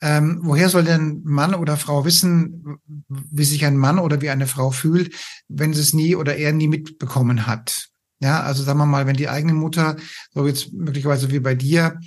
ähm, 0.03 0.41
woher 0.43 0.69
soll 0.69 0.85
denn 0.85 1.23
Mann 1.25 1.55
oder 1.55 1.77
Frau 1.77 2.05
wissen, 2.05 2.79
wie 3.09 3.45
sich 3.45 3.67
ein 3.67 3.77
Mann 3.77 3.99
oder 3.99 4.21
wie 4.23 4.31
eine 4.31 4.47
Frau 4.47 4.71
fühlt, 4.71 5.15
wenn 5.49 5.75
sie 5.75 5.81
es 5.81 5.93
nie 5.93 6.17
oder 6.17 6.37
er 6.37 6.53
nie 6.53 6.69
mitbekommen 6.69 7.47
hat? 7.47 7.89
Ja, 8.21 8.43
also 8.43 8.63
sagen 8.63 8.79
wir 8.79 8.87
mal, 8.87 9.07
wenn 9.07 9.17
die 9.17 9.29
eigene 9.29 9.55
Mutter, 9.55 9.97
so 10.33 10.47
jetzt 10.47 10.73
möglicherweise 10.73 11.31
wie 11.31 11.41
bei 11.41 11.55
dir, 11.55 11.99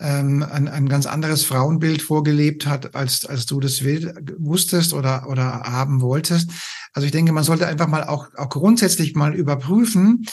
ähm, 0.00 0.42
ein, 0.42 0.68
ein 0.68 0.88
ganz 0.88 1.06
anderes 1.06 1.44
Frauenbild 1.44 2.02
vorgelebt 2.02 2.66
hat, 2.66 2.94
als, 2.94 3.26
als 3.26 3.46
du 3.46 3.60
das 3.60 3.84
will, 3.84 4.14
wusstest 4.38 4.92
oder, 4.94 5.28
oder 5.28 5.44
haben 5.44 6.00
wolltest. 6.00 6.50
Also 6.92 7.06
ich 7.06 7.12
denke, 7.12 7.32
man 7.32 7.44
sollte 7.44 7.66
einfach 7.66 7.86
mal 7.86 8.04
auch, 8.04 8.28
auch 8.36 8.48
grundsätzlich 8.48 9.14
mal 9.14 9.34
überprüfen, 9.34 10.26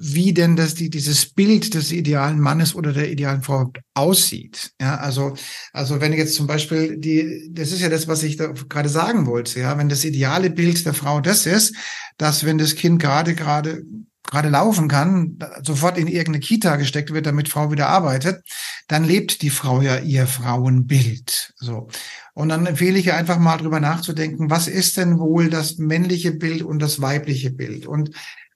wie 0.00 0.32
denn 0.32 0.54
das, 0.54 0.74
die, 0.74 0.90
dieses 0.90 1.26
Bild 1.34 1.74
des 1.74 1.90
idealen 1.90 2.38
Mannes 2.38 2.76
oder 2.76 2.92
der 2.92 3.10
idealen 3.10 3.42
Frau 3.42 3.72
aussieht. 3.94 4.70
Ja, 4.80 4.96
also, 4.96 5.34
also 5.72 6.00
wenn 6.00 6.12
jetzt 6.12 6.36
zum 6.36 6.46
Beispiel 6.46 6.96
die, 6.96 7.50
das 7.52 7.72
ist 7.72 7.80
ja 7.80 7.88
das, 7.88 8.06
was 8.06 8.22
ich 8.22 8.36
da 8.36 8.52
gerade 8.68 8.88
sagen 8.88 9.26
wollte, 9.26 9.58
ja, 9.58 9.76
wenn 9.76 9.88
das 9.88 10.04
ideale 10.04 10.50
Bild 10.50 10.86
der 10.86 10.94
Frau 10.94 11.20
das 11.20 11.46
ist, 11.46 11.74
dass 12.16 12.44
wenn 12.44 12.58
das 12.58 12.76
Kind 12.76 13.02
gerade, 13.02 13.34
gerade 13.34 13.82
gerade 14.30 14.48
laufen 14.48 14.88
kann, 14.88 15.38
sofort 15.62 15.98
in 15.98 16.06
irgendeine 16.06 16.40
Kita 16.40 16.76
gesteckt 16.76 17.12
wird, 17.12 17.26
damit 17.26 17.48
Frau 17.48 17.72
wieder 17.72 17.88
arbeitet, 17.88 18.42
dann 18.86 19.04
lebt 19.04 19.42
die 19.42 19.50
Frau 19.50 19.80
ja 19.80 19.98
ihr 19.98 20.26
Frauenbild. 20.26 21.54
So. 21.56 21.88
Und 22.34 22.50
dann 22.50 22.66
empfehle 22.66 22.98
ich 22.98 23.06
ihr 23.06 23.16
einfach 23.16 23.38
mal 23.38 23.56
drüber 23.56 23.80
nachzudenken, 23.80 24.50
was 24.50 24.68
ist 24.68 24.96
denn 24.96 25.18
wohl 25.18 25.50
das 25.50 25.78
männliche 25.78 26.32
Bild 26.32 26.62
und 26.62 26.80
das 26.80 27.00
weibliche 27.00 27.50
Bild? 27.50 27.86
Und 27.86 28.10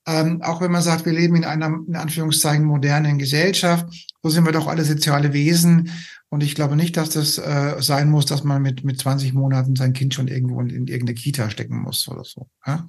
ähm, 0.07 0.43
auch 0.43 0.61
wenn 0.61 0.73
man 0.73 0.83
sagt, 0.83 1.07
wir 1.07 1.13
leben 1.13 1.37
in 1.37 1.45
einer, 1.45 1.79
in 1.87 1.97
Anführungszeichen, 1.97 2.65
modernen 2.65 3.19
Gesellschaft, 3.19 3.87
so 4.23 4.31
sind 4.31 4.45
wir 4.45 4.53
doch 4.53 4.67
alle 4.67 4.85
soziale 4.85 5.33
Wesen. 5.33 5.91
Und 6.29 6.43
ich 6.43 6.55
glaube 6.55 6.77
nicht, 6.77 6.97
dass 6.97 7.11
das 7.11 7.39
äh, 7.39 7.77
sein 7.81 8.11
muss, 8.11 8.27
dass 8.27 8.43
man 8.43 8.63
mit, 8.63 8.85
mit 8.85 8.99
20 8.99 9.33
Monaten 9.33 9.77
sein 9.77 9.93
Kind 9.93 10.15
schon 10.15 10.29
irgendwo 10.29 10.61
in, 10.61 10.71
in 10.71 10.87
irgendeine 10.87 11.15
Kita 11.15 11.51
stecken 11.51 11.81
muss 11.81 12.09
oder 12.09 12.25
so. 12.25 12.49
Ja? 12.67 12.89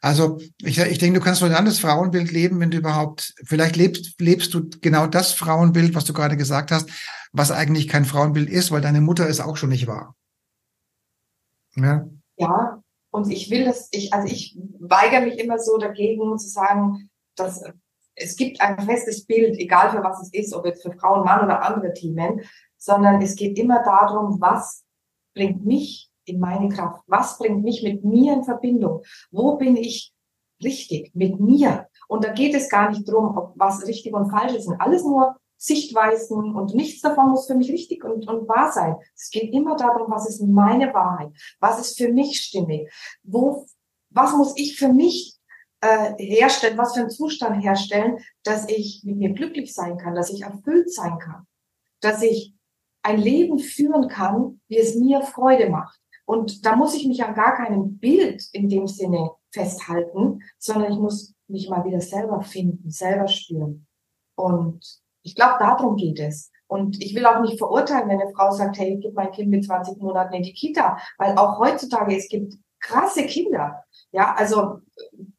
Also 0.00 0.38
ich, 0.62 0.78
ich 0.78 0.98
denke, 0.98 1.18
du 1.18 1.24
kannst 1.24 1.42
nur 1.42 1.50
ein 1.50 1.56
anderes 1.56 1.78
Frauenbild 1.78 2.32
leben, 2.32 2.58
wenn 2.58 2.70
du 2.70 2.78
überhaupt, 2.78 3.34
vielleicht 3.44 3.76
lebst, 3.76 4.18
lebst 4.18 4.54
du 4.54 4.70
genau 4.80 5.06
das 5.06 5.32
Frauenbild, 5.32 5.94
was 5.94 6.04
du 6.04 6.14
gerade 6.14 6.38
gesagt 6.38 6.70
hast, 6.70 6.88
was 7.32 7.50
eigentlich 7.50 7.86
kein 7.86 8.06
Frauenbild 8.06 8.48
ist, 8.48 8.70
weil 8.70 8.80
deine 8.80 9.02
Mutter 9.02 9.28
es 9.28 9.40
auch 9.40 9.56
schon 9.56 9.68
nicht 9.68 9.86
war. 9.86 10.16
Ja, 11.76 12.08
ja 12.36 12.82
und 13.10 13.30
ich 13.30 13.50
will 13.50 13.64
das, 13.64 13.88
ich, 13.90 14.12
also 14.12 14.26
ich 14.26 14.58
weigere 14.78 15.20
mich 15.20 15.38
immer 15.38 15.58
so 15.58 15.76
dagegen 15.76 16.38
zu 16.38 16.48
sagen, 16.48 17.10
dass 17.36 17.62
es 18.14 18.36
gibt 18.36 18.60
ein 18.60 18.80
festes 18.80 19.24
Bild, 19.24 19.58
egal 19.58 19.90
für 19.90 20.02
was 20.02 20.22
es 20.22 20.32
ist, 20.32 20.54
ob 20.54 20.66
jetzt 20.66 20.82
für 20.82 20.92
Frauen, 20.92 21.24
Mann 21.24 21.44
oder 21.44 21.62
andere 21.62 21.92
Themen, 21.92 22.42
sondern 22.76 23.20
es 23.20 23.36
geht 23.36 23.58
immer 23.58 23.82
darum, 23.82 24.40
was 24.40 24.84
bringt 25.34 25.64
mich 25.64 26.09
in 26.30 26.40
meine 26.40 26.68
Kraft? 26.68 27.02
Was 27.06 27.38
bringt 27.38 27.62
mich 27.62 27.82
mit 27.82 28.04
mir 28.04 28.34
in 28.34 28.44
Verbindung? 28.44 29.02
Wo 29.30 29.56
bin 29.56 29.76
ich 29.76 30.12
richtig 30.62 31.10
mit 31.14 31.40
mir? 31.40 31.88
Und 32.08 32.24
da 32.24 32.32
geht 32.32 32.54
es 32.54 32.68
gar 32.68 32.90
nicht 32.90 33.08
drum, 33.08 33.36
ob 33.36 33.52
was 33.56 33.86
richtig 33.86 34.14
und 34.14 34.30
falsch 34.30 34.54
ist. 34.54 34.64
sind 34.64 34.80
alles 34.80 35.04
nur 35.04 35.36
Sichtweisen 35.56 36.54
und 36.54 36.74
nichts 36.74 37.02
davon 37.02 37.30
muss 37.30 37.46
für 37.46 37.54
mich 37.54 37.70
richtig 37.70 38.02
und, 38.02 38.26
und 38.26 38.48
wahr 38.48 38.72
sein. 38.72 38.96
Es 39.14 39.30
geht 39.30 39.52
immer 39.52 39.76
darum, 39.76 40.10
was 40.10 40.26
ist 40.26 40.40
meine 40.40 40.94
Wahrheit? 40.94 41.32
Was 41.60 41.78
ist 41.78 41.98
für 41.98 42.10
mich 42.10 42.40
stimmig? 42.40 42.90
Wo, 43.22 43.66
was 44.08 44.34
muss 44.34 44.54
ich 44.56 44.78
für 44.78 44.88
mich 44.88 45.38
äh, 45.82 46.14
herstellen, 46.16 46.78
was 46.78 46.94
für 46.94 47.00
einen 47.00 47.10
Zustand 47.10 47.62
herstellen, 47.62 48.18
dass 48.42 48.68
ich 48.70 49.02
mit 49.04 49.18
mir 49.18 49.30
glücklich 49.30 49.74
sein 49.74 49.98
kann, 49.98 50.14
dass 50.14 50.30
ich 50.30 50.42
erfüllt 50.42 50.90
sein 50.92 51.18
kann, 51.18 51.46
dass 52.00 52.22
ich 52.22 52.54
ein 53.02 53.18
Leben 53.18 53.58
führen 53.58 54.08
kann, 54.08 54.60
wie 54.68 54.78
es 54.78 54.94
mir 54.94 55.22
Freude 55.22 55.68
macht. 55.68 55.99
Und 56.30 56.64
da 56.64 56.76
muss 56.76 56.94
ich 56.94 57.08
mich 57.08 57.24
an 57.24 57.34
gar 57.34 57.56
keinem 57.56 57.98
Bild 57.98 58.44
in 58.52 58.68
dem 58.68 58.86
Sinne 58.86 59.32
festhalten, 59.50 60.44
sondern 60.60 60.92
ich 60.92 60.98
muss 61.00 61.34
mich 61.48 61.68
mal 61.68 61.84
wieder 61.84 62.00
selber 62.00 62.40
finden, 62.42 62.88
selber 62.88 63.26
spüren. 63.26 63.88
Und 64.36 65.00
ich 65.22 65.34
glaube, 65.34 65.56
darum 65.58 65.96
geht 65.96 66.20
es. 66.20 66.52
Und 66.68 67.02
ich 67.02 67.16
will 67.16 67.26
auch 67.26 67.40
nicht 67.40 67.58
verurteilen, 67.58 68.08
wenn 68.08 68.20
eine 68.20 68.30
Frau 68.30 68.52
sagt, 68.52 68.78
hey, 68.78 68.94
ich 68.94 69.00
gebe 69.00 69.14
mein 69.14 69.32
Kind 69.32 69.50
mit 69.50 69.64
20 69.64 70.00
Monaten 70.00 70.34
in 70.34 70.44
die 70.44 70.52
Kita, 70.52 70.98
weil 71.18 71.36
auch 71.36 71.58
heutzutage 71.58 72.16
es 72.16 72.28
gibt 72.28 72.54
krasse 72.78 73.26
Kinder. 73.26 73.82
Ja, 74.12 74.32
also 74.36 74.82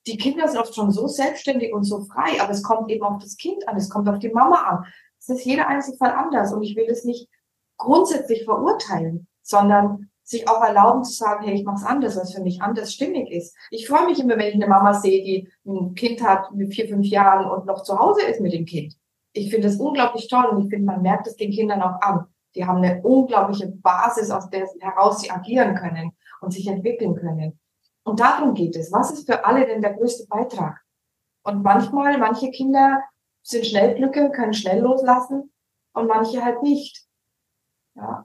die 0.05 0.17
Kinder 0.17 0.49
sind 0.49 0.59
oft 0.59 0.75
schon 0.75 0.91
so 0.91 1.07
selbstständig 1.07 1.73
und 1.73 1.85
so 1.85 2.03
frei, 2.03 2.41
aber 2.41 2.51
es 2.51 2.63
kommt 2.63 2.91
eben 2.91 3.05
auf 3.05 3.23
das 3.23 3.37
Kind 3.37 3.65
an, 3.69 3.77
es 3.77 3.89
kommt 3.89 4.09
auf 4.09 4.19
die 4.19 4.27
Mama 4.27 4.57
an. 4.57 4.85
Es 5.21 5.29
ist 5.29 5.45
jeder 5.45 5.69
Einzelfall 5.69 6.11
anders 6.11 6.51
und 6.51 6.63
ich 6.63 6.75
will 6.75 6.89
es 6.89 7.05
nicht 7.05 7.29
grundsätzlich 7.77 8.43
verurteilen, 8.43 9.29
sondern 9.41 10.10
sich 10.23 10.47
auch 10.47 10.61
erlauben 10.63 11.03
zu 11.03 11.13
sagen, 11.13 11.43
hey, 11.43 11.55
ich 11.55 11.65
mache 11.65 11.77
es 11.77 11.85
anders, 11.85 12.15
was 12.15 12.33
für 12.33 12.41
mich 12.41 12.61
anders 12.61 12.93
stimmig 12.93 13.31
ist. 13.31 13.55
Ich 13.69 13.87
freue 13.87 14.05
mich 14.05 14.19
immer, 14.19 14.37
wenn 14.37 14.47
ich 14.47 14.55
eine 14.55 14.67
Mama 14.67 14.93
sehe, 14.93 15.23
die 15.23 15.49
ein 15.65 15.93
Kind 15.95 16.23
hat 16.23 16.53
mit 16.53 16.73
vier, 16.73 16.87
fünf 16.87 17.07
Jahren 17.07 17.49
und 17.49 17.65
noch 17.65 17.83
zu 17.83 17.97
Hause 17.97 18.21
ist 18.23 18.39
mit 18.39 18.53
dem 18.53 18.65
Kind. 18.65 18.95
Ich 19.33 19.49
finde 19.49 19.67
das 19.67 19.77
unglaublich 19.77 20.27
toll 20.27 20.45
und 20.45 20.63
ich 20.63 20.69
finde, 20.69 20.85
man 20.85 21.01
merkt 21.01 21.27
es 21.27 21.35
den 21.35 21.51
Kindern 21.51 21.81
auch 21.81 22.01
an. 22.01 22.25
Die 22.55 22.65
haben 22.65 22.83
eine 22.83 23.01
unglaubliche 23.01 23.67
Basis, 23.67 24.29
aus 24.29 24.49
der 24.49 24.67
heraus 24.79 25.21
sie 25.21 25.31
agieren 25.31 25.75
können 25.75 26.11
und 26.41 26.51
sich 26.51 26.67
entwickeln 26.67 27.15
können. 27.15 27.59
Und 28.03 28.19
darum 28.19 28.53
geht 28.53 28.75
es. 28.75 28.91
Was 28.91 29.11
ist 29.11 29.25
für 29.25 29.45
alle 29.45 29.65
denn 29.65 29.81
der 29.81 29.93
größte 29.93 30.27
Beitrag? 30.27 30.81
Und 31.43 31.63
manchmal, 31.63 32.17
manche 32.17 32.51
Kinder 32.51 33.01
sind 33.41 33.65
Schnellglücke, 33.65 34.31
können 34.31 34.53
schnell 34.53 34.81
loslassen 34.81 35.51
und 35.93 36.07
manche 36.07 36.43
halt 36.43 36.61
nicht. 36.61 37.05
Ja. 37.95 38.23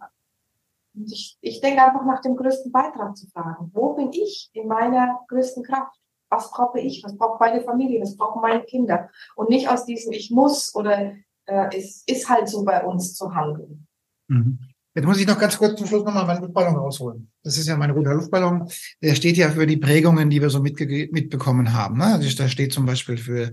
Und 0.97 1.13
ich, 1.13 1.37
ich 1.41 1.61
denke 1.61 1.85
einfach 1.85 2.05
nach 2.07 2.23
dem 2.23 2.37
größten 2.37 2.73
Beitrag 2.73 3.17
zu 3.17 3.29
fragen. 3.29 3.71
Wo 3.75 3.95
bin 3.95 4.11
ich 4.13 4.51
in 4.55 4.67
meiner 4.67 5.21
größten 5.29 5.63
Kraft? 5.63 5.95
Was 6.31 6.51
brauche 6.51 6.81
ich? 6.81 7.05
Was 7.05 7.17
braucht 7.17 7.39
meine 7.39 7.61
Familie? 7.61 8.01
Was 8.01 8.17
brauchen 8.17 8.41
meine 8.41 8.65
Kinder? 8.65 9.11
Und 9.37 9.51
nicht 9.51 9.69
aus 9.69 9.85
diesem 9.85 10.13
Ich 10.13 10.31
muss 10.31 10.75
oder 10.75 11.13
äh, 11.45 11.77
es 11.77 12.03
ist 12.07 12.29
halt 12.29 12.49
so 12.49 12.65
bei 12.65 12.85
uns 12.85 13.15
zu 13.15 13.35
handeln. 13.35 13.87
Mhm. 14.29 14.59
Jetzt 14.95 15.05
muss 15.05 15.21
ich 15.21 15.27
noch 15.27 15.39
ganz 15.39 15.59
kurz 15.59 15.79
zum 15.79 15.87
Schluss 15.87 16.05
nochmal 16.05 16.25
meinen 16.25 16.41
Luftballon 16.41 16.75
rausholen. 16.75 17.31
Das 17.43 17.59
ist 17.59 17.69
ja 17.69 17.77
mein 17.77 17.91
roter 17.91 18.15
Luftballon. 18.15 18.67
Der 19.03 19.15
steht 19.15 19.37
ja 19.37 19.51
für 19.51 19.67
die 19.67 19.77
Prägungen, 19.77 20.31
die 20.31 20.41
wir 20.41 20.49
so 20.49 20.61
mitbekommen 20.61 21.75
haben. 21.75 21.99
Ne? 21.99 22.07
Also 22.07 22.35
da 22.35 22.49
steht 22.49 22.73
zum 22.73 22.87
Beispiel 22.87 23.19
für, 23.19 23.53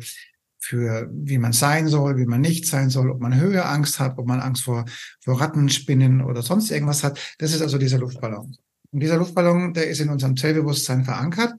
für 0.63 1.09
wie 1.11 1.37
man 1.37 1.51
sein 1.51 1.89
soll, 1.89 2.17
wie 2.17 2.25
man 2.25 2.39
nicht 2.39 2.65
sein 2.65 2.89
soll, 2.89 3.11
ob 3.11 3.19
man 3.19 3.35
Höheangst 3.35 3.99
hat, 3.99 4.17
ob 4.17 4.27
man 4.27 4.39
Angst 4.39 4.63
vor, 4.63 4.85
vor 5.19 5.41
Ratten, 5.41 5.67
Spinnen 5.67 6.21
oder 6.21 6.41
sonst 6.41 6.71
irgendwas 6.71 7.03
hat. 7.03 7.19
Das 7.39 7.53
ist 7.53 7.61
also 7.61 7.77
dieser 7.77 7.97
Luftballon. 7.97 8.55
Und 8.91 8.99
dieser 8.99 9.17
Luftballon, 9.17 9.73
der 9.73 9.89
ist 9.89 9.99
in 9.99 10.09
unserem 10.09 10.37
Zellbewusstsein 10.37 11.03
verankert. 11.03 11.53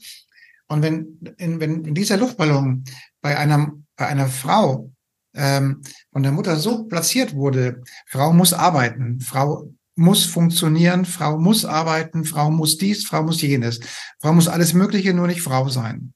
Und 0.69 0.81
wenn, 0.81 1.21
in, 1.37 1.61
wenn 1.61 1.83
dieser 1.93 2.17
Luftballon 2.17 2.85
bei 3.21 3.37
einer, 3.37 3.73
bei 3.97 4.07
einer 4.07 4.29
Frau 4.29 4.91
ähm, 5.35 5.83
von 6.11 6.23
der 6.23 6.33
Mutter 6.33 6.57
so 6.57 6.85
platziert 6.85 7.35
wurde, 7.35 7.83
Frau 8.07 8.33
muss 8.33 8.55
arbeiten, 8.55 9.21
Frau 9.21 9.71
muss 9.97 10.25
funktionieren, 10.25 11.05
Frau 11.05 11.39
muss 11.39 11.67
arbeiten, 11.67 12.25
Frau 12.25 12.51
muss 12.51 12.79
dies, 12.79 13.05
Frau 13.05 13.23
muss 13.23 13.43
jenes, 13.43 13.81
Frau 14.23 14.33
muss 14.33 14.49
alles 14.49 14.73
Mögliche, 14.73 15.13
nur 15.13 15.27
nicht 15.27 15.43
Frau 15.43 15.69
sein. 15.69 16.14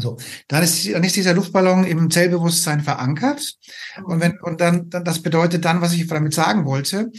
So, 0.00 0.18
dann 0.48 0.62
ist, 0.62 0.92
dann 0.92 1.04
ist 1.04 1.16
dieser 1.16 1.34
Luftballon 1.34 1.84
im 1.84 2.10
Zellbewusstsein 2.10 2.80
verankert. 2.80 3.54
Und 4.04 4.20
wenn, 4.20 4.38
und 4.40 4.60
dann, 4.60 4.90
dann, 4.90 5.04
das 5.04 5.22
bedeutet 5.22 5.64
dann, 5.64 5.80
was 5.80 5.92
ich 5.92 6.06
damit 6.06 6.34
sagen 6.34 6.64
wollte, 6.64 7.10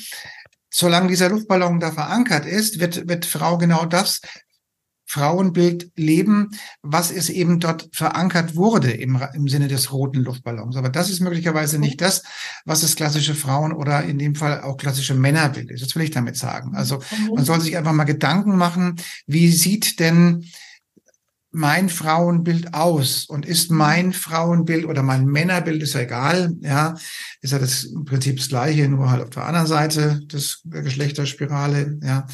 solange 0.70 1.08
dieser 1.08 1.30
Luftballon 1.30 1.80
da 1.80 1.92
verankert 1.92 2.46
ist, 2.46 2.80
wird, 2.80 3.08
wird 3.08 3.26
Frau 3.26 3.58
genau 3.58 3.86
das 3.86 4.22
Frauenbild 5.10 5.92
leben, 5.96 6.52
was 6.84 7.10
es 7.10 7.30
eben 7.30 7.60
dort 7.60 7.90
verankert 7.92 8.56
wurde 8.56 8.92
im, 8.92 9.20
im 9.34 9.48
Sinne 9.48 9.68
des 9.68 9.92
roten 9.92 10.20
Luftballons. 10.24 10.76
Aber 10.76 10.90
das 10.90 11.10
ist 11.10 11.20
möglicherweise 11.20 11.80
nicht 11.80 12.00
das, 12.00 12.22
was 12.64 12.82
das 12.82 12.96
klassische 12.96 13.34
Frauen- 13.34 13.74
oder 13.74 14.04
in 14.04 14.20
dem 14.20 14.36
Fall 14.36 14.62
auch 14.62 14.78
klassische 14.78 15.16
Männerbild 15.16 15.72
ist. 15.72 15.82
Das 15.82 15.96
will 15.96 16.04
ich 16.04 16.12
damit 16.12 16.38
sagen. 16.38 16.76
Also 16.76 17.02
man 17.34 17.44
soll 17.44 17.60
sich 17.60 17.76
einfach 17.76 17.92
mal 17.92 18.04
Gedanken 18.04 18.56
machen, 18.56 18.98
wie 19.26 19.52
sieht 19.52 20.00
denn 20.00 20.46
mein 21.52 21.90
Frauenbild 21.90 22.74
aus 22.74 23.26
und 23.26 23.46
ist 23.46 23.72
mein 23.72 24.14
Frauenbild 24.14 24.86
oder 24.86 25.02
mein 25.02 25.26
Männerbild 25.26 25.82
ist 25.82 25.94
ja 25.94 26.02
egal, 26.02 26.56
ja, 26.62 26.96
ist 27.42 27.52
ja 27.52 27.60
das 27.60 27.86
im 27.86 28.06
Prinzip 28.06 28.38
das 28.38 28.50
gleiche, 28.50 28.88
nur 28.88 29.10
halt 29.10 29.24
auf 29.24 29.32
der 29.32 29.46
anderen 29.46 29.68
Seite 29.68 30.22
des 30.26 30.62
Geschlechterspirale, 30.66 31.98
ja. 32.04 32.28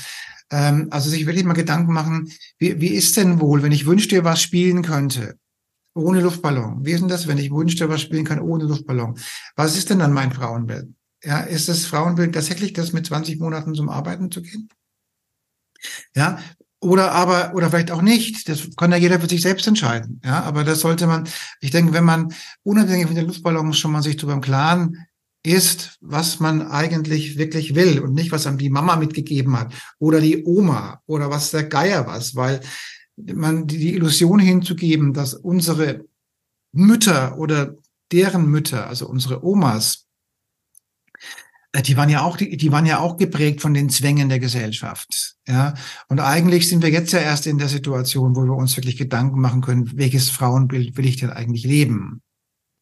Ähm, 0.52 0.90
also 0.92 1.10
sich 1.10 1.26
wirklich 1.26 1.46
mal 1.46 1.54
Gedanken 1.54 1.94
machen, 1.94 2.32
wie, 2.60 2.80
wie 2.80 2.94
ist 2.94 3.18
denn 3.18 3.40
wohl, 3.40 3.64
wenn 3.64 3.72
ich 3.72 3.86
wünschte, 3.86 4.24
was 4.24 4.42
spielen 4.42 4.84
könnte, 4.84 5.40
ohne 5.96 6.22
Luftballon? 6.22 6.86
Wie 6.86 6.92
ist 6.92 7.02
denn 7.02 7.08
das, 7.08 7.28
wenn 7.28 7.38
ich 7.38 7.52
wünschte, 7.52 7.90
was 7.90 8.02
spielen 8.02 8.26
kann, 8.26 8.40
ohne 8.40 8.66
Luftballon? 8.66 9.18
Was 9.56 9.78
ist 9.78 9.90
denn 9.90 10.00
dann 10.00 10.14
mein 10.14 10.32
Frauenbild? 10.32 10.94
Ja, 11.24 11.40
ist 11.40 11.70
das 11.70 11.86
Frauenbild 11.86 12.36
tatsächlich 12.36 12.74
das 12.74 12.94
mit 12.94 13.08
20 13.08 13.40
Monaten 13.40 13.74
zum 13.74 13.90
Arbeiten 13.90 14.30
zu 14.30 14.42
gehen? 14.42 14.70
Ja, 16.16 16.40
oder 16.86 17.14
aber, 17.14 17.54
oder 17.56 17.70
vielleicht 17.70 17.90
auch 17.90 18.04
nicht. 18.04 18.48
Das 18.48 18.76
kann 18.78 18.92
ja 18.92 18.98
jeder 18.98 19.20
für 19.20 19.28
sich 19.28 19.42
selbst 19.42 19.66
entscheiden. 19.68 20.22
Ja, 20.24 20.44
aber 20.44 20.64
das 20.64 20.82
sollte 20.82 21.08
man, 21.08 21.28
ich 21.60 21.72
denke, 21.72 21.94
wenn 21.94 22.04
man 22.04 22.34
unabhängig 22.64 23.08
von 23.08 23.16
den 23.16 23.26
Luftballons 23.26 23.78
schon 23.78 23.92
mal 23.92 24.04
sich 24.04 24.18
darüber 24.18 24.34
im 24.34 24.42
Klaren 24.42 25.08
ist, 25.44 25.98
was 26.02 26.40
man 26.40 26.68
eigentlich 26.68 27.38
wirklich 27.38 27.74
will 27.74 28.00
und 28.00 28.14
nicht, 28.14 28.32
was 28.32 28.46
einem 28.46 28.60
die 28.60 28.70
Mama 28.70 28.98
mitgegeben 28.98 29.60
hat 29.60 29.74
oder 30.00 30.22
die 30.22 30.44
Oma 30.46 31.02
oder 31.08 31.32
was 31.32 31.52
der 31.52 31.64
Geier 31.64 32.06
was, 32.06 32.36
weil 32.36 32.62
man 33.18 33.66
die 33.66 33.96
Illusion 33.96 34.40
hinzugeben, 34.40 35.14
dass 35.14 35.34
unsere 35.34 36.06
Mütter 36.72 37.38
oder 37.40 37.76
deren 38.12 38.48
Mütter, 38.48 38.88
also 38.88 39.08
unsere 39.08 39.44
Omas, 39.44 40.05
die 41.82 41.98
waren 41.98 42.10
ja 42.10 42.24
auch, 42.24 42.38
die, 42.38 42.58
die 42.58 42.72
waren 42.72 42.86
ja 42.86 43.00
auch 43.00 43.18
geprägt 43.18 43.62
von 43.62 43.74
den 43.74 43.90
Zwängen 43.90 44.30
der 44.30 44.40
Gesellschaft. 44.40 45.36
Ja, 45.48 45.74
und 46.10 46.20
eigentlich 46.20 46.70
sind 46.70 46.84
wir 46.84 46.90
jetzt 46.90 47.12
ja 47.12 47.20
erst 47.20 47.48
in 47.48 47.58
der 47.58 47.68
Situation, 47.68 48.36
wo 48.36 48.44
wir 48.44 48.56
uns 48.56 48.76
wirklich 48.78 48.98
Gedanken 48.98 49.40
machen 49.40 49.62
können, 49.62 49.92
welches 49.96 50.30
Frauenbild 50.30 50.98
will 50.98 51.06
ich 51.06 51.18
denn 51.18 51.30
eigentlich 51.30 51.66
leben? 51.66 52.22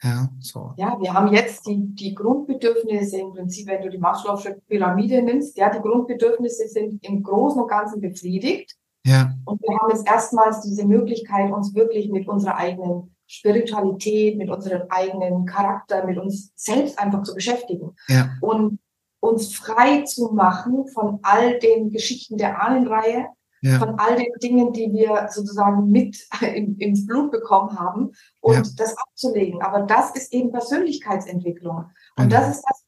Ja, 0.02 0.30
so. 0.40 0.74
ja, 0.76 0.98
wir 1.00 1.14
haben 1.14 1.34
jetzt 1.34 1.66
die, 1.66 1.78
die 1.96 2.14
Grundbedürfnisse 2.14 3.20
im 3.20 3.32
Prinzip, 3.32 3.68
wenn 3.68 3.82
du 3.82 3.90
die 3.90 4.00
Maslow'sche 4.00 4.58
Pyramide 4.68 5.22
nimmst, 5.22 5.58
ja, 5.58 5.70
die 5.70 5.80
Grundbedürfnisse 5.80 6.68
sind 6.68 7.02
im 7.06 7.24
Großen 7.24 7.62
und 7.62 7.70
Ganzen 7.70 8.02
befriedigt. 8.02 8.76
Ja. 9.06 9.34
Und 9.46 9.62
wir 9.62 9.78
haben 9.78 9.90
jetzt 9.92 10.08
erstmals 10.08 10.62
diese 10.62 10.86
Möglichkeit, 10.86 11.52
uns 11.52 11.74
wirklich 11.74 12.10
mit 12.10 12.28
unserer 12.28 12.58
eigenen 12.58 13.16
Spiritualität, 13.28 14.38
mit 14.38 14.50
unserem 14.50 14.84
eigenen 14.90 15.46
Charakter, 15.46 16.06
mit 16.06 16.18
uns 16.18 16.52
selbst 16.56 17.00
einfach 17.00 17.24
zu 17.24 17.34
beschäftigen. 17.34 17.96
Ja. 18.08 18.32
Und 18.42 18.80
uns 19.24 19.56
frei 19.56 20.02
zu 20.02 20.34
machen 20.34 20.86
von 20.90 21.20
all 21.24 21.58
den 21.60 21.92
Geschichten 21.92 22.38
der 22.38 22.62
Ahnenreihe, 22.62 23.28
ja. 23.62 23.80
von 23.80 23.98
all 23.98 24.18
den 24.18 24.34
Dingen, 24.42 24.74
die 24.74 24.92
wir 24.92 25.30
sozusagen 25.32 25.90
mit 25.90 26.28
in, 26.42 26.78
ins 26.78 27.08
Blut 27.08 27.32
bekommen 27.32 27.80
haben 27.80 28.12
und 28.42 28.56
ja. 28.56 28.64
das 28.76 28.98
abzulegen. 28.98 29.62
Aber 29.62 29.84
das 29.84 30.14
ist 30.14 30.34
eben 30.34 30.52
Persönlichkeitsentwicklung. 30.52 31.86
Und 32.18 32.26
mhm. 32.26 32.30
das 32.30 32.58
ist 32.58 32.66
das, 32.68 32.84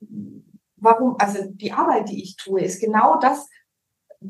warum, 0.75 1.15
also 1.19 1.39
die 1.47 1.71
Arbeit, 1.71 2.09
die 2.09 2.21
ich 2.21 2.36
tue, 2.36 2.61
ist 2.61 2.81
genau 2.81 3.17
das 3.17 3.47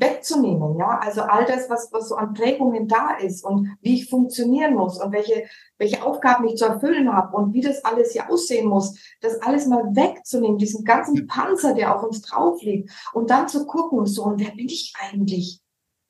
wegzunehmen, 0.00 0.78
ja. 0.78 0.98
Also 0.98 1.22
all 1.22 1.44
das, 1.44 1.68
was, 1.70 1.90
was 1.92 2.08
so 2.08 2.16
an 2.16 2.34
Prägungen 2.34 2.88
da 2.88 3.16
ist 3.16 3.44
und 3.44 3.76
wie 3.80 3.94
ich 3.94 4.10
funktionieren 4.10 4.74
muss 4.74 5.02
und 5.02 5.12
welche, 5.12 5.44
welche 5.78 6.04
Aufgaben 6.04 6.46
ich 6.48 6.56
zu 6.56 6.66
erfüllen 6.66 7.12
habe 7.12 7.36
und 7.36 7.52
wie 7.52 7.60
das 7.60 7.84
alles 7.84 8.12
hier 8.12 8.30
aussehen 8.30 8.68
muss, 8.68 8.98
das 9.20 9.40
alles 9.42 9.66
mal 9.66 9.84
wegzunehmen, 9.94 10.58
diesen 10.58 10.84
ganzen 10.84 11.26
Panzer, 11.26 11.74
der 11.74 11.94
auf 11.94 12.02
uns 12.02 12.22
drauf 12.22 12.60
liegt 12.62 12.90
und 13.12 13.30
dann 13.30 13.48
zu 13.48 13.66
gucken, 13.66 14.06
so, 14.06 14.24
und 14.24 14.40
wer 14.40 14.50
bin 14.50 14.66
ich 14.66 14.92
eigentlich? 14.98 15.60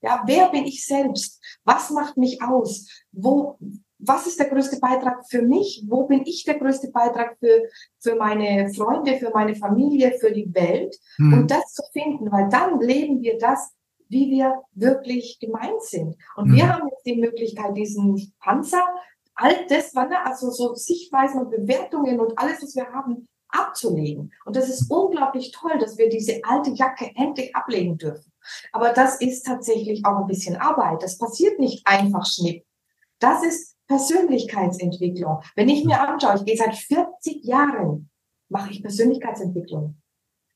Ja, 0.03 0.23
wer 0.27 0.51
bin 0.51 0.65
ich 0.65 0.85
selbst? 0.85 1.43
Was 1.65 1.91
macht 1.91 2.17
mich 2.17 2.43
aus? 2.43 2.87
Wo, 3.13 3.59
was 3.99 4.27
ist 4.27 4.39
der 4.39 4.49
größte 4.49 4.79
Beitrag 4.79 5.29
für 5.29 5.43
mich? 5.43 5.85
Wo 5.89 6.07
bin 6.07 6.23
ich 6.25 6.45
der 6.45 6.59
größte 6.59 6.91
Beitrag 6.91 7.37
für, 7.39 7.69
für 8.01 8.15
meine 8.17 8.73
Freunde, 8.73 9.17
für 9.17 9.31
meine 9.31 9.55
Familie, 9.55 10.13
für 10.21 10.33
die 10.33 10.53
Welt? 10.55 10.97
Mhm. 11.19 11.33
Und 11.33 11.51
das 11.51 11.73
zu 11.73 11.83
finden, 11.93 12.31
weil 12.31 12.49
dann 12.49 12.81
leben 12.81 13.23
wir 13.23 13.39
das, 13.39 13.73
wie 14.09 14.31
wir 14.31 14.63
wirklich 14.73 15.39
gemeint 15.41 15.83
sind. 15.83 16.17
Und 16.37 16.49
mhm. 16.49 16.55
wir 16.55 16.73
haben 16.73 16.89
jetzt 16.89 17.07
die 17.07 17.17
Möglichkeit, 17.17 17.77
diesen 17.77 18.33
Panzer, 18.41 18.85
all 19.35 19.67
das, 19.69 19.95
also 19.95 20.51
so 20.51 20.75
Sichtweisen 20.75 21.41
und 21.41 21.51
Bewertungen 21.51 22.21
und 22.21 22.39
alles, 22.39 22.63
was 22.63 22.75
wir 22.75 22.87
haben, 22.93 23.29
abzulegen. 23.49 24.33
Und 24.45 24.57
das 24.57 24.69
ist 24.69 24.91
unglaublich 24.91 25.53
toll, 25.53 25.79
dass 25.79 25.99
wir 25.99 26.09
diese 26.09 26.41
alte 26.45 26.71
Jacke 26.71 27.11
endlich 27.15 27.55
ablegen 27.55 27.97
dürfen. 27.97 28.33
Aber 28.73 28.93
das 28.93 29.21
ist 29.21 29.45
tatsächlich 29.45 30.05
auch 30.05 30.21
ein 30.21 30.27
bisschen 30.27 30.57
Arbeit. 30.57 31.03
Das 31.03 31.19
passiert 31.19 31.59
nicht 31.59 31.87
einfach 31.87 32.27
schnipp. 32.27 32.65
Das 33.19 33.43
ist 33.45 33.77
Persönlichkeitsentwicklung. 33.89 35.43
Wenn 35.55 35.69
ich 35.69 35.85
mir 35.85 36.01
anschaue, 36.01 36.37
ich 36.37 36.45
gehe 36.45 36.57
seit 36.57 36.75
40 36.75 37.45
Jahren, 37.45 38.11
mache 38.49 38.71
ich 38.71 38.83
Persönlichkeitsentwicklung. 38.83 40.01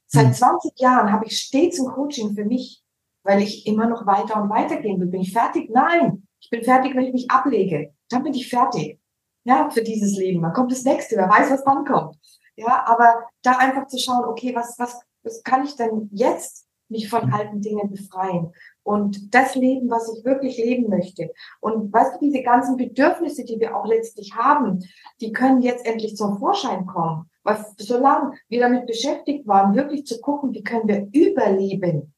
Seit 0.06 0.34
20 0.34 0.72
hm. 0.72 0.76
Jahren 0.76 1.12
habe 1.12 1.26
ich 1.26 1.38
stets 1.38 1.80
ein 1.80 1.86
Coaching 1.86 2.34
für 2.34 2.44
mich, 2.44 2.82
weil 3.22 3.42
ich 3.42 3.66
immer 3.66 3.86
noch 3.86 4.06
weiter 4.06 4.42
und 4.42 4.50
weiter 4.50 4.76
gehen 4.76 5.00
will. 5.00 5.08
Bin 5.08 5.20
ich 5.20 5.32
fertig? 5.32 5.70
Nein. 5.70 6.26
Ich 6.40 6.50
bin 6.50 6.64
fertig, 6.64 6.94
wenn 6.94 7.04
ich 7.04 7.12
mich 7.12 7.30
ablege. 7.30 7.92
Dann 8.08 8.22
bin 8.22 8.34
ich 8.34 8.48
fertig. 8.48 8.98
Ja, 9.44 9.70
für 9.70 9.82
dieses 9.82 10.16
Leben. 10.16 10.42
Dann 10.42 10.52
kommt 10.52 10.72
das 10.72 10.84
nächste. 10.84 11.16
Wer 11.16 11.28
weiß, 11.28 11.50
was 11.50 11.64
dann 11.64 11.84
kommt. 11.84 12.16
Ja, 12.56 12.84
aber 12.86 13.26
da 13.42 13.52
einfach 13.58 13.86
zu 13.86 13.98
schauen, 13.98 14.24
okay, 14.24 14.54
was, 14.54 14.78
was, 14.78 15.00
was 15.22 15.42
kann 15.42 15.64
ich 15.64 15.76
denn 15.76 16.08
jetzt 16.12 16.66
mich 16.88 17.08
von 17.08 17.32
alten 17.32 17.60
Dingen 17.60 17.90
befreien? 17.90 18.52
und 18.82 19.34
das 19.34 19.54
Leben, 19.54 19.88
was 19.90 20.12
ich 20.12 20.24
wirklich 20.24 20.56
leben 20.56 20.88
möchte. 20.88 21.30
Und 21.60 21.92
weißt 21.92 22.16
du, 22.16 22.26
diese 22.26 22.42
ganzen 22.42 22.76
Bedürfnisse, 22.76 23.44
die 23.44 23.60
wir 23.60 23.76
auch 23.76 23.86
letztlich 23.86 24.34
haben, 24.34 24.80
die 25.20 25.32
können 25.32 25.62
jetzt 25.62 25.86
endlich 25.86 26.16
zum 26.16 26.38
Vorschein 26.38 26.86
kommen. 26.86 27.30
Weil 27.42 27.64
solange 27.78 28.32
wir 28.48 28.60
damit 28.60 28.86
beschäftigt 28.86 29.46
waren, 29.46 29.74
wirklich 29.74 30.06
zu 30.06 30.20
gucken, 30.20 30.52
wie 30.52 30.62
können 30.62 30.88
wir 30.88 31.08
überleben, 31.12 32.12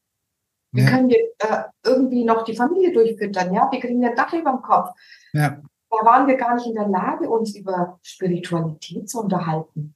wie 0.73 0.83
ja. 0.83 0.91
können 0.91 1.09
wir 1.09 1.19
äh, 1.39 1.65
irgendwie 1.85 2.25
noch 2.25 2.45
die 2.45 2.57
Familie 2.57 2.93
durchfüttern, 2.93 3.53
ja, 3.53 3.69
wie 3.71 3.81
kriegen 3.81 4.01
wir 4.01 4.11
ein 4.11 4.17
Dach 4.17 4.33
über 4.33 4.51
dem 4.51 4.63
Kopf. 4.63 4.91
Ja. 5.33 5.61
Da 5.91 6.07
waren 6.07 6.27
wir 6.27 6.37
gar 6.37 6.55
nicht 6.55 6.67
in 6.67 6.75
der 6.75 6.89
Lage, 6.89 7.29
uns 7.29 7.55
über 7.55 7.99
Spiritualität 8.03 9.09
zu 9.09 9.21
unterhalten. 9.21 9.95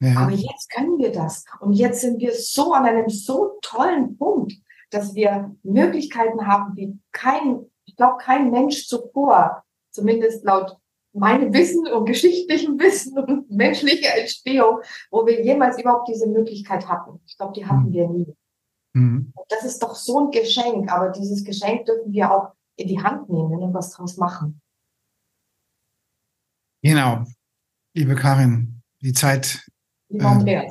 Ja. 0.00 0.20
Aber 0.20 0.32
jetzt 0.32 0.70
können 0.70 0.98
wir 0.98 1.12
das. 1.12 1.44
Und 1.60 1.72
jetzt 1.74 2.00
sind 2.00 2.20
wir 2.20 2.32
so 2.32 2.72
an 2.72 2.86
einem 2.86 3.08
so 3.08 3.58
tollen 3.60 4.16
Punkt, 4.16 4.54
dass 4.90 5.14
wir 5.14 5.54
Möglichkeiten 5.62 6.46
haben, 6.46 6.74
wie 6.76 6.98
kein, 7.12 7.66
ich 7.84 7.96
glaube, 7.96 8.16
kein 8.18 8.50
Mensch 8.50 8.86
zuvor, 8.86 9.64
zumindest 9.90 10.44
laut 10.44 10.78
meinem 11.12 11.52
Wissen 11.52 11.86
und 11.88 12.06
geschichtlichem 12.06 12.78
Wissen 12.78 13.18
und 13.18 13.50
menschlicher 13.50 14.16
Entstehung, 14.16 14.80
wo 15.10 15.26
wir 15.26 15.42
jemals 15.42 15.78
überhaupt 15.78 16.08
diese 16.08 16.28
Möglichkeit 16.28 16.88
hatten. 16.88 17.20
Ich 17.26 17.36
glaube, 17.36 17.52
die 17.54 17.66
hatten 17.66 17.88
mhm. 17.88 17.92
wir 17.92 18.08
nie. 18.08 18.36
Mhm. 18.98 19.32
Das 19.48 19.64
ist 19.64 19.82
doch 19.82 19.94
so 19.94 20.26
ein 20.26 20.30
Geschenk, 20.30 20.90
aber 20.90 21.10
dieses 21.10 21.44
Geschenk 21.44 21.86
dürfen 21.86 22.12
wir 22.12 22.30
auch 22.30 22.52
in 22.76 22.88
die 22.88 23.02
Hand 23.02 23.28
nehmen 23.28 23.58
und 23.58 23.74
was 23.74 23.90
draus 23.90 24.16
machen. 24.16 24.60
Genau. 26.82 27.24
Liebe 27.94 28.14
Karin, 28.14 28.82
die 29.00 29.12
Zeit. 29.12 29.66
Äh, 30.10 30.18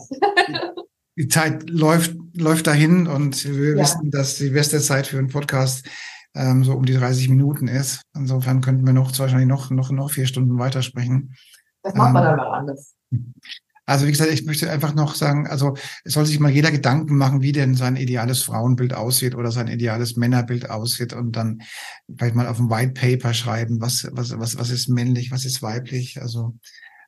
die 1.18 1.28
Zeit 1.28 1.70
läuft, 1.70 2.16
läuft 2.34 2.68
dahin 2.68 3.08
und 3.08 3.44
wir 3.46 3.72
ja. 3.72 3.78
wissen, 3.82 4.12
dass 4.12 4.38
die 4.38 4.50
beste 4.50 4.80
Zeit 4.80 5.08
für 5.08 5.18
einen 5.18 5.30
Podcast 5.30 5.88
ähm, 6.34 6.64
so 6.64 6.74
um 6.74 6.86
die 6.86 6.94
30 6.94 7.30
Minuten 7.30 7.68
ist. 7.68 8.02
Insofern 8.16 8.62
könnten 8.62 8.86
wir 8.86 8.94
noch 8.94 9.18
wahrscheinlich 9.20 9.48
noch, 9.48 9.70
noch, 9.70 9.92
noch 9.92 10.12
vier 10.12 10.28
Stunden 10.28 10.58
weitersprechen. 10.60 11.36
Das 11.84 11.94
macht 11.96 12.14
man 12.14 12.24
ähm, 12.24 12.30
dann 12.30 12.38
mal 12.38 12.58
anders. 12.60 12.96
Also 13.88 14.06
wie 14.06 14.12
gesagt, 14.12 14.32
ich 14.32 14.44
möchte 14.44 14.70
einfach 14.70 14.94
noch 14.94 15.16
sagen, 15.16 15.48
also 15.48 15.76
es 16.04 16.14
soll 16.14 16.26
sich 16.26 16.42
mal 16.42 16.52
jeder 16.52 16.72
Gedanken 16.72 17.16
machen, 17.16 17.42
wie 17.42 17.54
denn 17.54 17.74
sein 17.74 17.96
ideales 17.96 18.44
Frauenbild 18.44 18.94
aussieht 18.94 19.34
oder 19.34 19.50
sein 19.50 19.70
ideales 19.70 20.18
Männerbild 20.18 20.70
aussieht 20.70 21.14
und 21.14 21.38
dann 21.38 21.62
vielleicht 22.18 22.36
mal 22.36 22.48
auf 22.48 22.60
ein 22.60 22.70
White 22.70 22.92
Paper 22.92 23.34
schreiben, 23.34 23.80
was, 23.80 24.06
was, 24.12 24.38
was, 24.38 24.60
was 24.60 24.70
ist 24.72 24.90
männlich, 24.90 25.32
was 25.32 25.46
ist 25.46 25.62
weiblich. 25.62 26.22
Also 26.22 26.58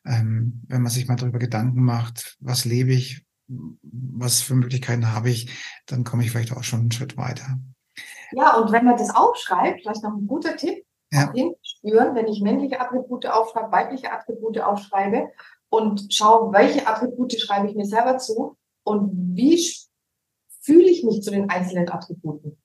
ähm, 0.06 0.62
wenn 0.68 0.80
man 0.80 0.90
sich 0.90 1.06
mal 1.06 1.16
darüber 1.16 1.38
Gedanken 1.38 1.82
macht, 1.82 2.38
was 2.40 2.64
lebe 2.64 2.92
ich, 2.92 3.26
was 3.46 4.40
für 4.40 4.54
Möglichkeiten 4.54 5.12
habe 5.12 5.28
ich, 5.28 5.50
dann 5.84 6.02
komme 6.02 6.24
ich 6.24 6.30
vielleicht 6.30 6.56
auch 6.56 6.64
schon 6.64 6.80
einen 6.80 6.92
Schritt 6.92 7.18
weiter. 7.18 7.58
Ja, 8.32 8.56
und 8.56 8.72
wenn 8.72 8.86
man 8.86 8.96
das 8.96 9.14
aufschreibt, 9.14 9.82
vielleicht 9.82 10.02
noch 10.02 10.16
ein 10.16 10.26
guter 10.26 10.56
Tipp, 10.56 10.82
ja. 11.12 11.30
spüren, 11.62 12.14
wenn 12.14 12.28
ich 12.28 12.40
männliche 12.40 12.80
Attribute 12.80 13.26
aufschreibe, 13.26 13.70
weibliche 13.70 14.10
Attribute 14.10 14.60
aufschreibe 14.60 15.28
und 15.70 16.12
schaue, 16.12 16.52
welche 16.52 16.86
Attribute 16.86 17.40
schreibe 17.40 17.68
ich 17.68 17.76
mir 17.76 17.86
selber 17.86 18.18
zu 18.18 18.56
und 18.84 19.10
wie 19.36 19.58
fühle 20.60 20.88
ich 20.88 21.04
mich 21.04 21.22
zu 21.22 21.30
den 21.30 21.48
einzelnen 21.48 21.88
Attributen. 21.88 22.60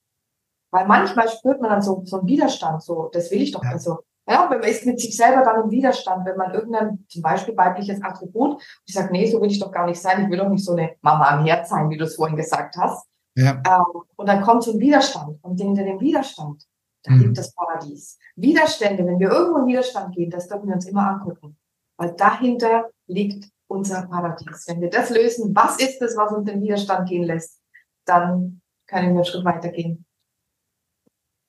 Weil 0.72 0.88
manchmal 0.88 1.30
spürt 1.30 1.62
man 1.62 1.70
dann 1.70 1.82
so, 1.82 2.02
so 2.06 2.20
einen 2.20 2.28
Widerstand, 2.28 2.84
so, 2.84 3.10
das 3.14 3.32
will 3.32 3.42
ich 3.42 3.52
doch, 3.52 3.64
ja. 3.64 3.72
also 3.72 4.00
ja, 4.28 4.50
wenn 4.50 4.60
man 4.60 4.70
ist 4.70 4.86
mit 4.86 5.00
sich 5.00 5.16
selber 5.16 5.44
dann 5.44 5.66
im 5.66 5.72
Widerstand, 5.72 6.26
wenn 6.26 6.36
man 6.36 6.54
irgendein, 6.54 7.06
zum 7.08 7.22
Beispiel 7.22 7.56
weibliches 7.56 8.02
Attribut, 8.04 8.62
ich 8.86 8.94
sage, 8.94 9.12
nee, 9.12 9.30
so 9.30 9.40
will 9.40 9.52
ich 9.52 9.60
doch 9.60 9.72
gar 9.72 9.86
nicht 9.86 10.02
sein, 10.02 10.24
ich 10.24 10.30
will 10.30 10.40
doch 10.40 10.50
nicht 10.50 10.66
so 10.66 10.72
eine 10.72 10.96
Mama 11.02 11.30
am 11.30 11.46
Herz 11.46 11.70
sein, 11.70 11.90
wie 11.90 11.98
du 11.98 12.06
es 12.06 12.16
vorhin 12.16 12.36
gesagt 12.36 12.76
hast. 12.76 13.08
Ja. 13.36 13.62
Ähm, 13.68 14.02
und 14.16 14.28
dann 14.28 14.42
kommt 14.42 14.64
so 14.64 14.72
ein 14.72 14.80
Widerstand. 14.80 15.38
Und 15.44 15.62
hinter 15.62 15.84
dem 15.84 16.00
Widerstand, 16.00 16.66
da 17.04 17.12
mhm. 17.12 17.20
liegt 17.20 17.38
das 17.38 17.54
Paradies. 17.54 18.18
Widerstände, 18.36 19.06
wenn 19.06 19.20
wir 19.20 19.30
irgendwo 19.30 19.60
in 19.60 19.68
Widerstand 19.68 20.16
gehen, 20.16 20.32
das 20.32 20.48
dürfen 20.48 20.68
wir 20.68 20.76
uns 20.76 20.88
immer 20.88 21.08
angucken. 21.08 21.56
Weil 21.98 22.14
dahinter 22.14 22.90
liegt 23.08 23.50
unser 23.68 24.04
Paradies. 24.04 24.66
Wenn 24.68 24.82
wir 24.82 24.90
das 24.90 25.10
lösen, 25.10 25.56
was 25.56 25.80
ist 25.80 26.02
es, 26.02 26.16
was 26.16 26.32
uns 26.32 26.50
in 26.50 26.62
Widerstand 26.62 27.10
gehen 27.10 27.24
lässt, 27.24 27.62
dann 28.06 28.62
können 28.88 29.10
wir 29.10 29.16
einen 29.16 29.26
Schritt 29.26 29.46
weitergehen. 29.46 30.06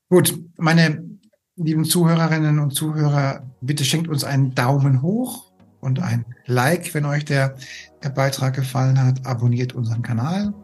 Gut, 0.08 0.38
meine 0.56 1.18
lieben 1.56 1.84
Zuhörerinnen 1.84 2.58
und 2.58 2.72
Zuhörer, 2.72 3.42
bitte 3.60 3.84
schenkt 3.84 4.08
uns 4.08 4.24
einen 4.24 4.54
Daumen 4.54 5.02
hoch 5.02 5.52
und 5.80 6.00
ein 6.02 6.24
Like, 6.46 6.94
wenn 6.94 7.06
euch 7.06 7.24
der, 7.24 7.56
der 8.02 8.10
Beitrag 8.10 8.54
gefallen 8.54 9.02
hat. 9.02 9.26
Abonniert 9.26 9.74
unseren 9.74 10.02
Kanal. 10.02 10.54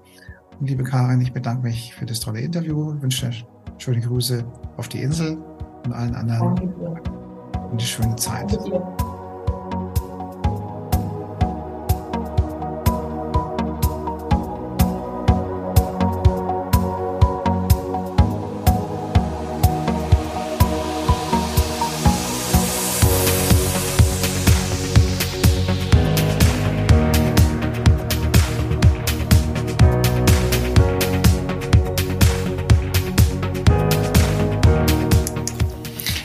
Und 0.61 0.69
liebe 0.69 0.85
Karin, 0.85 1.21
ich 1.21 1.33
bedanke 1.33 1.65
mich 1.65 1.95
für 1.95 2.07
das 2.07 2.21
tolle 2.21 2.41
Interview. 2.41 2.95
Ich 2.95 3.03
wünsche 3.03 3.31
schöne 3.79 4.01
Grüße 4.01 4.45
auf 4.77 4.89
die 4.89 5.03
Insel 5.03 5.39
und 5.85 5.93
allen 5.93 6.15
anderen. 6.15 6.59
Und 6.59 7.73
eine 7.73 7.81
schöne 7.81 8.17
Zeit. 8.17 8.57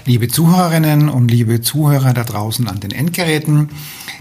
Liebe 0.07 0.29
Zuhörerinnen 0.29 1.09
und 1.09 1.29
liebe 1.29 1.59
Zuhörer 1.59 2.13
da 2.13 2.23
draußen 2.23 2.65
an 2.69 2.79
den 2.79 2.91
Endgeräten, 2.91 3.67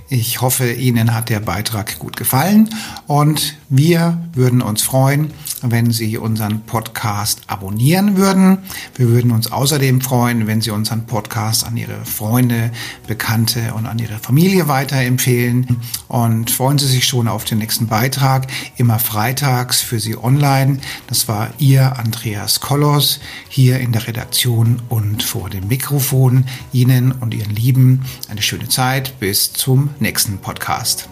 ich 0.09 0.41
hoffe, 0.41 0.71
Ihnen 0.71 1.15
hat 1.15 1.31
der 1.31 1.41
Beitrag 1.41 1.99
gut 1.99 2.17
gefallen 2.17 2.69
und 3.09 3.57
wir 3.69 4.23
würden 4.35 4.63
uns 4.63 4.83
freuen, 4.83 5.33
wenn 5.63 5.91
Sie 5.91 6.17
unseren 6.17 6.61
Podcast 6.61 7.41
abonnieren 7.49 8.17
würden. 8.17 8.59
Wir 8.95 9.09
würden 9.09 9.33
uns 9.33 9.51
außerdem 9.51 10.01
freuen, 10.01 10.47
wenn 10.47 10.61
Sie 10.61 10.71
unseren 10.71 11.07
Podcast 11.07 11.67
an 11.67 11.77
Ihre 11.77 12.05
Freunde, 12.05 12.71
Bekannte 13.09 13.75
und 13.75 13.87
an 13.87 13.99
Ihre 13.99 14.19
Familie 14.19 14.69
weiterempfehlen. 14.69 15.81
Und 16.07 16.53
freuen 16.53 16.79
Sie 16.79 16.87
sich 16.87 17.05
schon 17.05 17.27
auf 17.27 17.45
den 17.45 17.59
nächsten 17.59 17.89
Beitrag, 17.89 18.47
immer 18.77 19.01
freitags 19.01 19.81
für 19.81 19.99
Sie 19.99 20.17
online. 20.17 20.79
Das 21.09 21.27
war 21.27 21.51
Ihr 21.59 21.99
Andreas 21.99 22.61
Kollos 22.61 23.19
hier 23.49 23.81
in 23.81 23.91
der 23.91 24.07
Redaktion 24.07 24.83
und 24.89 25.25
vor 25.25 25.51
dem 25.51 25.69
Mikrofon. 25.77 26.47
Ihnen 26.73 27.13
und 27.13 27.35
Ihren 27.35 27.55
Lieben 27.55 28.01
eine 28.31 28.41
schöne 28.41 28.67
Zeit. 28.69 29.21
Bis 29.21 29.53
zum 29.53 29.91
nächsten 30.01 30.39
Podcast. 30.39 31.07